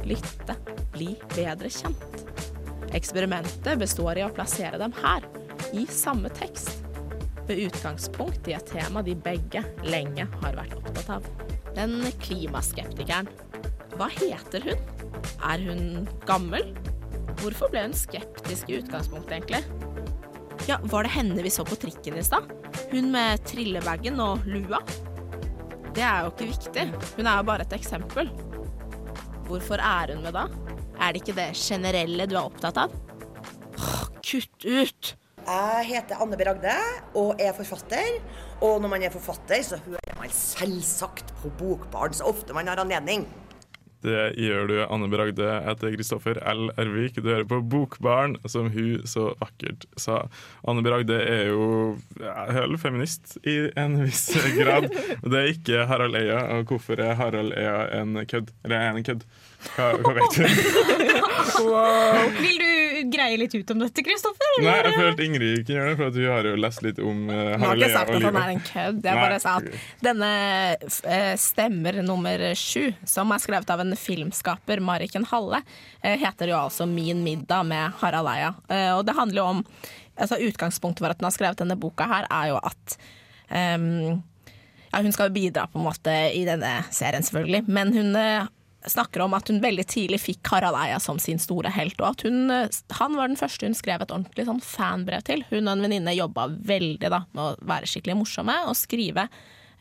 lytte, 0.09 0.57
bli 0.95 1.13
bedre 1.35 1.69
kjent. 1.73 2.25
Eksperimentet 2.97 3.77
består 3.81 4.21
i 4.21 4.25
å 4.25 4.33
plassere 4.33 4.81
dem 4.81 4.97
her, 5.03 5.29
i 5.77 5.85
samme 5.89 6.33
tekst. 6.41 6.81
Med 7.49 7.67
utgangspunkt 7.67 8.49
i 8.49 8.57
et 8.57 8.73
tema 8.73 9.05
de 9.05 9.17
begge 9.19 9.65
lenge 9.85 10.29
har 10.41 10.57
vært 10.57 10.77
opptatt 10.79 11.17
av. 11.19 11.31
Den 11.77 12.01
klimaskeptikeren. 12.25 13.29
Hva 13.99 14.09
heter 14.13 14.65
hun? 14.65 14.91
Er 15.45 15.65
hun 15.69 16.09
gammel? 16.29 16.73
Hvorfor 17.43 17.73
ble 17.73 17.89
hun 17.89 17.97
skeptisk 17.97 18.71
i 18.71 18.81
utgangspunktet, 18.81 19.41
egentlig? 19.41 19.92
Ja, 20.69 20.79
Var 20.83 21.03
det 21.03 21.11
henne 21.11 21.43
vi 21.43 21.51
så 21.51 21.65
på 21.67 21.77
trikken 21.77 22.19
i 22.19 22.23
stad? 22.25 22.47
Hun 22.93 23.11
med 23.11 23.43
trillebagen 23.49 24.21
og 24.23 24.45
lua? 24.47 24.79
Det 25.93 26.05
er 26.07 26.23
jo 26.23 26.31
ikke 26.31 26.51
viktig. 26.53 26.85
Hun 27.17 27.27
er 27.27 27.41
jo 27.41 27.47
bare 27.49 27.67
et 27.67 27.75
eksempel. 27.77 28.31
Hvorfor 29.49 29.83
er 29.83 30.15
hun 30.15 30.23
med 30.23 30.37
da? 30.37 30.47
Er 31.03 31.13
det 31.13 31.25
ikke 31.25 31.35
det 31.37 31.49
generelle 31.59 32.29
du 32.31 32.37
er 32.39 32.47
opptatt 32.47 32.79
av? 32.85 32.95
Åh, 33.75 34.07
kutt 34.23 34.69
ut! 34.69 35.17
Jeg 35.43 35.87
heter 35.89 36.23
Anne 36.23 36.39
B. 36.39 36.47
Ragde 36.47 36.77
og 37.19 37.41
er 37.43 37.57
forfatter. 37.57 38.21
Og 38.63 38.79
når 38.81 38.93
man 38.95 39.03
er 39.03 39.11
forfatter, 39.11 39.65
så 39.67 39.81
hører 39.83 40.15
man 40.21 40.31
selvsagt 40.31 41.35
på 41.43 41.51
Bokbarn 41.59 42.15
så 42.15 42.31
ofte 42.31 42.55
man 42.55 42.71
har 42.71 42.79
anledning. 42.79 43.27
Det 44.03 44.33
gjør 44.41 44.67
du, 44.67 44.75
Anne 44.83 45.07
Bragde. 45.13 45.45
Jeg 45.47 45.63
heter 45.69 45.93
Kristoffer 45.95 46.37
L. 46.53 46.71
Ervik. 46.81 47.15
Du 47.23 47.29
hører 47.31 47.47
på 47.49 47.61
Bokbarn, 47.63 48.35
som 48.51 48.67
hun 48.75 49.05
så 49.07 49.29
vakkert 49.41 49.87
sa. 50.01 50.25
Anne 50.69 50.83
Bragde 50.83 51.15
er 51.23 51.47
jo 51.53 51.63
høl 52.19 52.75
feminist 52.83 53.37
i 53.47 53.69
en 53.79 54.01
viss 54.03 54.33
grad. 54.59 54.89
Det 55.23 55.39
er 55.39 55.53
ikke 55.55 55.87
Harald 55.91 56.17
Eia. 56.19 56.41
Og 56.57 56.65
hvorfor 56.73 56.99
er 57.03 57.15
Harald 57.21 57.53
Eia 57.55 57.87
en 58.01 58.11
kødd? 58.27 58.51
Eller 58.65 58.77
er 58.81 58.87
han 58.91 58.99
en 59.03 59.07
kødd? 59.07 59.23
Hva, 59.77 59.87
hva 60.03 60.13
vet 60.19 60.33
du? 60.35 60.43
Vil 62.43 62.59
du 62.59 62.72
greie 63.13 63.39
litt 63.41 63.55
ut 63.55 63.71
om 63.75 63.83
dette, 63.85 64.05
Kristoffer? 64.07 64.57
Nei, 64.65 64.77
jeg 64.87 64.97
følte 64.99 65.27
Ingrid 65.27 65.63
kunne 65.63 65.79
gjøre 65.79 65.93
det, 65.93 65.97
for 66.01 66.11
at 66.11 66.19
hun 66.19 66.29
har 66.33 66.49
jo 66.51 66.55
lest 66.65 66.85
litt 66.87 67.01
om 67.03 67.23
uh, 67.31 67.37
Jeg 67.37 67.63
har 67.63 67.81
ikke 67.81 67.91
sagt 67.95 68.15
at 68.17 68.27
han 68.27 68.41
er 68.43 68.53
en 68.55 68.65
kødd. 68.67 69.01
Jeg 69.07 69.19
Nei, 69.19 69.25
bare 69.27 69.41
sa 69.43 69.57
at 69.61 69.71
denne 70.09 70.33
uh, 70.83 71.33
stemmer 71.41 72.03
nummer 72.07 72.47
sju, 72.59 72.91
som 73.09 73.35
er 73.35 73.43
skrevet 73.45 73.73
av 73.75 73.85
en 73.85 73.97
filmskaper, 73.99 74.83
Mariken 74.85 75.27
Halle, 75.33 75.63
uh, 76.03 76.15
heter 76.27 76.53
jo 76.53 76.61
altså 76.61 76.89
'Min 76.89 77.25
middag' 77.27 77.67
med 77.69 77.99
Harald 78.03 78.33
Eia. 78.33 78.55
Uh, 78.69 78.99
Og 78.99 79.07
det 79.07 79.17
handler 79.17 79.43
jo 79.43 79.49
om 79.57 79.65
altså 80.17 80.39
Utgangspunktet 80.41 81.05
for 81.05 81.13
at 81.13 81.21
hun 81.21 81.29
har 81.29 81.35
skrevet 81.35 81.63
denne 81.63 81.79
boka 81.81 82.07
her, 82.09 82.27
er 82.31 82.53
jo 82.53 82.59
at 82.61 82.97
um, 83.51 84.23
ja, 84.93 85.01
Hun 85.01 85.13
skal 85.13 85.33
bidra 85.33 85.67
på 85.67 85.81
en 85.81 85.87
måte 85.89 86.13
i 86.37 86.45
denne 86.45 86.83
serien, 86.93 87.25
selvfølgelig, 87.25 87.65
men 87.67 87.95
hun 87.97 88.17
eh, 88.17 88.51
snakker 88.87 89.23
om 89.25 89.35
at 89.37 89.49
hun 89.49 89.61
veldig 89.63 89.85
tidlig 89.89 90.21
fikk 90.23 90.51
Harald 90.53 90.79
Eia 90.79 90.99
som 91.01 91.19
sin 91.23 91.41
store 91.43 91.73
helt, 91.75 91.99
og 92.01 92.13
at 92.13 92.27
hun, 92.27 92.51
eh, 92.51 92.83
han 92.99 93.17
var 93.19 93.31
den 93.31 93.39
første 93.41 93.69
hun 93.69 93.79
skrev 93.79 94.03
et 94.03 94.13
ordentlig 94.13 94.47
sånn 94.49 94.63
fanbrev 94.65 95.25
til. 95.29 95.45
Hun 95.51 95.67
og 95.67 95.75
en 95.77 95.87
venninne 95.87 96.15
jobba 96.17 96.49
veldig 96.51 97.11
da, 97.13 97.25
med 97.33 97.43
å 97.45 97.69
være 97.69 97.91
skikkelig 97.91 98.19
morsomme 98.23 98.57
og 98.69 98.79
skrive 98.79 99.29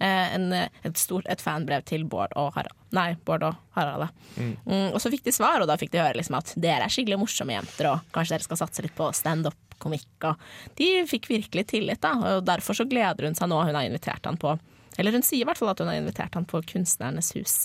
eh, 0.02 0.36
en, 0.36 0.52
et, 0.54 0.98
stort, 1.00 1.28
et 1.32 1.42
fanbrev 1.42 1.86
til 1.90 2.06
Bård 2.10 2.36
og 2.40 2.54
Harald. 2.58 2.78
Nei, 2.96 3.12
Bård 3.26 3.48
og 3.48 3.60
Harald. 3.78 4.08
da. 4.08 4.42
Mm, 4.42 4.90
og 4.92 5.00
så 5.02 5.12
fikk 5.14 5.26
de 5.28 5.36
svar, 5.36 5.62
og 5.64 5.70
da 5.72 5.80
fikk 5.82 5.94
de 5.96 6.04
høre 6.04 6.20
liksom 6.20 6.38
at 6.40 6.54
dere 6.60 6.86
er 6.86 6.94
skikkelig 6.94 7.22
morsomme 7.22 7.58
jenter, 7.58 7.92
og 7.94 8.12
kanskje 8.16 8.38
dere 8.38 8.50
skal 8.50 8.62
satse 8.64 8.86
litt 8.86 8.98
på 8.98 9.10
standup-komikk. 9.16 10.30
De 10.78 10.92
fikk 11.10 11.32
virkelig 11.32 11.70
tillit, 11.74 12.04
da, 12.04 12.38
og 12.38 12.46
derfor 12.50 12.78
så 12.78 12.88
gleder 12.90 13.30
hun 13.30 13.38
seg 13.38 13.50
nå. 13.52 13.64
Hun 13.66 13.78
har 13.78 13.88
invitert 13.88 14.30
han 14.30 14.40
på 14.42 14.58
eller 15.02 15.18
hun 15.18 15.26
sier 15.26 15.44
i 15.44 15.50
hvert 15.50 15.60
fall 15.60 15.74
at 15.74 15.82
hun 15.82 15.92
har 15.92 16.00
invitert 16.00 16.38
han 16.38 16.48
på 16.50 16.64
Kunstnernes 16.72 17.34
hus, 17.38 17.58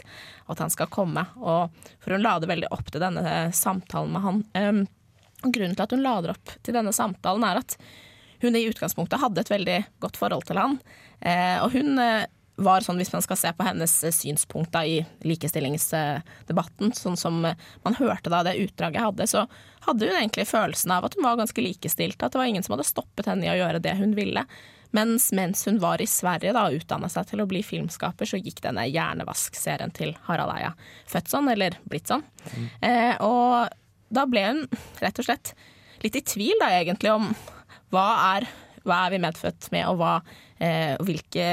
og 0.47 0.57
at 0.57 0.65
han 0.65 0.75
skal 0.75 0.91
komme. 0.93 1.27
Og 1.39 1.73
for 2.03 2.17
hun 2.17 2.25
lader 2.25 2.51
veldig 2.51 2.73
opp 2.75 2.91
til 2.91 3.05
denne 3.05 3.25
eh, 3.31 3.55
samtalen 3.57 4.17
med 4.17 4.27
han. 4.27 4.43
Um, 4.59 4.83
grunnen 5.45 5.77
til 5.77 5.87
at 5.87 5.95
hun 5.95 6.05
lader 6.05 6.35
opp 6.35 6.57
til 6.65 6.77
denne 6.77 6.95
samtalen, 6.97 7.45
er 7.47 7.63
at 7.63 7.77
hun 8.41 8.57
i 8.57 8.67
utgangspunktet 8.69 9.21
hadde 9.21 9.43
et 9.43 9.53
veldig 9.53 9.83
godt 10.03 10.19
forhold 10.21 10.47
til 10.49 10.61
han. 10.61 10.79
Eh, 11.21 11.57
og 11.65 11.73
hun 11.77 11.97
eh, 12.03 12.27
var 12.57 12.85
sånn, 12.85 12.99
hvis 13.01 13.13
man 13.13 13.25
skal 13.25 13.39
se 13.41 13.53
på 13.57 13.67
hennes 13.67 13.95
eh, 14.05 14.15
synspunkt 14.15 14.77
i 14.83 15.01
likestillingsdebatten, 15.29 16.93
sånn 16.97 17.19
som 17.21 17.41
man 17.45 17.99
hørte 18.01 18.33
da 18.33 18.43
det 18.47 18.59
utdraget 18.65 19.01
jeg 19.01 19.09
hadde, 19.09 19.29
så 19.31 19.47
hadde 19.89 20.09
hun 20.09 20.21
egentlig 20.21 20.49
følelsen 20.51 20.95
av 20.97 21.09
at 21.09 21.17
hun 21.17 21.27
var 21.27 21.41
ganske 21.41 21.65
likestilt. 21.65 22.21
At 22.21 22.35
det 22.35 22.43
var 22.43 22.51
ingen 22.51 22.67
som 22.67 22.77
hadde 22.77 22.89
stoppet 22.89 23.29
henne 23.31 23.49
i 23.49 23.53
å 23.55 23.61
gjøre 23.61 23.83
det 23.85 23.97
hun 24.01 24.17
ville. 24.19 24.45
Mens 24.95 25.31
mens 25.33 25.65
hun 25.67 25.81
var 25.83 26.03
i 26.03 26.09
Sverige 26.11 26.53
da, 26.55 26.67
og 26.69 26.77
utdanna 26.79 27.09
seg 27.13 27.31
til 27.31 27.43
å 27.43 27.49
bli 27.51 27.63
filmskaper, 27.67 28.29
så 28.29 28.39
gikk 28.41 28.63
denne 28.65 28.87
Hjernevask-serien 28.89 29.95
til 29.97 30.15
Harald 30.29 30.55
Eia 30.55 30.75
født 31.11 31.33
sånn, 31.33 31.51
eller 31.53 31.79
blitt 31.89 32.13
sånn. 32.13 32.25
Eh, 32.81 33.15
og 33.25 33.73
da 34.09 34.27
ble 34.31 34.45
hun 34.47 34.63
rett 35.03 35.19
og 35.19 35.27
slett 35.27 35.55
litt 36.05 36.19
i 36.19 36.25
tvil 36.27 36.63
da, 36.63 36.71
egentlig 36.77 37.13
om 37.15 37.33
hva 37.95 38.07
er, 38.37 38.47
hva 38.87 39.07
er 39.07 39.17
vi 39.17 39.23
medfødt 39.25 39.71
med, 39.75 39.89
og 39.91 40.01
hva, 40.01 40.15
eh, 40.63 40.95
hvilke 41.03 41.49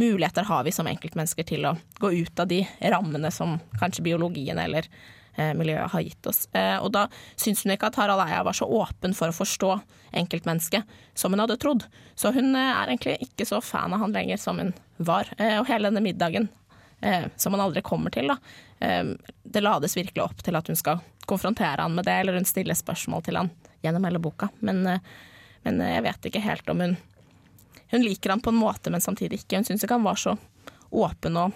muligheter 0.00 0.46
har 0.48 0.64
vi 0.66 0.72
som 0.74 0.88
enkeltmennesker 0.90 1.46
til 1.46 1.66
å 1.68 1.76
gå 2.02 2.10
ut 2.24 2.40
av 2.40 2.48
de 2.50 2.64
rammene 2.80 3.30
som 3.30 3.58
kanskje 3.78 4.02
biologien 4.08 4.58
eller 4.58 4.88
miljøet 5.36 5.90
har 5.90 6.04
gitt 6.04 6.26
oss. 6.30 6.46
Eh, 6.52 6.76
og 6.78 6.92
da 6.94 7.06
syns 7.36 7.64
hun 7.64 7.74
ikke 7.74 7.90
at 7.90 7.98
Harald 7.98 8.22
Eia 8.24 8.42
var 8.46 8.56
så 8.56 8.68
åpen 8.68 9.14
for 9.16 9.30
å 9.30 9.36
forstå 9.36 9.72
enkeltmennesket 10.14 10.84
som 11.14 11.34
hun 11.34 11.42
hadde 11.42 11.58
trodd. 11.62 11.86
Så 12.14 12.32
hun 12.34 12.54
eh, 12.54 12.70
er 12.70 12.92
egentlig 12.92 13.18
ikke 13.26 13.46
så 13.48 13.60
fan 13.64 13.94
av 13.94 14.04
han 14.04 14.14
lenger 14.14 14.40
som 14.40 14.60
hun 14.62 14.72
var. 14.96 15.30
Eh, 15.38 15.58
og 15.58 15.68
hele 15.70 15.90
denne 15.90 16.04
middagen, 16.04 16.48
eh, 17.00 17.26
som 17.36 17.56
han 17.56 17.64
aldri 17.64 17.82
kommer 17.86 18.14
til, 18.14 18.30
da, 18.30 18.38
eh, 18.84 19.14
det 19.42 19.64
lades 19.64 19.96
virkelig 19.96 20.24
opp 20.24 20.44
til 20.44 20.58
at 20.58 20.70
hun 20.70 20.78
skal 20.78 21.02
konfrontere 21.26 21.82
han 21.82 21.94
med 21.96 22.06
det, 22.06 22.18
eller 22.20 22.38
hun 22.38 22.48
stiller 22.48 22.78
spørsmål 22.78 23.24
til 23.26 23.40
han 23.40 23.50
gjennom 23.84 24.06
hele 24.06 24.22
boka. 24.22 24.50
Men, 24.60 24.86
eh, 24.86 25.12
men 25.64 25.80
jeg 25.80 26.06
vet 26.06 26.30
ikke 26.30 26.46
helt 26.46 26.70
om 26.70 26.84
hun 26.84 26.96
Hun 27.94 28.02
liker 28.02 28.30
han 28.30 28.40
på 28.40 28.50
en 28.50 28.56
måte, 28.58 28.90
men 28.90 29.00
samtidig 29.00 29.44
ikke. 29.44 29.56
Hun 29.60 29.66
syns 29.68 29.84
ikke 29.84 29.94
han 29.94 30.06
var 30.06 30.16
så 30.18 30.32
åpen 30.90 31.36
og 31.38 31.52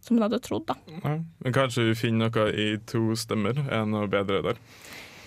som 0.00 0.16
hun 0.16 0.24
hadde 0.24 0.40
trodd. 0.42 0.72
Ja, 0.88 1.16
men 1.18 1.54
kanskje 1.54 1.90
vi 1.90 1.98
finner 1.98 2.32
noe 2.32 2.50
i 2.52 2.72
to 2.88 3.10
stemmer 3.18 3.58
er 3.68 3.86
noe 3.88 4.08
bedre 4.10 4.40
der. 4.44 4.60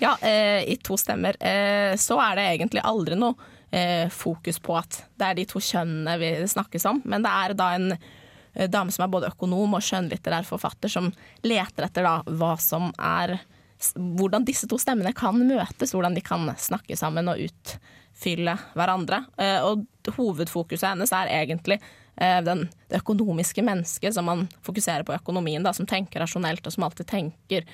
Ja, 0.02 0.18
eh, 0.22 0.64
i 0.68 0.78
to 0.84 0.98
stemmer. 1.00 1.38
Eh, 1.40 1.94
så 2.02 2.18
er 2.24 2.40
det 2.40 2.48
egentlig 2.50 2.84
aldri 2.84 3.16
noe 3.20 3.38
eh, 3.74 4.10
fokus 4.10 4.60
på 4.60 4.76
at 4.78 5.04
det 5.16 5.30
er 5.30 5.40
de 5.40 5.48
to 5.50 5.62
kjønnene 5.64 6.18
vi 6.22 6.34
snakkes 6.50 6.86
om, 6.90 7.02
men 7.06 7.26
det 7.26 7.32
er 7.32 7.56
da 7.58 7.70
en 7.78 7.90
eh, 7.94 8.68
dame 8.70 8.94
som 8.94 9.06
er 9.06 9.14
både 9.14 9.32
økonom 9.32 9.78
og 9.78 9.86
skjønnlitterær 9.86 10.48
forfatter, 10.48 10.92
som 10.92 11.12
leter 11.46 11.88
etter 11.88 12.08
da 12.08 12.20
hva 12.28 12.56
som 12.62 12.92
er 13.00 13.40
Hvordan 13.84 14.46
disse 14.48 14.64
to 14.72 14.78
stemmene 14.80 15.12
kan 15.12 15.36
møtes, 15.36 15.92
hvordan 15.92 16.14
de 16.16 16.22
kan 16.24 16.46
snakke 16.56 16.96
sammen 16.96 17.28
og 17.28 17.42
utfylle 17.44 18.54
hverandre. 18.78 19.18
Eh, 19.36 19.58
og 19.60 19.84
hovedfokuset 20.16 20.86
hennes 20.94 21.12
er 21.12 21.32
egentlig 21.42 21.82
den, 22.16 22.68
det 22.90 23.00
økonomiske 23.02 23.64
mennesket, 23.66 24.14
som 24.14 24.28
man 24.30 24.44
fokuserer 24.62 25.02
på 25.08 25.16
økonomien, 25.16 25.64
da, 25.66 25.72
som 25.74 25.88
tenker 25.90 26.22
rasjonelt 26.22 26.68
og 26.68 26.76
som 26.76 26.86
alltid 26.86 27.08
tenker 27.10 27.66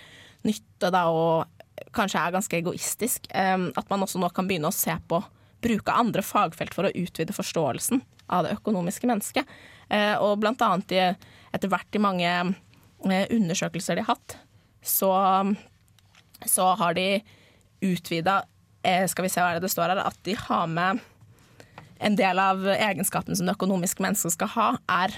nytte 0.48 0.92
da, 0.94 1.02
og 1.12 1.60
kanskje 1.96 2.22
er 2.22 2.36
ganske 2.36 2.60
egoistisk. 2.60 3.28
Eh, 3.30 3.58
at 3.76 3.92
man 3.92 4.06
også 4.06 4.22
nå 4.22 4.30
kan 4.36 4.48
begynne 4.48 4.72
å 4.72 4.76
se 4.76 4.96
på 5.10 5.22
bruke 5.64 5.92
andre 5.92 6.24
fagfelt 6.24 6.76
for 6.76 6.88
å 6.88 6.94
utvide 6.96 7.36
forståelsen 7.36 8.02
av 8.32 8.46
det 8.46 8.56
økonomiske 8.60 9.10
mennesket. 9.10 9.50
Eh, 9.90 10.16
og 10.22 10.40
blant 10.44 10.62
annet 10.64 10.96
etter 11.52 11.72
hvert 11.72 11.98
i 11.98 12.04
mange 12.04 12.30
eh, 12.30 13.26
undersøkelser 13.34 14.00
de 14.00 14.06
har 14.06 14.16
hatt, 14.16 14.38
så, 14.86 15.12
så 16.48 16.72
har 16.80 16.96
de 16.96 17.20
utvida 17.84 18.42
eh, 18.84 19.06
Skal 19.08 19.26
vi 19.26 19.32
se 19.32 19.44
hva 19.44 19.60
det 19.60 19.72
står 19.72 19.92
her, 19.92 20.04
at 20.04 20.20
de 20.24 20.36
har 20.40 20.68
med 20.72 21.02
en 22.00 22.16
del 22.16 22.40
av 22.40 22.66
egenskapen 22.68 23.36
som 23.36 23.46
det 23.50 23.56
økonomiske 23.58 24.04
mennesket 24.04 24.36
skal 24.38 24.52
ha, 24.56 24.68
er 25.04 25.14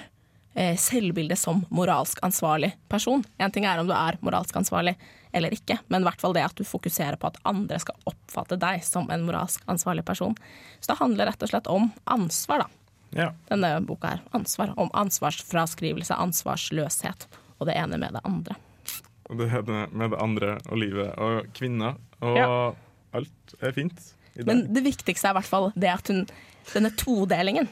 eh, 0.56 0.76
selvbildet 0.82 1.38
som 1.39 1.63
moralsk 1.70 2.20
ansvarlig 2.26 2.74
person. 2.91 3.24
En 3.38 3.52
ting 3.54 3.65
er 3.70 3.80
om 3.82 3.88
du 3.89 3.94
er 3.96 4.17
moralsk 4.26 4.58
ansvarlig 4.58 4.96
eller 5.32 5.54
ikke, 5.56 5.78
men 5.88 6.04
i 6.04 6.08
hvert 6.10 6.20
fall 6.20 6.34
det 6.36 6.44
at 6.44 6.58
du 6.60 6.65
fokuserer 6.67 7.15
på 7.22 7.30
at 7.30 7.38
andre 7.48 7.78
skal 7.80 7.96
oppfatte 8.10 8.58
deg 8.60 8.82
som 8.84 9.08
en 9.13 9.24
moralsk 9.24 9.63
ansvarlig 9.72 10.04
person. 10.06 10.36
Så 10.82 10.91
det 10.91 11.00
handler 11.00 11.30
rett 11.32 11.46
og 11.46 11.54
slett 11.54 11.70
om 11.72 11.88
ansvar, 12.04 12.65
da. 12.65 12.67
Ja. 13.15 13.30
Denne 13.48 13.70
boka 13.84 14.08
her. 14.15 14.22
Ansvar. 14.36 14.74
Om 14.80 14.89
ansvarsfraskrivelse, 14.96 16.15
ansvarsløshet 16.15 17.28
og 17.60 17.67
det 17.70 17.76
ene 17.80 18.00
med 18.02 18.15
det 18.17 18.22
andre. 18.28 18.56
Og 19.30 19.39
det 19.39 19.48
ene 19.56 19.86
med 19.91 20.12
det 20.12 20.20
andre 20.20 20.54
og 20.67 20.80
livet 20.82 21.13
og 21.20 21.48
kvinner 21.56 21.96
og 22.22 22.38
Ja. 22.38 22.48
alt 23.13 23.56
er 23.62 23.72
fint. 23.72 24.00
I 24.36 24.44
Men 24.48 24.74
det 24.74 24.84
viktigste 24.84 25.28
er 25.28 25.32
i 25.32 25.39
hvert 25.39 25.46
fall 25.52 25.72
det 25.76 25.89
at 25.91 26.08
hun 26.08 26.26
Denne 26.74 26.91
todelingen 26.97 27.69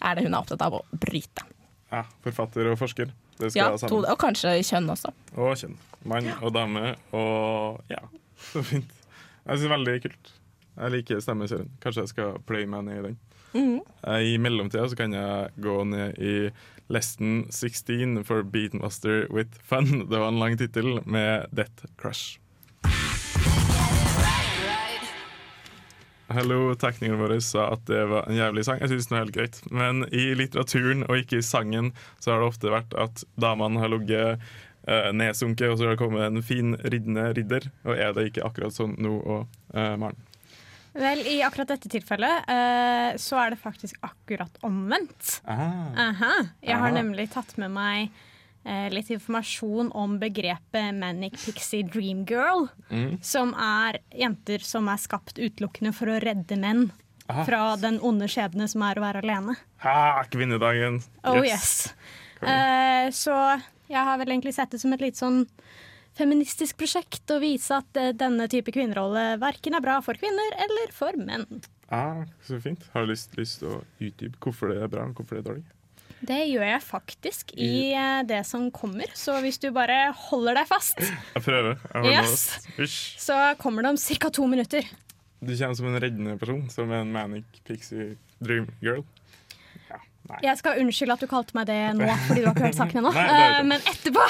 er 0.00 0.16
det 0.16 0.24
hun 0.26 0.34
er 0.34 0.40
opptatt 0.40 0.62
av 0.64 0.78
å 0.80 0.82
bryte. 0.92 1.44
Ja, 1.90 2.04
forfatter 2.24 2.70
og 2.72 2.78
forsker. 2.80 3.10
Det 3.40 3.50
skal 3.52 3.60
Ja, 3.60 3.70
ha 3.74 3.88
to, 3.90 4.02
og 4.04 4.18
kanskje 4.20 4.56
kjønn 4.66 4.90
også. 4.92 5.12
Og 5.36 5.54
kjønn. 5.58 5.76
Mann 6.08 6.28
og 6.40 6.52
dame 6.54 6.94
og 7.16 7.80
ja, 7.92 8.00
så 8.50 8.62
fint. 8.64 8.90
Jeg 9.44 9.56
synes 9.58 9.64
det 9.64 9.68
er 9.70 9.74
veldig 9.76 9.96
kult. 10.06 10.30
Jeg 10.80 10.92
liker 10.94 11.20
stemmeserien. 11.24 11.70
Kanskje 11.82 12.04
jeg 12.06 12.12
skal 12.12 12.36
pløye 12.48 12.68
meg 12.70 12.84
ned 12.86 12.98
i 13.00 13.06
den. 13.08 13.16
Mm. 13.50 13.80
Eh, 14.06 14.20
I 14.30 14.36
mellomtida 14.40 14.86
så 14.88 14.96
kan 14.96 15.12
jeg 15.16 15.50
gå 15.60 15.74
ned 15.90 16.20
i 16.22 16.34
Lesson 16.92 17.46
16 17.50 18.22
for 18.28 18.42
Beatmaster 18.46 19.26
with 19.32 19.58
Fun. 19.66 20.06
Det 20.10 20.20
var 20.20 20.28
en 20.30 20.38
lang 20.40 20.56
tittel 20.60 21.00
med 21.04 21.48
Death 21.52 21.84
Crush. 22.00 22.38
Hello, 26.30 26.74
teknikeren 26.78 27.18
vår 27.18 27.32
sa 27.42 27.72
at 27.74 27.82
det 27.90 28.04
var 28.06 28.28
en 28.30 28.36
jævlig 28.38 28.62
sang. 28.62 28.78
Jeg 28.78 28.92
synes 28.92 29.08
den 29.08 29.16
var 29.16 29.24
helt 29.24 29.34
greit. 29.34 29.56
Men 29.74 30.04
i 30.14 30.28
litteraturen 30.38 31.02
og 31.08 31.18
ikke 31.18 31.40
i 31.40 31.46
sangen 31.46 31.90
så 32.22 32.30
har 32.30 32.42
det 32.42 32.50
ofte 32.52 32.70
vært 32.70 32.94
at 33.02 33.24
damene 33.34 33.82
har 33.82 33.90
ligget 33.90 34.38
uh, 34.86 35.10
nedsunket, 35.16 35.66
og 35.66 35.74
så 35.78 35.88
har 35.88 35.96
det 35.96 36.02
kommet 36.04 36.28
en 36.28 36.44
fin 36.46 36.76
riddende 36.84 37.32
ridder. 37.34 37.66
Og 37.82 37.98
er 37.98 38.14
det 38.14 38.28
ikke 38.30 38.46
akkurat 38.46 38.76
sånn 38.76 38.94
nå 39.02 39.16
og 39.18 39.40
uh, 39.74 39.96
Maren? 39.98 40.22
Vel, 40.94 41.20
i 41.26 41.36
akkurat 41.46 41.74
dette 41.74 41.90
tilfellet 41.90 42.46
uh, 42.46 43.10
så 43.18 43.42
er 43.42 43.54
det 43.54 43.62
faktisk 43.62 43.98
akkurat 44.06 44.62
omvendt. 44.66 45.40
Ah. 45.50 45.90
Aha. 46.10 46.32
Jeg 46.62 46.78
har 46.78 46.92
Aha. 46.92 46.98
nemlig 47.00 47.26
tatt 47.34 47.56
med 47.58 47.74
meg 47.74 48.14
litt 48.92 49.08
informasjon 49.08 49.88
om 49.96 50.18
begrepet 50.20 50.94
Manic 50.94 51.38
Pixie 51.40 51.86
Dream 51.88 52.26
Girl. 52.28 52.66
Mm. 52.90 53.14
Som 53.24 53.54
er 53.56 54.02
jenter 54.12 54.60
som 54.66 54.90
er 54.92 55.00
skapt 55.00 55.40
utelukkende 55.40 55.94
for 55.96 56.12
å 56.12 56.18
redde 56.20 56.58
menn 56.60 56.90
Aha. 57.30 57.44
fra 57.46 57.60
den 57.80 58.00
onde 58.04 58.28
skjebne 58.30 58.66
som 58.70 58.82
er 58.86 58.98
å 58.98 59.04
være 59.04 59.22
alene. 59.24 59.56
Ha, 59.84 60.24
kvinnedagen! 60.32 61.00
Oh 61.24 61.40
yes. 61.44 61.92
Eh, 62.42 63.10
så 63.12 63.36
Jeg 63.90 64.04
har 64.06 64.20
vel 64.20 64.30
egentlig 64.32 64.54
sett 64.56 64.70
det 64.72 64.80
som 64.80 64.92
et 64.94 65.02
litt 65.02 65.18
sånn 65.18 65.42
feministisk 66.18 66.78
prosjekt 66.80 67.30
å 67.34 67.40
vise 67.42 67.74
at 67.80 67.98
eh, 67.98 68.12
denne 68.16 68.46
type 68.50 68.72
kvinnerolle 68.74 69.34
verken 69.42 69.76
er 69.76 69.84
bra 69.84 69.98
for 70.04 70.18
kvinner 70.18 70.56
eller 70.62 70.94
for 70.94 71.18
menn. 71.18 71.46
Ah, 71.90 72.22
så 72.46 72.60
fint. 72.62 72.84
Har 72.94 73.06
du 73.06 73.12
lyst 73.12 73.34
til 73.34 73.66
å 73.66 73.80
utdype 73.98 74.38
hvorfor 74.42 74.70
det 74.70 74.78
er 74.84 74.90
bra 74.92 75.08
og 75.08 75.18
hvorfor 75.18 75.38
det 75.38 75.42
er 75.42 75.48
dårlig? 75.50 75.66
Det 76.20 76.36
gjør 76.50 76.66
jeg 76.68 76.80
faktisk 76.84 77.52
i 77.56 77.92
eh, 77.96 78.22
det 78.28 78.42
som 78.48 78.66
kommer, 78.74 79.08
så 79.16 79.38
hvis 79.40 79.56
du 79.62 79.70
bare 79.72 80.10
holder 80.28 80.58
deg 80.60 80.68
fast, 80.68 80.98
Jeg 81.36 81.44
prøver. 81.46 81.78
Jeg 82.04 82.26
Yes. 82.26 83.16
så 83.22 83.38
kommer 83.60 83.86
det 83.86 83.94
om 83.94 84.00
ca. 84.20 84.28
to 84.28 84.46
minutter. 84.50 84.84
Du 85.40 85.54
kommer 85.56 85.74
som 85.78 85.86
en 85.88 86.00
reddende 86.02 86.34
person, 86.38 86.66
som 86.68 86.90
en 86.92 87.12
manic 87.14 87.44
pixie 87.64 88.18
dream 88.44 88.68
girl. 88.84 89.00
Ja. 89.88 89.96
Jeg 90.44 90.58
skal 90.60 90.82
unnskylde 90.82 91.16
at 91.16 91.24
du 91.24 91.26
kalte 91.30 91.56
meg 91.56 91.66
det 91.70 91.78
nå, 91.96 92.04
fordi 92.26 92.42
du 92.44 92.50
har 92.50 92.54
ikke 92.54 92.68
hørt 92.68 92.76
saken 92.82 93.00
ennå. 93.00 93.14
Eh. 93.24 93.62
Men 93.64 93.80
etterpå 93.80 94.26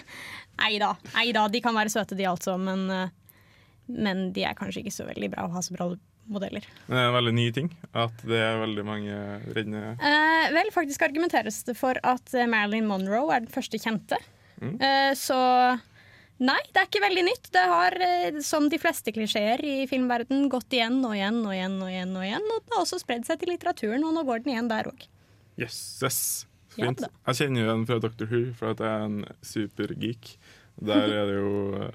Nei 0.64 0.72
da. 0.80 0.94
Nei 1.16 1.28
da, 1.36 1.44
de 1.50 1.60
kan 1.60 1.74
være 1.76 1.90
søte, 1.92 2.16
de 2.16 2.24
altså, 2.30 2.56
men, 2.62 2.86
eh, 2.90 3.12
men 3.92 4.30
de 4.32 4.44
er 4.48 4.56
kanskje 4.56 4.80
ikke 4.84 4.94
så 4.96 5.04
veldig 5.10 5.32
bra 5.34 5.44
å 5.48 5.52
ha 5.52 5.60
så 5.66 5.76
rollemodeller. 5.76 6.00
Men 6.86 6.96
det 6.96 7.00
er 7.00 7.08
en 7.08 7.16
veldig 7.18 7.34
ny 7.36 7.46
ting 7.54 7.70
at 7.92 8.22
det 8.26 8.38
er 8.40 8.60
veldig 8.62 8.84
mange 8.86 9.16
reddende 9.54 9.82
Eh, 9.98 10.46
vel, 10.54 10.70
faktisk 10.74 11.04
argumenteres 11.06 11.62
det 11.68 11.76
for 11.78 11.98
at 12.06 12.34
eh, 12.34 12.48
Marilyn 12.50 12.88
Monroe 12.88 13.34
er 13.34 13.44
den 13.44 13.52
første 13.52 13.80
kjente. 13.80 14.18
Mm. 14.60 14.76
Eh, 14.78 15.10
så 15.18 15.38
nei, 16.40 16.60
det 16.72 16.80
er 16.80 16.88
ikke 16.88 17.04
veldig 17.04 17.26
nytt. 17.28 17.50
Det 17.54 17.66
har, 17.70 17.98
eh, 18.06 18.40
som 18.44 18.70
de 18.72 18.80
fleste 18.80 19.12
klisjeer 19.14 19.62
i 19.64 19.76
filmverden, 19.90 20.48
gått 20.52 20.76
igjen 20.76 21.00
og 21.04 21.16
igjen 21.18 21.42
og 21.44 21.52
igjen. 21.54 21.76
Og 21.82 21.92
igjen 21.92 22.16
og 22.16 22.26
igjen 22.26 22.48
Og 22.54 22.64
det 22.64 22.76
har 22.76 22.86
også 22.86 23.02
spredd 23.02 23.28
seg 23.28 23.42
til 23.42 23.52
litteraturen, 23.54 24.06
og 24.06 24.16
nå 24.16 24.24
går 24.28 24.44
den 24.44 24.56
igjen 24.56 24.72
der 24.72 24.90
òg. 24.90 25.06
Yes, 25.60 25.78
yes. 26.02 26.20
Ja 26.74 26.88
Fint. 26.88 27.04
jeg 27.06 27.38
kjenner 27.38 27.62
jo 27.62 27.70
den 27.70 27.84
fra 27.86 28.00
Doctor 28.02 28.26
Who, 28.26 28.48
for 28.58 28.72
at 28.74 28.80
jeg 28.82 28.90
er 28.90 29.04
en 29.06 29.20
supergeek. 29.46 30.32
Der 30.82 31.06
er 31.06 31.28
det 31.30 31.36
jo 31.38 31.90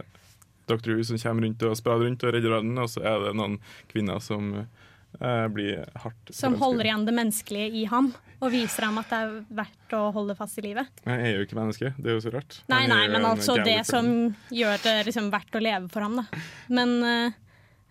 Doctor 0.69 0.95
Who 0.95 1.03
som 1.08 1.19
kommer 1.21 1.47
rundt 1.47 1.65
og 1.67 1.75
sprader 1.79 2.08
rundt 2.08 2.23
og 2.27 2.36
redder 2.36 2.53
verden, 2.60 2.77
og 2.79 2.89
så 2.93 3.03
er 3.03 3.25
det 3.27 3.36
noen 3.39 3.58
kvinner 3.91 4.21
som 4.23 4.51
eh, 4.62 5.45
blir 5.53 5.84
hardt 6.03 6.29
Som 6.32 6.53
forelsket. 6.55 6.63
holder 6.65 6.89
igjen 6.91 7.05
det 7.10 7.15
menneskelige 7.19 7.71
i 7.82 7.86
ham, 7.91 8.12
og 8.39 8.53
viser 8.53 8.86
ham 8.88 9.01
at 9.01 9.10
det 9.12 9.17
er 9.19 9.34
verdt 9.63 9.97
å 9.97 10.03
holde 10.15 10.36
fast 10.39 10.62
i 10.62 10.63
livet. 10.69 11.01
Jeg 11.03 11.25
er 11.25 11.36
jo 11.36 11.47
ikke 11.47 11.58
menneske, 11.60 11.91
det 11.97 12.13
er 12.13 12.15
jo 12.19 12.23
så 12.23 12.32
rart. 12.38 12.62
Nei, 12.71 12.86
nei, 12.88 13.01
men 13.12 13.25
altså 13.27 13.58
det 13.65 13.82
som 13.89 14.08
gjør 14.53 14.79
det 14.86 14.95
liksom 15.10 15.27
verdt 15.34 15.58
å 15.60 15.63
leve 15.65 15.89
for 15.91 16.05
ham, 16.05 16.21
da. 16.21 16.45
Men 16.71 16.95
eh, 17.10 17.41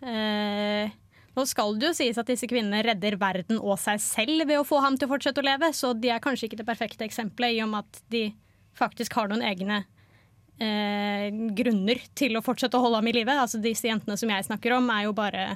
eh, 0.08 0.96
nå 1.36 1.44
skal 1.46 1.76
det 1.78 1.90
jo 1.90 1.94
sies 1.94 2.18
at 2.18 2.26
disse 2.30 2.48
kvinnene 2.50 2.80
redder 2.86 3.18
verden 3.20 3.60
og 3.60 3.76
seg 3.82 4.00
selv 4.02 4.46
ved 4.48 4.58
å 4.58 4.66
få 4.66 4.80
ham 4.82 4.96
til 4.98 5.06
å 5.06 5.12
fortsette 5.12 5.42
å 5.42 5.46
leve, 5.46 5.68
så 5.76 5.92
de 5.94 6.10
er 6.14 6.22
kanskje 6.24 6.48
ikke 6.48 6.62
det 6.62 6.66
perfekte 6.70 7.06
eksempelet, 7.06 7.58
i 7.58 7.62
og 7.62 7.70
med 7.74 7.84
at 7.84 8.00
de 8.14 8.24
faktisk 8.78 9.14
har 9.18 9.30
noen 9.30 9.44
egne 9.46 9.82
eh, 10.62 11.28
grunner 11.58 12.02
til 12.18 12.38
å 12.38 12.44
fortsette 12.44 12.78
å 12.78 12.84
holde 12.84 13.00
ham 13.00 13.10
i 13.10 13.14
live. 13.16 13.34
Altså 13.34 13.60
disse 13.62 13.88
jentene 13.88 14.18
som 14.20 14.30
jeg 14.32 14.46
snakker 14.48 14.76
om, 14.78 14.90
er 14.94 15.08
jo 15.08 15.16
bare 15.16 15.50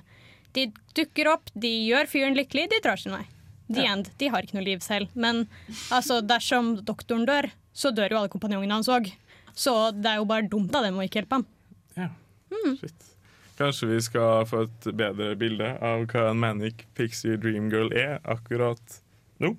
De 0.52 0.66
dukker 0.96 1.30
opp, 1.32 1.48
de 1.56 1.70
gjør 1.88 2.10
fyren 2.10 2.36
lykkelig, 2.36 2.66
de 2.68 2.80
drar 2.84 3.00
sin 3.00 3.14
vei. 3.14 3.24
The 3.72 3.86
end. 3.88 4.10
De 4.20 4.28
har 4.28 4.44
ikke 4.44 4.58
noe 4.58 4.66
liv 4.66 4.82
selv. 4.84 5.08
Men 5.14 5.46
altså, 5.88 6.20
dersom 6.20 6.74
doktoren 6.84 7.24
dør, 7.28 7.48
så 7.72 7.92
dør 7.94 8.12
jo 8.12 8.18
alle 8.20 8.32
kompanjongene 8.32 8.76
hans 8.76 8.90
òg. 8.92 9.08
Så 9.56 9.72
det 9.96 10.10
er 10.10 10.20
jo 10.20 10.28
bare 10.28 10.48
dumt 10.52 10.74
av 10.76 10.84
dem 10.84 10.98
å 11.00 11.06
ikke 11.06 11.22
hjelpe 11.22 11.40
ham. 11.40 11.46
Ja. 11.96 12.10
Mm. 12.52 12.76
Shit. 12.80 13.08
Kanskje 13.56 13.88
vi 13.90 13.98
skal 14.04 14.46
få 14.48 14.64
et 14.66 14.88
bedre 14.96 15.34
bilde 15.40 15.74
av 15.84 16.06
hva 16.10 16.30
en 16.30 16.40
manic 16.40 16.86
pixie 16.98 17.36
dream 17.40 17.68
girl 17.72 17.92
er 17.96 18.18
akkurat 18.28 19.00
nå? 19.40 19.54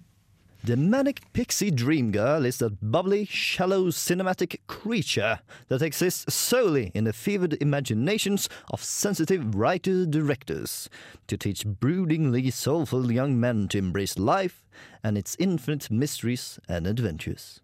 The 0.66 0.78
Manic 0.78 1.24
Pixie 1.34 1.72
Dream 1.72 2.12
Girl 2.12 2.46
is 2.46 2.62
a 2.62 2.70
bubbly, 2.70 3.26
shallow 3.26 3.88
cinematic 3.88 4.60
creature 4.68 5.40
that 5.68 5.82
exists 5.82 6.34
solely 6.34 6.90
in 6.94 7.04
the 7.04 7.12
fevered 7.12 7.58
imaginations 7.60 8.48
of 8.72 8.82
sensitive 8.82 9.56
writer-directors 9.56 10.90
to 11.28 11.36
teach 11.36 11.66
broodingly 11.66 12.50
soulful 12.54 13.12
young 13.12 13.38
men 13.38 13.68
to 13.68 13.78
embrace 13.78 14.18
life 14.18 14.64
and 15.04 15.18
its 15.18 15.36
infinite 15.38 15.92
mysteries 15.92 16.60
and 16.70 16.88
adventures. 16.88 17.60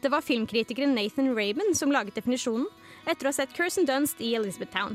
Det 0.00 0.08
var 0.08 0.20
filmkritikeren 0.20 0.94
Nathan 0.94 1.34
Rabin 1.34 1.74
som 1.74 1.90
laget 1.90 2.14
definisjonen 2.14 2.68
etter 3.10 3.26
å 3.26 3.34
ha 3.34 3.40
sett 3.42 3.58
Kirsten 3.58 3.90
Dunst 3.90 4.22
i 4.22 4.36
Elizabethtown. 4.38 4.94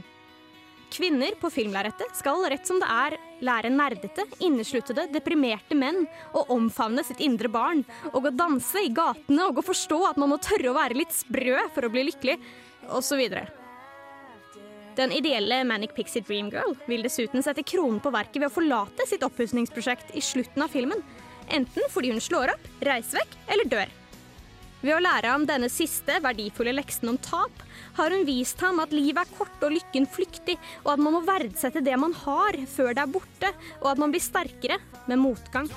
Kvinner 0.91 1.38
på 1.39 1.47
filmlerretet 1.49 2.17
skal 2.19 2.43
rett 2.51 2.67
som 2.67 2.80
det 2.82 2.88
er 2.91 3.13
lære 3.45 3.69
nerdete, 3.71 4.25
innesluttede, 4.43 5.06
deprimerte 5.13 5.77
menn 5.77 6.04
å 6.36 6.43
omfavne 6.51 7.06
sitt 7.08 7.21
indre 7.23 7.47
barn, 7.51 7.86
og 8.12 8.27
å 8.27 8.34
danse 8.36 8.84
i 8.84 8.91
gatene 8.91 9.47
og 9.47 9.62
å 9.62 9.65
forstå 9.69 10.01
at 10.10 10.19
man 10.19 10.34
må 10.34 10.39
tørre 10.43 10.73
å 10.73 10.75
være 10.75 10.99
litt 10.99 11.15
sprø 11.15 11.63
for 11.71 11.88
å 11.88 11.91
bli 11.93 12.04
lykkelig, 12.10 12.36
osv. 12.91 13.23
Den 14.99 15.15
ideelle 15.15 15.62
Manic 15.63 15.95
Pixie 15.95 16.25
Dream 16.27 16.51
Girl 16.51 16.75
vil 16.89 17.08
dessuten 17.08 17.39
sette 17.45 17.63
kronen 17.63 18.04
på 18.04 18.12
verket 18.12 18.41
ved 18.41 18.49
å 18.49 18.56
forlate 18.58 19.08
sitt 19.08 19.23
oppussingsprosjekt 19.23 20.12
i 20.19 20.23
slutten 20.25 20.67
av 20.67 20.75
filmen, 20.75 20.99
enten 21.47 21.88
fordi 21.93 22.12
hun 22.12 22.19
slår 22.23 22.58
opp, 22.58 22.71
reiser 22.84 23.23
vekk 23.23 23.39
eller 23.56 23.71
dør. 23.77 23.97
Ved 24.82 24.97
å 24.97 25.04
lære 25.08 25.32
ham 25.32 25.47
denne 25.47 25.71
siste 25.71 26.19
verdifulle 26.19 26.75
leksen 26.75 27.13
om 27.13 27.19
tap, 27.21 27.63
har 27.97 28.13
hun 28.15 28.25
vist 28.27 28.62
ham 28.63 28.82
at 28.84 28.93
livet 28.95 29.21
er 29.23 29.38
kort 29.38 29.63
og 29.65 29.73
lykken 29.75 30.08
flyktig, 30.10 30.58
og 30.84 30.93
at 30.95 31.01
man 31.04 31.17
må 31.17 31.23
verdsette 31.27 31.84
det 31.84 31.97
man 31.99 32.13
har 32.23 32.60
før 32.69 32.93
det 32.95 33.04
er 33.04 33.15
borte, 33.15 33.54
og 33.82 33.89
at 33.93 34.01
man 34.01 34.13
blir 34.13 34.23
sterkere 34.23 34.80
med 35.10 35.21
motgang. 35.21 35.71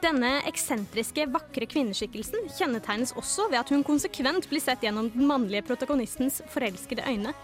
Denne 0.00 0.38
eksentriske, 0.48 1.26
vakre 1.28 1.66
kvinneskikkelsen 1.68 2.48
kjennetegnes 2.56 3.12
også 3.20 3.50
ved 3.52 3.60
at 3.60 3.68
hun 3.72 3.84
konsekvent 3.84 4.48
blir 4.48 4.62
sett 4.64 4.80
gjennom 4.84 5.10
den 5.12 5.26
mannlige 5.28 5.66
protagonistens 5.68 6.40
forelskede 6.48 7.04
øyne. 7.04 7.34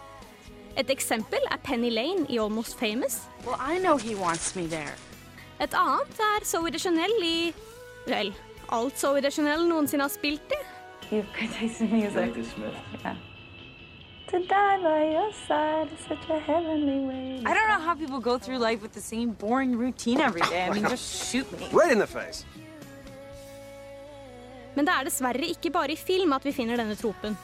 Et 0.76 0.88
eksempel 0.92 1.40
er 1.52 1.60
Penny 1.64 1.90
Lane 1.92 2.24
i 2.32 2.38
Almost 2.40 2.78
Famous. 2.80 3.22
Well. 3.44 3.60
Et 5.60 5.76
annet 5.76 6.18
er 6.20 6.44
Zoe 6.44 6.72
de 6.72 6.80
Chanel 6.80 7.14
i 7.24 7.52
Vel, 8.08 8.32
alt 8.72 8.98
Zoe 9.00 9.20
de 9.24 9.30
Chanel 9.32 9.68
noensinne 9.68 10.04
har 10.04 10.12
spilt 10.12 10.52
i. 10.52 10.60
You 11.10 11.22
have 11.22 11.32
good 11.38 11.52
taste 11.52 11.80
in 11.80 11.92
music. 11.92 12.34
Yeah. 12.34 13.14
To 14.28 14.38
die 14.40 14.78
by 14.82 15.02
your 15.12 15.32
side 15.46 15.88
is 15.92 16.00
such 16.08 16.28
a 16.28 16.38
heavenly 16.40 17.06
way. 17.06 17.42
I 17.46 17.54
don't 17.54 17.68
know 17.68 17.78
how 17.78 17.94
people 17.94 18.18
go 18.18 18.38
through 18.38 18.58
life 18.58 18.82
with 18.82 18.92
the 18.92 19.00
same 19.00 19.30
boring 19.30 19.78
routine 19.78 20.20
every 20.20 20.40
day. 20.40 20.66
I 20.66 20.70
mean, 20.70 20.88
just 20.94 21.30
shoot 21.30 21.46
me. 21.52 21.68
Right 21.72 21.92
in 21.92 22.00
the 22.00 22.08
face. 22.08 22.44
Men 24.74 24.84
det 24.84 24.92
er 24.92 25.06
dessverre 25.06 25.46
ikke 25.46 25.70
bare 25.72 25.94
i 25.94 25.96
film 25.96 26.34
at 26.36 26.44
vi 26.44 26.52
finner 26.52 26.76
denne 26.76 26.98
tropen. 26.98 27.38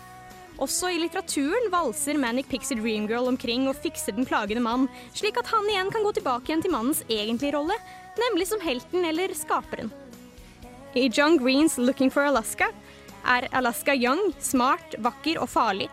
Også 0.61 0.91
i 0.93 0.99
litteraturen 1.01 1.71
valser 1.73 2.19
Manic 2.21 2.51
Pixie 2.51 2.77
Dream 2.77 3.07
Girl 3.09 3.31
omkring 3.31 3.69
og 3.71 3.79
fikser 3.79 4.13
den 4.19 4.27
plagede 4.27 4.61
mann, 4.61 4.89
slik 5.15 5.39
at 5.39 5.49
han 5.55 5.71
igjen 5.71 5.91
kan 5.95 6.05
gå 6.05 6.13
tilbake 6.19 6.51
igjen 6.51 6.67
til 6.67 6.75
mannens 6.75 7.07
egentlige 7.09 7.55
rolle, 7.57 7.79
nemlig 8.21 8.51
som 8.51 8.61
helten 8.61 9.07
eller 9.09 9.33
skaperen. 9.39 9.95
I 10.95 11.09
John 11.09 11.39
Greens 11.41 11.79
Looking 11.79 12.11
for 12.13 12.27
Alaska 12.27 12.69
er 13.25 13.49
Alaska 13.53 13.95
young, 13.95 14.33
smart, 14.39 14.97
vakker 14.99 15.41
og 15.43 15.49
farlig. 15.51 15.89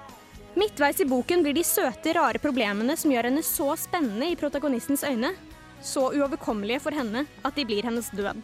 Midtveis 0.57 0.99
i 0.99 1.07
boken 1.07 1.43
blir 1.45 1.53
de 1.55 1.63
søte, 1.63 2.13
rare 2.17 2.41
problemene 2.41 2.95
som 2.97 3.11
gjør 3.13 3.29
henne 3.29 3.43
så 3.45 3.75
spennende 3.79 4.31
i 4.31 4.37
protagonistens 4.39 5.05
øyne, 5.07 5.33
så 5.81 6.09
uoverkommelige 6.09 6.81
for 6.83 6.95
henne 6.95 7.25
at 7.45 7.55
de 7.55 7.65
blir 7.65 7.85
hennes 7.85 8.09
død. 8.11 8.41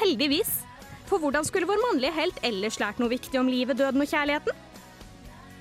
Heldigvis. 0.00 0.50
For 1.08 1.22
hvordan 1.22 1.46
skulle 1.46 1.68
vår 1.68 1.80
mannlige 1.86 2.12
helt 2.12 2.40
ellers 2.44 2.76
lært 2.80 2.98
noe 3.00 3.08
viktig 3.08 3.38
om 3.40 3.48
livet, 3.48 3.78
døden 3.78 4.04
og 4.04 4.10
kjærligheten? 4.10 4.64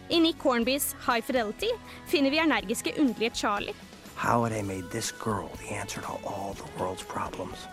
I 0.09 0.19
Nick 0.19 0.43
Hornbys 0.43 0.93
High 1.05 1.23
Fidelity 1.23 1.69
finner 2.07 2.31
vi 2.31 2.39
energiske, 2.39 2.93
underlige 2.99 3.35
Charlie. 3.35 3.75
How 4.15 4.43
had 4.43 4.51
I 4.51 4.61
made 4.61 4.89
this 4.91 5.11
girl 5.11 5.49
the 5.61 5.75
answer 5.75 6.01
to 6.01 6.11
all 6.25 6.53
the 6.53 6.67
world's 6.79 7.05
problems? 7.07 7.67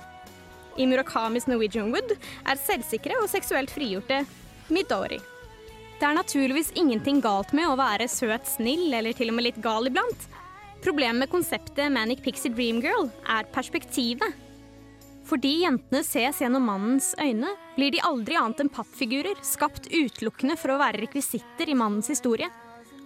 I 0.76 0.86
Murakamis 0.86 1.46
Norwegian 1.46 1.92
Wood 1.94 2.16
er 2.44 2.58
selvsikre 2.58 3.16
og 3.22 3.30
seksuelt 3.30 3.70
frigjorte 3.70 4.24
Midori. 4.68 5.20
Det 5.98 6.06
er 6.08 6.16
naturligvis 6.16 6.72
ingenting 6.76 7.20
galt 7.24 7.52
med 7.56 7.68
å 7.70 7.76
være 7.78 8.08
søt, 8.10 8.46
snill 8.48 8.92
eller 8.92 9.14
til 9.16 9.30
og 9.30 9.38
med 9.38 9.46
litt 9.48 9.60
gal 9.64 9.86
iblant. 9.88 10.26
Problemet 10.84 11.24
med 11.24 11.32
konseptet 11.32 11.92
Manic 11.92 12.20
Pixie 12.24 12.52
Dream 12.52 12.80
Girl 12.84 13.08
er 13.30 13.46
perspektivet. 13.54 14.34
Fordi 15.24 15.54
jentene 15.62 16.02
ses 16.04 16.42
gjennom 16.42 16.66
mannens 16.68 17.14
øyne, 17.16 17.54
blir 17.78 17.94
de 17.94 18.02
aldri 18.04 18.36
annet 18.36 18.60
enn 18.60 18.72
pappfigurer, 18.72 19.38
skapt 19.40 19.88
utelukkende 19.88 20.58
for 20.60 20.74
å 20.74 20.80
være 20.82 21.00
rekvisitter 21.06 21.72
i 21.72 21.78
mannens 21.78 22.10
historie. 22.12 22.50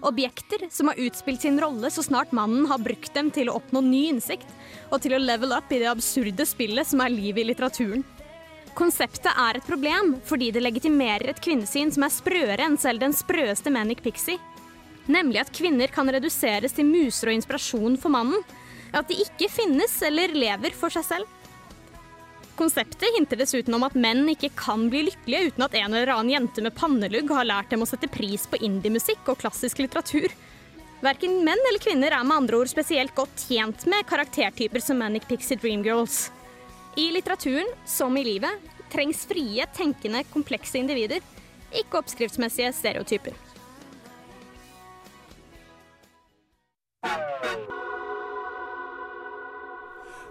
Objekter 0.02 0.66
som 0.70 0.90
har 0.90 0.98
utspilt 1.02 1.42
sin 1.42 1.58
rolle 1.62 1.90
så 1.90 2.02
snart 2.06 2.34
mannen 2.34 2.66
har 2.70 2.82
brukt 2.82 3.14
dem 3.14 3.30
til 3.34 3.50
å 3.50 3.56
oppnå 3.58 3.82
ny 3.86 4.04
innsikt, 4.12 4.50
og 4.90 5.02
til 5.02 5.14
å 5.14 5.22
level 5.22 5.54
up 5.54 5.70
i 5.70 5.80
det 5.82 5.90
absurde 5.90 6.46
spillet 6.46 6.86
som 6.86 7.02
er 7.02 7.14
livet 7.14 7.44
i 7.44 7.50
litteraturen. 7.52 8.04
Konseptet 8.76 9.30
er 9.32 9.58
et 9.58 9.66
problem 9.66 10.16
fordi 10.28 10.50
det 10.54 10.62
legitimerer 10.62 11.32
et 11.32 11.40
kvinnesyn 11.42 11.90
som 11.94 12.04
er 12.06 12.14
sprøere 12.14 12.66
enn 12.66 12.76
selv 12.80 13.02
den 13.02 13.14
sprøeste 13.16 13.72
Manic 13.74 14.02
Pixie. 14.04 14.38
Nemlig 15.08 15.40
at 15.40 15.52
kvinner 15.56 15.88
kan 15.92 16.10
reduseres 16.12 16.74
til 16.76 16.88
muser 16.88 17.30
og 17.30 17.38
inspirasjon 17.38 17.96
for 18.00 18.12
mannen. 18.12 18.44
At 18.92 19.08
de 19.08 19.16
ikke 19.24 19.50
finnes 19.52 19.94
eller 20.04 20.32
lever 20.36 20.76
for 20.76 20.92
seg 20.92 21.06
selv. 21.06 21.34
Konseptet 22.58 23.14
hinter 23.14 23.38
dessuten 23.38 23.76
om 23.76 23.84
at 23.86 23.94
menn 23.94 24.24
ikke 24.32 24.50
kan 24.58 24.88
bli 24.90 25.04
lykkelige 25.06 25.52
uten 25.52 25.64
at 25.68 25.76
en 25.78 25.94
eller 25.94 26.10
annen 26.10 26.32
jente 26.32 26.64
med 26.64 26.74
pannelugg 26.74 27.30
har 27.30 27.46
lært 27.46 27.70
dem 27.70 27.84
å 27.84 27.88
sette 27.88 28.10
pris 28.10 28.48
på 28.50 28.58
indiemusikk 28.66 29.30
og 29.30 29.38
klassisk 29.44 29.78
litteratur. 29.84 30.26
Verken 31.04 31.36
menn 31.46 31.62
eller 31.70 31.78
kvinner 31.78 32.16
er 32.16 32.24
med 32.26 32.40
andre 32.42 32.58
ord 32.58 32.72
spesielt 32.72 33.14
godt 33.14 33.46
tjent 33.46 33.86
med 33.86 34.08
karaktertyper 34.10 34.82
som 34.82 34.98
Manic 34.98 35.28
Pixie 35.30 35.60
Dream 35.60 35.84
Girls. 35.86 36.32
I 36.98 37.12
litteraturen, 37.14 37.68
som 37.86 38.16
i 38.16 38.24
livet, 38.26 38.50
trengs 38.90 39.20
frie, 39.30 39.62
tenkende, 39.70 40.24
komplekse 40.32 40.80
individer, 40.80 41.22
ikke 41.70 42.00
oppskriftsmessige 42.00 42.72
stereotyper. 42.74 43.36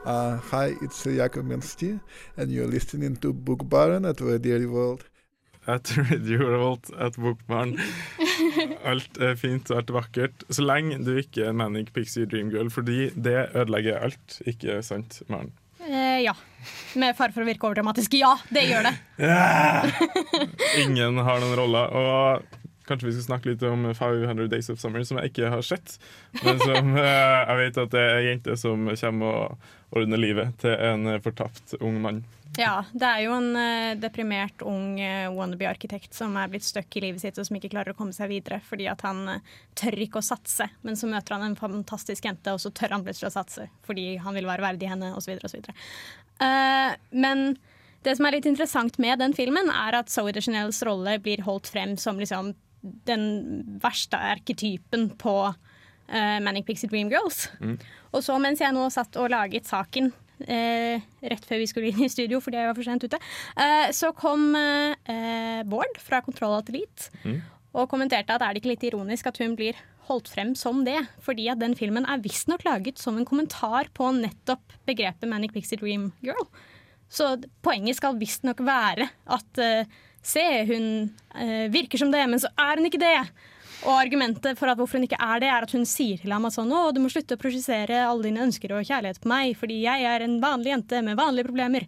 Uh, 0.04 0.36
hi, 0.52 0.76
it's 0.84 1.06
uh, 1.08 1.14
Jakob 1.16 1.46
Minsti, 1.48 1.94
and 2.36 2.52
you're 2.52 2.68
listening 2.68 3.16
to 3.16 3.32
Bookbaren 3.32 4.04
at 4.06 4.20
Radio 4.22 4.68
World. 4.68 5.06
At 5.68 5.94
Radio 5.98 6.50
Revolt, 6.50 6.92
at 7.00 7.16
Bokbarn. 7.16 7.78
Alt 8.92 9.20
er 9.20 9.36
fint 9.36 9.72
og 9.72 9.78
alt 9.78 9.90
er 9.92 9.98
vakkert. 9.98 10.46
Så 10.50 10.64
lenge 10.64 11.00
du 11.04 11.14
ikke 11.20 11.48
er 11.48 11.56
Manic 11.56 11.92
Pixie 11.96 12.26
Dream 12.26 12.52
Girl, 12.52 12.72
fordi 12.72 13.10
det 13.16 13.50
ødelegger 13.56 14.00
alt. 14.00 14.42
Ikke 14.48 14.82
sant, 14.84 15.22
Maren? 15.28 15.52
Eh, 15.88 16.20
ja. 16.26 16.36
Med 16.94 17.16
fare 17.18 17.32
for 17.32 17.46
å 17.46 17.48
virke 17.48 17.68
overdramatisk. 17.70 18.18
Ja, 18.20 18.34
det 18.52 18.66
gjør 18.68 18.90
det. 18.90 18.94
Ingen 20.84 21.20
har 21.24 21.42
noen 21.44 21.56
roller. 21.60 21.94
Og 21.96 22.58
kanskje 22.88 23.10
vi 23.10 23.16
skal 23.18 23.28
snakke 23.28 23.52
litt 23.52 23.64
om 23.68 23.86
500 23.96 24.50
Days 24.52 24.70
of 24.74 24.82
Summer, 24.82 25.04
som 25.08 25.20
jeg 25.22 25.32
ikke 25.32 25.52
har 25.54 25.64
sett. 25.66 25.98
Men 26.44 26.60
som 26.64 26.96
eh, 27.00 27.38
jeg 27.44 27.60
vet 27.62 27.82
at 27.84 27.94
det 27.94 28.04
er 28.04 28.18
ei 28.18 28.30
jente 28.32 28.58
som 28.60 28.90
kommer 28.90 29.44
og 29.44 29.98
ordner 29.98 30.20
livet 30.20 30.58
til 30.64 30.76
en 30.76 31.08
fortapt 31.24 31.78
ung 31.80 32.02
mann. 32.04 32.26
Ja, 32.58 32.86
det 32.94 33.06
er 33.06 33.22
jo 33.26 33.36
en 33.36 33.52
uh, 33.54 33.98
deprimert 34.00 34.64
ung 34.66 34.98
uh, 34.98 35.30
wannabe-arkitekt 35.36 36.16
som 36.16 36.36
er 36.40 36.50
blitt 36.52 36.66
stuck 36.66 36.96
i 36.98 37.04
livet 37.04 37.22
sitt 37.22 37.38
og 37.38 37.48
som 37.48 37.58
ikke 37.58 37.72
klarer 37.74 37.94
å 37.94 37.98
komme 37.98 38.16
seg 38.16 38.32
videre 38.32 38.60
fordi 38.66 38.88
at 38.90 39.04
han 39.06 39.24
uh, 39.30 39.56
tør 39.78 39.98
ikke 40.06 40.22
å 40.22 40.26
satse. 40.26 40.70
Men 40.88 41.00
så 41.00 41.10
møter 41.12 41.36
han 41.36 41.46
en 41.50 41.58
fantastisk 41.60 42.26
jente, 42.26 42.54
og 42.54 42.62
så 42.64 42.72
tør 42.74 42.96
han 42.96 43.06
plutselig 43.06 43.30
å 43.32 43.36
satse 43.38 43.68
fordi 43.88 44.16
han 44.24 44.38
vil 44.38 44.50
være 44.50 44.66
verdig 44.66 44.92
henne, 44.92 45.14
osv. 45.18 45.36
osv. 45.46 45.70
Uh, 46.42 46.94
men 47.14 47.50
det 48.06 48.16
som 48.18 48.28
er 48.28 48.38
litt 48.38 48.50
interessant 48.50 48.98
med 49.02 49.20
den 49.22 49.36
filmen, 49.38 49.72
er 49.74 50.00
at 50.00 50.14
Zoe 50.14 50.34
de 50.34 50.44
Chanels 50.44 50.80
rolle 50.88 51.18
blir 51.22 51.44
holdt 51.46 51.70
frem 51.74 51.98
som 52.00 52.22
liksom 52.22 52.54
den 53.10 53.26
verste 53.84 54.20
arketypen 54.22 55.10
på 55.20 55.34
Manic 56.08 56.64
Pixie 56.70 56.88
Dream 56.88 57.10
Girls. 57.12 57.50
Mm. 57.60 57.74
Og 58.16 58.22
så 58.24 58.38
mens 58.40 58.62
jeg 58.64 58.72
nå 58.72 58.86
satt 58.94 59.18
og 59.20 59.34
laget 59.34 59.68
saken 59.68 60.14
eh, 60.46 61.02
rett 61.24 61.46
før 61.48 61.62
vi 61.64 61.68
skulle 61.70 61.92
inn 61.92 62.06
i 62.06 62.10
studio 62.12 62.40
fordi 62.44 62.60
jeg 62.60 62.70
var 62.70 62.78
for 62.78 62.88
sent 62.88 63.04
ute, 63.08 63.20
eh, 63.58 63.90
så 63.96 64.14
kom 64.16 64.50
eh, 64.56 65.64
Bård 65.66 65.98
fra 66.04 66.22
Kontroll 66.26 66.60
Alt 66.60 66.70
Mm. 67.24 67.42
og 67.74 67.90
kommenterte 67.90 68.34
at 68.34 68.42
er 68.42 68.54
det 68.54 68.62
ikke 68.62 68.74
litt 68.74 68.84
ironisk 68.90 69.28
at 69.28 69.38
hun 69.42 69.56
blir 69.56 69.76
holdt 70.08 70.30
frem 70.32 70.54
som 70.56 70.84
det? 70.86 70.98
Fordi 71.24 71.50
at 71.52 71.60
den 71.60 71.76
filmen 71.76 72.06
er 72.08 72.22
visstnok 72.24 72.64
laget 72.66 72.98
som 72.98 73.18
en 73.18 73.26
kommentar 73.28 73.90
på 73.94 74.10
nettopp 74.16 74.74
begrepet 74.88 75.28
Manic 75.30 75.54
Pixie 75.54 75.78
Dream 75.78 76.12
Girl. 76.24 76.48
Så 77.10 77.36
poenget 77.64 77.98
skal 78.00 78.18
visstnok 78.20 78.60
være 78.66 79.10
at 79.28 79.62
eh, 79.64 79.86
se, 80.24 80.44
hun 80.68 80.88
eh, 81.36 81.68
virker 81.72 81.98
som 82.02 82.12
det, 82.12 82.24
men 82.30 82.40
så 82.40 82.50
er 82.60 82.80
hun 82.80 82.90
ikke 82.90 83.00
det. 83.04 83.20
Og 83.88 83.96
argumentet 83.96 84.60
for 84.60 84.68
at 84.68 84.76
hvorfor 84.80 85.00
hun 85.00 85.08
ikke 85.08 85.24
er 85.24 85.40
det, 85.40 85.48
er 85.48 85.64
at 85.64 85.72
hun 85.76 85.86
sier 85.88 86.18
til 86.20 86.32
ham 86.36 86.46
at 86.48 86.56
sånn, 86.58 86.72
du 86.92 87.00
må 87.00 87.08
slutte 87.12 87.36
å 87.38 87.40
projisere 87.40 88.04
alle 88.04 88.26
dine 88.28 88.44
ønsker 88.44 88.74
og 88.76 88.88
kjærlighet 88.88 89.22
på 89.24 89.30
meg, 89.32 89.46
fordi 89.60 89.76
jeg 89.86 90.00
er 90.12 90.20
en 90.26 90.36
vanlig 90.44 90.70
jente 90.74 90.98
med 91.08 91.20
vanlige 91.20 91.48
problemer. 91.48 91.84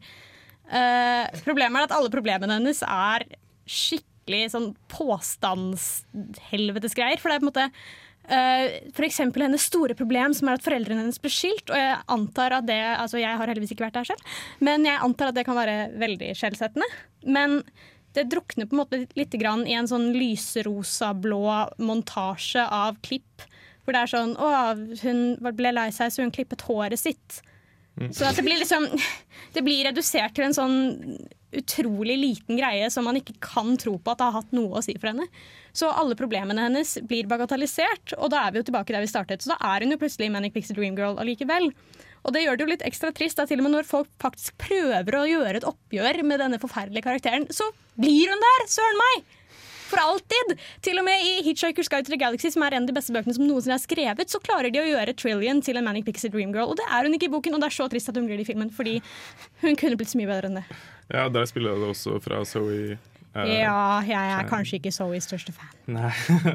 Uh, 0.70 1.26
problemet 1.44 1.78
er 1.82 1.86
at 1.90 1.96
alle 1.98 2.14
problemene 2.14 2.56
hennes 2.60 2.80
er 2.86 3.20
skikkelig 3.70 4.44
sånn 4.54 4.70
påstandshelvetesgreier. 4.94 7.20
For 7.20 7.28
det 7.28 7.36
er 7.36 7.42
på 7.44 7.48
en 7.48 7.54
måte 7.54 7.68
Uh, 8.30 8.94
F.eks. 8.94 9.08
eksempel 9.08 9.42
hennes 9.42 9.64
store 9.66 9.96
problem 9.98 10.36
som 10.38 10.52
er 10.52 10.60
at 10.60 10.66
foreldrene 10.66 11.02
hennes 11.02 11.22
ble 11.22 11.32
skilt. 11.34 11.68
Og 11.72 11.78
jeg 11.80 11.96
antar 12.14 12.50
at 12.60 12.66
det 12.68 12.82
Altså, 12.92 13.18
jeg 13.18 13.38
har 13.40 13.50
heldigvis 13.50 13.72
ikke 13.74 13.88
vært 13.88 13.98
der 13.98 14.10
selv, 14.12 14.22
men 14.62 14.86
jeg 14.86 15.02
antar 15.02 15.32
at 15.32 15.38
det 15.40 15.46
kan 15.48 15.58
være 15.58 15.78
veldig 15.98 16.30
skjellsettende. 16.38 16.88
Men 17.26 17.64
det 18.18 18.30
drukner 18.32 18.66
på 18.66 18.76
en 18.76 18.82
måte 18.82 19.02
litt 19.20 19.36
grann 19.42 19.68
i 19.70 19.76
en 19.78 19.90
sånn 19.90 20.12
lyserosa-blå 20.16 21.44
montasje 21.78 22.64
av 22.66 22.98
klipp. 23.06 23.46
Hvor 23.84 23.96
det 23.96 24.02
er 24.04 24.12
sånn 24.12 24.36
Å, 24.38 24.50
hun 25.04 25.22
ble 25.58 25.74
lei 25.74 25.90
seg, 25.94 26.12
så 26.14 26.26
hun 26.26 26.34
klippet 26.34 26.66
håret 26.68 27.02
sitt. 27.02 27.42
Så 28.16 28.26
at 28.30 28.38
det 28.38 28.46
blir 28.46 28.60
liksom 28.62 28.86
Det 29.56 29.64
blir 29.66 29.84
redusert 29.90 30.36
til 30.38 30.46
en 30.48 30.56
sånn 30.56 30.80
utrolig 31.50 32.14
liten 32.20 32.60
greie 32.60 32.86
som 32.94 33.08
man 33.10 33.18
ikke 33.18 33.34
kan 33.42 33.74
tro 33.82 33.96
på 33.98 34.12
at 34.12 34.20
det 34.20 34.26
har 34.28 34.36
hatt 34.36 34.52
noe 34.54 34.78
å 34.78 34.84
si 34.86 34.94
for 35.00 35.10
henne. 35.10 35.26
Så 35.74 35.90
alle 35.90 36.14
problemene 36.18 36.68
hennes 36.68 36.92
blir 37.10 37.26
bagatellisert, 37.30 38.14
og 38.20 38.30
da 38.30 38.44
er 38.44 38.54
vi 38.54 38.62
jo 38.62 38.68
tilbake 38.68 38.94
der 38.94 39.02
vi 39.02 39.10
startet. 39.10 39.42
Så 39.42 39.56
da 39.56 39.58
er 39.72 39.82
hun 39.82 39.96
jo 39.96 39.98
plutselig 39.98 40.30
Manic 40.30 40.54
Pixie 40.54 40.78
Dream 40.78 40.94
Girl 40.94 41.18
allikevel. 41.18 41.72
Og 42.24 42.36
det 42.36 42.44
gjør 42.44 42.60
det 42.60 42.66
jo 42.66 42.72
litt 42.74 42.86
ekstra 42.88 43.12
trist, 43.16 43.40
da, 43.40 43.48
til 43.50 43.62
og 43.62 43.68
med 43.68 43.78
når 43.78 43.90
folk 43.90 44.10
faktisk 44.22 44.58
prøver 44.62 45.18
å 45.18 45.26
gjøre 45.30 45.62
et 45.62 45.68
oppgjør 45.68 46.24
med 46.28 46.42
denne 46.44 46.62
forferdelige 46.62 47.08
karakteren, 47.08 47.48
så 47.54 47.70
blir 48.00 48.32
hun 48.34 48.44
der! 48.44 48.66
Søren 48.72 49.00
meg! 49.00 49.28
For 49.90 49.98
alltid! 50.02 50.54
Til 50.86 51.00
og 51.02 51.06
med 51.08 51.24
i 51.26 51.40
Hitchhiker's 51.48 51.90
Guide 51.90 52.06
to 52.06 52.14
the 52.14 52.20
Galaxy, 52.22 52.52
som 52.54 52.64
er 52.66 52.78
en 52.78 52.86
av 52.86 52.92
de 52.92 52.96
beste 52.98 53.14
bøkene 53.16 53.34
som 53.36 53.48
noensinne 53.48 53.78
er 53.80 53.82
skrevet, 53.82 54.30
så 54.30 54.42
klarer 54.44 54.70
de 54.74 54.82
å 54.82 54.86
gjøre 54.86 55.16
Trillion 55.18 55.64
til 55.66 55.80
en 55.80 55.88
Manic 55.88 56.06
Pixie 56.06 56.30
Dream 56.34 56.54
Girl. 56.54 56.70
Og 56.70 56.78
det 56.78 56.86
er 56.86 57.08
hun 57.08 57.18
ikke 57.18 57.30
i 57.30 57.34
boken, 57.34 57.58
og 57.58 57.64
det 57.64 57.72
er 57.72 57.78
så 57.80 57.90
trist 57.90 58.12
at 58.12 58.20
hun 58.20 58.30
blir 58.30 58.38
det 58.38 58.46
i 58.46 58.52
filmen, 58.52 58.70
fordi 58.74 59.00
hun 59.64 59.80
kunne 59.80 59.98
blitt 59.98 60.14
så 60.14 60.22
mye 60.22 60.30
bedre 60.30 60.52
enn 60.52 60.60
det. 60.62 60.66
Ja, 61.10 61.26
der 61.34 61.50
spiller 61.50 61.80
det 61.80 61.90
også 61.96 62.20
fra 62.22 62.44
Zoe. 62.46 63.00
Eh, 63.36 63.54
Ja, 63.62 64.00
jeg 64.06 64.34
er 64.36 64.50
kanskje 64.50 64.80
ikke 64.80 64.94
Zoes 64.96 65.28
største 65.30 65.54
fan. 65.56 65.72
Nei. 65.92 66.12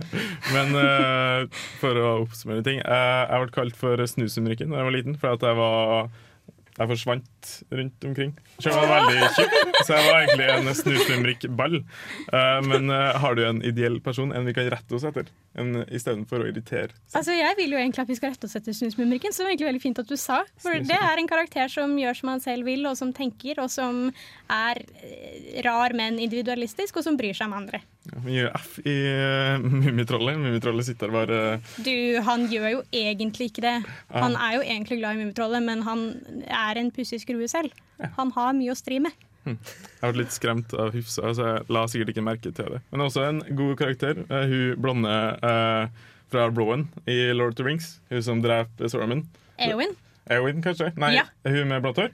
Men 0.54 0.74
uh, 0.78 1.64
for 1.80 1.98
å 2.00 2.12
oppsummere 2.24 2.64
ting. 2.66 2.80
Uh, 2.82 3.24
jeg 3.28 3.44
ble 3.44 3.56
kalt 3.58 3.78
for 3.78 4.04
snusumrikken 4.14 4.72
da 4.72 4.82
jeg 4.82 4.90
var 4.90 4.96
liten, 4.96 5.18
for 5.20 5.36
at 5.36 5.46
jeg 5.46 5.58
var 5.60 6.08
jeg 6.74 6.88
forsvant 6.90 7.50
rundt 7.70 8.04
omkring. 8.08 8.32
Om 8.58 8.64
jeg 8.66 8.74
var 8.74 9.04
veldig 9.06 9.28
tjukk, 9.36 9.76
så 9.86 9.94
jeg 9.94 10.06
var 10.08 10.16
egentlig 10.24 10.48
en 10.54 10.70
snusumrikk-ball. 10.80 11.76
Eh, 12.34 12.60
men 12.66 12.90
eh, 12.90 13.18
har 13.22 13.36
du 13.38 13.44
en 13.46 13.60
ideell 13.62 14.00
person, 14.02 14.32
en 14.34 14.48
vi 14.48 14.54
kan 14.56 14.66
rette 14.74 14.96
oss 14.98 15.06
etter, 15.06 15.28
en- 15.54 15.84
istedenfor 15.86 16.42
å 16.42 16.48
irritere? 16.50 16.90
Altså, 17.14 17.36
Jeg 17.38 17.54
vil 17.60 17.76
jo 17.76 17.78
egentlig 17.78 18.02
at 18.02 18.10
vi 18.10 18.18
skal 18.18 18.34
rette 18.34 18.48
oss 18.50 18.56
etter 18.58 18.74
Snusmumrikken, 18.74 19.30
så 19.32 19.42
det 19.42 19.46
var 19.46 19.54
egentlig 19.54 19.70
veldig 19.70 19.84
fint 19.86 20.02
at 20.02 20.10
du 20.10 20.16
sa. 20.18 20.40
For 20.58 20.82
det 20.82 20.98
er 20.98 21.22
en 21.22 21.30
karakter 21.30 21.70
som 21.70 21.94
gjør 22.00 22.18
som 22.18 22.28
han 22.34 22.40
selv 22.42 22.66
vil, 22.66 22.82
og 22.90 22.96
som 22.98 23.12
tenker, 23.14 23.62
og 23.62 23.70
som 23.70 24.08
er 24.50 24.82
eh, 24.98 25.62
rar, 25.66 25.94
men 25.94 26.18
individualistisk, 26.18 26.96
og 26.98 27.06
som 27.06 27.16
bryr 27.20 27.34
seg 27.38 27.52
om 27.52 27.58
andre. 27.62 27.84
Ja, 28.04 28.20
mye 28.20 28.48
F 28.58 28.78
i 28.84 28.94
uh, 29.08 29.62
Mummitrollet. 29.64 30.36
Mummitrollet 30.36 30.84
sitter 30.90 31.08
bare 31.14 31.38
Du, 31.80 31.94
han 32.26 32.46
gjør 32.52 32.66
jo 32.74 32.80
egentlig 32.92 33.48
ikke 33.50 33.64
det. 33.64 33.76
Han 34.12 34.36
er 34.36 34.58
jo 34.58 34.64
egentlig 34.66 34.98
glad 35.00 35.16
i 35.16 35.22
Mummitrollet, 35.22 35.64
men 35.64 35.84
han 35.86 36.02
er 36.44 36.80
en 36.82 36.90
pussig 36.92 37.22
skrue 37.22 37.48
selv. 37.48 37.72
Han 38.18 38.32
har 38.36 38.52
mye 38.58 38.74
å 38.74 38.76
stri 38.76 38.98
med. 39.00 39.14
Hm. 39.44 39.56
Jeg 40.00 40.12
ble 40.14 40.22
litt 40.22 40.32
skremt 40.36 40.72
av 40.80 40.92
Hufsa, 40.96 41.32
så 41.36 41.48
jeg 41.50 41.64
la 41.72 41.84
sikkert 41.92 42.12
ikke 42.14 42.24
merke 42.24 42.52
til 42.56 42.76
det. 42.76 42.82
Men 42.92 43.04
også 43.06 43.24
en 43.28 43.40
god 43.56 43.74
karakter. 43.80 44.20
Uh, 44.28 44.44
hun 44.52 44.82
blonde 44.84 45.14
uh, 45.44 45.88
fra 46.32 46.46
Rowan 46.52 46.86
i 47.08 47.18
Lord 47.36 47.54
of 47.54 47.58
the 47.60 47.66
Rings. 47.66 47.94
Hun 48.12 48.24
som 48.24 48.40
dreper 48.44 48.88
Saruman. 48.92 49.24
Eowyn, 49.64 49.92
Eowyn, 50.32 50.60
kanskje? 50.64 50.90
Nei, 50.98 51.14
Ja. 51.20 51.24
hun 51.46 51.68
med 51.72 51.80
blått 51.84 52.00
hår? 52.04 52.12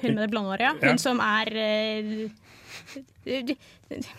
hun 0.00 0.14
med 0.16 0.22
det 0.24 0.30
blonde 0.32 0.48
håret, 0.54 0.64
ja. 0.64 0.72
Ja. 0.80 0.90
Hun 0.90 0.98
som 1.00 1.18
er 1.20 1.48
eh, 1.60 2.30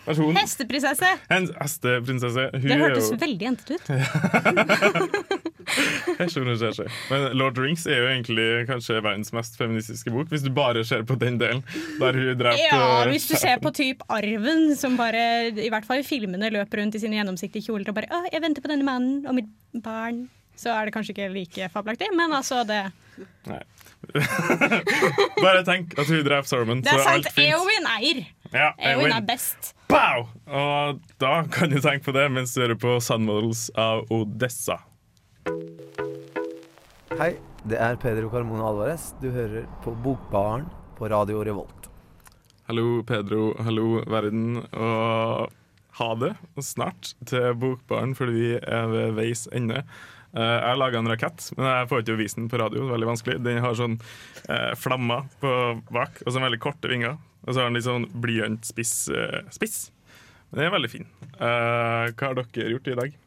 Versjon. 0.06 0.36
Hesteprinsesse. 0.36 1.08
Hesteprinsesse. 1.30 2.44
Hun 2.54 2.62
Det 2.66 2.74
er 2.76 2.82
hørtes 2.82 3.08
jo 3.12 3.16
veldig 3.22 3.46
jentete 3.48 3.74
ut. 3.78 3.86
Jeg 6.18 6.28
skjønner. 6.32 6.90
Men 7.10 7.24
Lord 7.38 7.58
Rings 7.60 7.84
er 7.88 8.00
jo 8.02 8.08
egentlig 8.10 8.46
kanskje 8.68 8.98
verdens 9.02 9.32
mest 9.34 9.56
feministiske 9.58 10.12
bok, 10.12 10.28
hvis 10.32 10.44
du 10.44 10.50
bare 10.54 10.82
ser 10.86 11.04
på 11.08 11.16
den 11.20 11.38
delen 11.40 11.62
der 12.00 12.18
hun 12.18 12.38
drept 12.40 12.60
Ja, 12.60 13.04
hvis 13.08 13.28
du 13.30 13.34
ser 13.38 13.62
på 13.62 13.72
typ 13.74 14.02
Arven, 14.12 14.74
som 14.78 14.98
bare, 15.00 15.48
i 15.54 15.70
hvert 15.72 15.86
fall 15.88 16.02
i 16.02 16.06
filmene, 16.06 16.50
løper 16.52 16.82
rundt 16.82 16.98
i 16.98 17.02
sine 17.02 17.16
gjennomsiktige 17.20 17.64
kjoler 17.70 17.88
og 17.92 17.96
bare 17.98 18.10
Å, 18.12 18.24
jeg 18.32 18.42
venter 18.44 18.64
på 18.64 18.70
denne 18.72 18.86
mannen 18.86 19.22
og 19.26 19.38
mitt 19.38 19.50
barn. 19.84 20.26
Så 20.58 20.68
er 20.74 20.84
det 20.90 20.92
kanskje 20.94 21.14
ikke 21.14 21.30
like 21.32 21.70
fabelaktig, 21.72 22.10
men 22.18 22.34
altså 22.36 22.60
det 22.68 22.82
Nei. 23.48 23.62
bare 25.44 25.62
tenk 25.66 25.94
at 26.00 26.08
hun 26.10 26.22
dreper 26.26 26.48
Saruman, 26.48 26.80
Det 26.84 26.90
så 26.90 26.96
er 26.96 27.00
er 27.00 27.04
sant. 27.06 27.14
alt 27.14 27.32
fint. 27.36 27.48
Eowyn 27.54 27.86
eier. 27.96 28.22
Ja, 28.52 28.74
Eowyn 28.76 29.14
er 29.16 29.22
best. 29.24 29.70
Bow! 29.88 30.26
Og 30.44 30.98
da 31.22 31.30
kan 31.48 31.70
du 31.72 31.78
tenke 31.80 32.04
på 32.04 32.12
det 32.12 32.26
mens 32.28 32.52
du 32.52 32.60
hører 32.60 32.76
på 32.76 32.98
Sun 33.00 33.24
Models 33.24 33.70
av 33.80 34.02
Odessa. 34.12 34.76
Hei, 37.16 37.30
det 37.64 37.80
er 37.80 37.96
Pedro 38.02 38.28
Carmona 38.32 38.66
Alvarez. 38.68 39.14
Du 39.24 39.30
hører 39.32 39.64
på 39.84 39.94
Bokbaren 40.04 40.68
på 40.98 41.08
Radio 41.08 41.40
Revolt. 41.48 41.88
Hallo, 42.68 43.00
Pedro. 43.08 43.54
Hallo, 43.64 44.02
verden. 44.12 44.60
Og 44.76 45.48
ha 46.02 46.12
det 46.20 46.34
snart 46.60 47.14
til 47.24 47.56
Bokbaren, 47.56 48.12
fordi 48.18 48.36
vi 48.36 48.54
er 48.60 48.92
ved 48.92 49.16
veis 49.16 49.46
ende. 49.48 49.80
Eh, 50.36 50.44
jeg 50.44 50.68
har 50.68 50.80
laga 50.80 51.00
en 51.00 51.08
rakett, 51.08 51.48
men 51.56 51.72
jeg 51.72 51.88
får 51.88 52.04
ikke 52.04 52.20
vise 52.20 52.40
den 52.40 52.52
på 52.52 52.60
radio. 52.60 52.84
Det 52.84 52.90
er 52.90 52.96
veldig 52.98 53.12
vanskelig. 53.14 53.40
Den 53.48 53.64
har 53.64 53.80
sånn 53.80 53.96
eh, 54.44 54.72
flammer 54.76 55.28
på 55.40 55.58
bak 55.88 56.20
og 56.26 56.32
så 56.36 56.44
veldig 56.44 56.60
korte 56.60 56.92
vinger. 56.92 57.16
Og 57.42 57.52
så 57.52 57.58
har 57.60 57.70
den 57.70 57.78
litt 57.78 57.88
sånn 57.88 58.06
blyantspiss 58.22 58.94
uh, 59.10 59.40
spiss. 59.54 59.90
Men 60.50 60.60
den 60.60 60.68
er 60.68 60.76
veldig 60.76 60.92
fin. 60.92 61.08
Uh, 61.38 62.12
hva 62.12 62.28
har 62.28 62.38
dere 62.38 62.70
gjort 62.74 62.92
i 62.92 62.98
dag? 62.98 63.18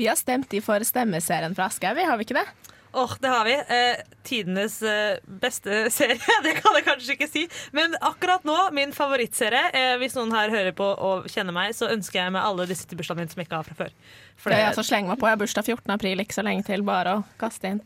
Vi 0.00 0.08
har 0.08 0.16
stemt 0.16 0.52
i 0.56 0.62
for 0.64 0.82
stemmeserien 0.86 1.54
fra 1.56 1.68
Aschehoug, 1.68 2.02
har 2.08 2.20
vi 2.20 2.28
ikke 2.28 2.40
det? 2.40 2.48
Åh, 2.92 3.12
det 3.20 3.28
har 3.28 3.44
vi. 3.44 3.54
Eh, 3.54 3.96
tidenes 4.22 4.82
eh, 4.82 5.18
beste 5.24 5.90
serie. 5.98 6.18
Det 6.42 6.54
kan 6.58 6.74
jeg 6.74 6.84
kanskje 6.86 7.14
ikke 7.14 7.28
si. 7.30 7.44
Men 7.76 7.94
akkurat 8.00 8.44
nå, 8.44 8.56
min 8.74 8.94
favorittserie. 8.94 9.70
Eh, 9.76 9.92
hvis 10.02 10.16
noen 10.18 10.34
her 10.34 10.50
hører 10.50 10.74
på 10.74 10.88
og 10.90 11.28
kjenner 11.30 11.54
meg, 11.54 11.74
så 11.76 11.90
ønsker 11.92 12.22
jeg 12.22 12.34
meg 12.34 12.42
alle 12.42 12.66
disse 12.70 12.88
til 12.90 12.98
bursdagen 12.98 13.22
min 13.22 13.30
som 13.30 13.42
jeg 13.42 13.46
ikke 13.46 13.60
har 13.60 13.68
fra 13.68 13.78
før. 13.84 13.94
For 14.40 14.50
Det 14.50 14.58
er 14.58 14.66
jeg 14.66 14.78
som 14.80 14.88
slenger 14.90 15.12
meg 15.12 15.22
på. 15.22 15.28
Jeg 15.30 15.36
har 15.36 15.42
bursdag 15.44 15.70
14. 15.70 15.94
april, 15.94 16.24
ikke 16.24 16.38
så 16.40 16.46
lenge 16.46 16.66
til. 16.66 16.86
Bare 16.86 17.18
å 17.20 17.24
kaste 17.38 17.74
inn. 17.76 17.82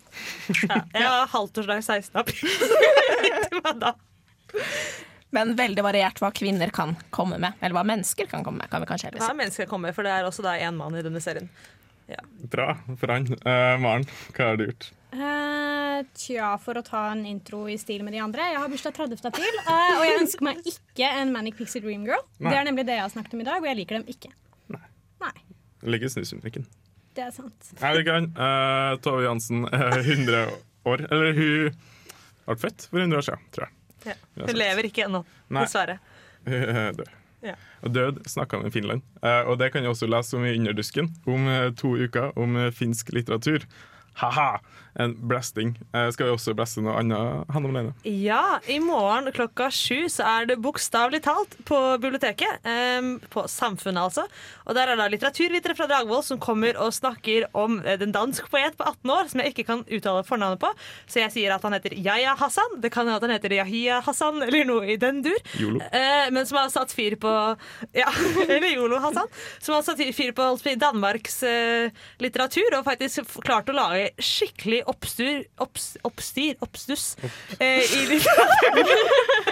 ja, 0.70 0.80
jeg 0.94 1.08
har 1.10 1.28
halvtårsdag 1.34 1.84
16. 1.84 2.22
april. 2.24 2.56
Til 3.50 3.60
meg 3.60 3.82
da. 3.82 3.96
Men 5.34 5.54
veldig 5.58 5.82
variert 5.82 6.20
hva 6.22 6.30
kvinner 6.34 6.70
kan 6.74 6.94
komme 7.14 7.40
med. 7.42 7.56
Eller 7.60 7.74
hva 7.76 7.84
mennesker 7.86 8.28
kan 8.30 8.44
komme 8.46 8.62
med, 8.62 8.70
kan 8.70 8.84
vi 8.84 8.90
kanskje 8.90 9.10
heller 9.10 9.24
Hva 9.24 9.32
si. 9.32 9.38
mennesker 9.42 9.70
kommer, 9.70 9.94
for 9.96 10.06
det 10.06 10.12
er 10.14 10.28
også 10.28 10.44
da 10.46 10.54
én 10.62 10.76
mann 10.78 10.94
i 10.94 11.02
denne 11.04 11.22
serien. 11.24 11.50
Bra 12.52 12.74
for 13.00 13.10
han. 13.10 13.26
Uh, 13.42 13.74
Maren, 13.80 14.04
hva 14.36 14.50
har 14.50 14.60
du 14.60 14.66
gjort? 14.68 14.90
Uh, 15.14 16.02
tja, 16.18 16.52
for 16.60 16.78
å 16.78 16.82
ta 16.84 17.06
en 17.12 17.24
intro 17.26 17.64
i 17.70 17.76
stil 17.80 18.04
med 18.04 18.14
de 18.16 18.20
andre. 18.22 18.50
Jeg 18.52 18.60
har 18.60 18.70
bursdag 18.70 18.96
30. 18.98 19.24
april, 19.30 19.60
uh, 19.64 19.92
og 19.96 20.04
jeg 20.04 20.20
ønsker 20.20 20.46
meg 20.46 20.70
ikke 20.70 21.10
en 21.22 21.32
Manic 21.34 21.58
Pixie 21.58 21.82
Dream 21.84 22.04
Girl. 22.06 22.22
Nei. 22.38 22.50
Det 22.52 22.60
er 22.60 22.68
nemlig 22.68 22.86
det 22.90 22.98
jeg 22.98 23.06
har 23.06 23.14
snakket 23.14 23.36
om 23.38 23.44
i 23.44 23.48
dag, 23.48 23.62
og 23.62 23.70
jeg 23.70 23.80
liker 23.80 24.00
dem 24.00 24.10
ikke. 24.14 24.32
Nei. 24.74 24.82
Nei. 25.24 25.36
ligger 25.94 26.10
i 26.10 26.16
snusmusikken. 26.16 26.68
Det 27.14 27.22
er 27.28 27.34
sant. 27.34 27.72
Nei, 27.78 27.92
vet 27.94 28.06
kan. 28.08 28.24
Eh, 28.34 28.92
Tove 29.04 29.22
Jansen 29.22 29.68
er 29.70 30.00
100 30.02 30.40
år. 30.90 31.04
Eller 31.14 31.36
hun 31.38 31.76
ble 32.48 32.56
født 32.58 32.88
for 32.90 33.04
100 33.04 33.20
år 33.20 33.26
siden, 33.28 33.44
tror 33.54 33.68
jeg. 33.68 33.73
Ja. 34.04 34.16
Hun 34.40 34.56
lever 34.58 34.88
ikke 34.90 35.06
ennå, 35.08 35.24
dessverre. 35.48 35.98
Hun 36.48 36.76
er 36.76 36.96
død. 36.98 37.12
Ja. 37.44 37.54
Død 37.84 38.22
snakka 38.26 38.56
om 38.56 38.66
i 38.66 38.70
Finland. 38.72 39.02
Eh, 39.22 39.42
og 39.48 39.58
det 39.60 39.70
kan 39.72 39.84
jeg 39.84 39.92
også 39.92 40.08
lese 40.08 40.36
om 40.38 40.46
i 40.48 40.54
Underdusken 40.56 41.10
om 41.28 41.48
eh, 41.48 41.70
to 41.76 41.92
uker, 41.96 42.32
om 42.40 42.56
eh, 42.56 42.70
finsk 42.72 43.12
litteratur. 43.12 43.66
Ha-ha! 44.22 44.62
En 45.00 45.14
blasting. 45.26 45.74
Skal 46.14 46.28
vi 46.28 46.32
også 46.34 46.54
blaste 46.54 46.82
noe 46.84 46.94
annet, 47.00 47.48
Hanne 47.50 47.70
Malene? 47.70 47.94
Ja, 48.06 48.60
i 48.70 48.76
morgen 48.82 49.30
klokka 49.34 49.66
sju 49.74 50.06
så 50.12 50.22
er 50.28 50.46
det 50.50 50.60
bokstavelig 50.62 51.22
talt 51.24 51.56
på 51.66 51.78
biblioteket. 52.02 52.60
em, 52.64 53.18
på 53.30 53.44
Samfunnet, 53.50 54.02
altså. 54.02 54.26
Og 54.66 54.76
der 54.76 54.92
er 54.92 54.98
da 54.98 55.06
litteraturvitere 55.10 55.76
fra 55.76 55.88
Dragvoll 55.90 56.22
som 56.24 56.40
kommer 56.42 56.76
og 56.80 56.94
snakker 56.94 57.48
om 57.56 57.80
eh, 57.84 57.98
den 58.00 58.12
dansk 58.14 58.48
poet 58.52 58.76
på 58.78 58.86
18 58.86 59.12
år 59.14 59.30
som 59.30 59.42
jeg 59.42 59.52
ikke 59.52 59.66
kan 59.68 59.84
uttale 59.84 60.24
fornavnet 60.26 60.62
på. 60.62 60.70
Så 61.10 61.20
jeg 61.22 61.34
sier 61.34 61.54
at 61.54 61.64
han 61.66 61.76
heter 61.76 61.96
Yahya 61.98 62.34
Hassan. 62.38 62.78
Det 62.82 62.92
kan 62.94 63.06
hende 63.06 63.18
at 63.18 63.26
han 63.26 63.34
heter 63.36 63.56
Yahya 63.58 64.00
Hassan 64.04 64.42
eller 64.46 64.68
noe 64.68 64.88
i 64.94 64.98
den 65.00 65.22
dur. 65.24 65.38
Yolo. 65.60 65.82
Eh, 65.90 66.30
men 66.34 66.46
som 66.48 66.60
har 66.60 66.72
satt 66.72 66.94
fyr 66.94 67.18
på 67.20 67.34
Ja, 67.94 68.10
eller 68.48 68.70
Yolo 68.72 69.00
Hassan. 69.02 69.30
Som 69.58 69.76
har 69.76 69.84
satt 69.86 70.02
fyr 70.14 70.32
på 70.36 70.50
Danmarks 70.80 71.42
eh, 71.46 71.90
litteratur 72.22 72.78
og 72.78 72.86
faktisk 72.86 73.28
klart 73.44 73.70
å 73.70 73.76
lage 73.76 74.10
skikkelig 74.22 74.83
oppstyr, 74.90 75.44
opps, 75.62 75.94
oppstyr, 76.06 76.58
oppstuss 76.64 77.14
eh, 77.58 77.82
i 77.82 78.04
litteraturen. 78.10 78.92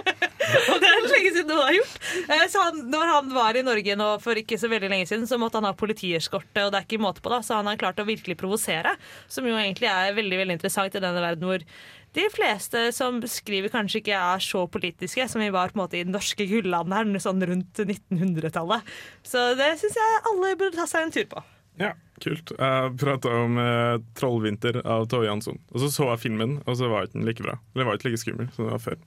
og 0.73 0.83
det 0.83 0.91
er 0.91 1.07
lenge 1.07 1.33
siden 1.33 1.49
noen 1.51 1.65
har 1.65 1.77
gjort. 1.79 1.97
Eh, 2.27 2.45
så 2.53 2.67
han, 2.67 2.83
når 2.93 3.15
han 3.15 3.33
var 3.37 3.59
i 3.59 3.65
Norge 3.67 3.97
nå 3.99 4.11
for 4.25 4.39
ikke 4.39 4.59
så 4.61 4.71
veldig 4.73 4.93
lenge 4.93 5.09
siden, 5.11 5.27
så 5.31 5.41
måtte 5.41 5.61
han 5.61 5.69
ha 5.71 5.75
politieskorte, 5.79 6.67
og 6.67 6.75
det 6.75 6.83
er 6.83 6.89
ikke 6.89 7.03
måte 7.03 7.25
på, 7.25 7.33
da, 7.33 7.43
så 7.47 7.61
han 7.61 7.71
har 7.71 7.81
klart 7.81 8.03
å 8.03 8.09
virkelig 8.09 8.39
provosere. 8.41 8.97
Som 9.33 9.49
jo 9.49 9.57
egentlig 9.59 9.91
er 9.91 10.17
veldig 10.19 10.45
veldig 10.45 10.59
interessant 10.61 10.97
i 10.97 11.03
denne 11.03 11.25
verden 11.25 11.49
hvor 11.49 11.67
de 12.13 12.27
fleste 12.29 12.91
som 12.93 13.23
skriver, 13.25 13.73
kanskje 13.73 14.03
ikke 14.03 14.19
er 14.19 14.43
så 14.45 14.67
politiske 14.69 15.25
som 15.33 15.41
vi 15.41 15.49
var 15.53 15.73
på 15.73 15.79
en 15.79 15.85
måte 15.87 15.97
i 15.97 16.05
den 16.05 16.13
norske 16.13 16.45
gullalderen 16.49 17.17
sånn 17.23 17.41
rundt 17.49 17.81
1900-tallet. 17.87 18.93
Så 19.25 19.53
det 19.57 19.71
syns 19.81 19.97
jeg 19.97 20.23
alle 20.29 20.53
burde 20.61 20.77
ta 20.77 20.89
seg 20.91 21.07
en 21.07 21.15
tur 21.15 21.29
på. 21.31 21.45
Ja, 21.81 21.95
kult. 22.23 22.53
Jeg 22.59 22.95
prata 23.01 23.33
om 23.43 23.59
eh, 23.61 23.99
'Trollvinter' 24.19 24.81
av 24.87 25.07
Tove 25.11 25.29
Jansson. 25.29 25.61
Og 25.73 25.83
så 25.83 25.91
så 25.93 26.09
jeg 26.13 26.23
filmen, 26.25 26.57
og 26.67 26.79
så 26.79 26.91
var 26.93 27.07
ikke 27.09 27.19
den 27.19 27.29
like 27.29 27.45
bra. 27.45 27.59
Eller 27.75 27.89
var 27.89 27.99
ikke 27.99 28.11
like 28.11 28.23
skummel 28.23 28.51
som 28.55 28.67
den 28.67 28.75
var 28.77 28.83
før. 28.83 28.99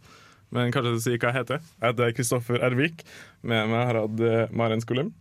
Men 0.55 0.71
kanskje 0.71 0.93
du 0.95 1.01
sier 1.03 1.19
hva 1.19 1.31
jeg 1.33 1.39
heter. 1.41 1.61
Jeg 1.81 1.93
heter 1.93 2.15
Kristoffer 2.15 2.61
Ervik. 2.63 3.03
Med 3.41 3.71
meg 3.71 3.87
har 3.89 3.99
jeg 3.99 4.09
hatt 4.09 4.25
eh, 4.29 4.55
Maren 4.55 4.83
Skolem. 4.83 5.13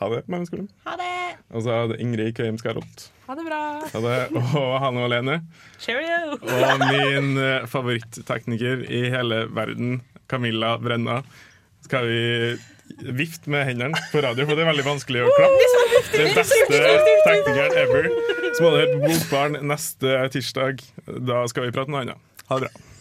Ha 0.00 0.10
det, 0.12 0.22
Maren 0.28 0.46
Skolem. 0.48 0.68
Ha 0.84 0.96
det! 1.00 1.12
Og 1.54 1.62
så 1.62 1.70
har 1.70 1.78
jeg 1.78 1.88
hatt 1.88 2.02
Ingrid 2.04 2.34
Køim 2.36 2.58
Skarolt. 2.60 3.06
Ha 3.26 3.34
det 3.38 3.46
bra. 3.46 3.60
Ha 3.92 4.00
det. 4.04 4.18
Og 4.36 4.72
Hanne 4.82 5.02
Malene. 5.02 5.36
Cheerio! 5.82 6.36
Og 6.36 6.84
min 6.92 7.36
eh, 7.40 7.66
favorittekniker 7.70 8.84
i 8.92 9.06
hele 9.14 9.44
verden, 9.56 10.00
Camilla 10.30 10.76
Brenna. 10.82 11.22
Skal 11.86 12.08
vi 12.10 12.22
vifte 13.16 13.50
med 13.52 13.66
hendene 13.68 14.00
på 14.12 14.22
radio, 14.24 14.46
for 14.46 14.56
det 14.58 14.64
er 14.64 14.70
veldig 14.70 14.86
vanskelig 14.86 15.24
å 15.26 15.30
klappe. 15.36 15.70
Den 16.14 16.34
beste 16.36 16.82
teknikeren 17.26 17.78
ever. 17.82 18.10
Så 18.56 18.64
må 18.64 18.72
du 18.72 18.78
høre 18.80 18.92
på 18.94 19.00
Bokbarn 19.10 19.58
neste 19.68 20.18
tirsdag. 20.32 20.84
Da 21.28 21.42
skal 21.50 21.68
vi 21.68 21.74
prate 21.76 21.92
noe 21.92 22.06
annet. 22.06 22.22
Ha 22.50 22.60
det 22.60 22.68
bra. 22.70 22.95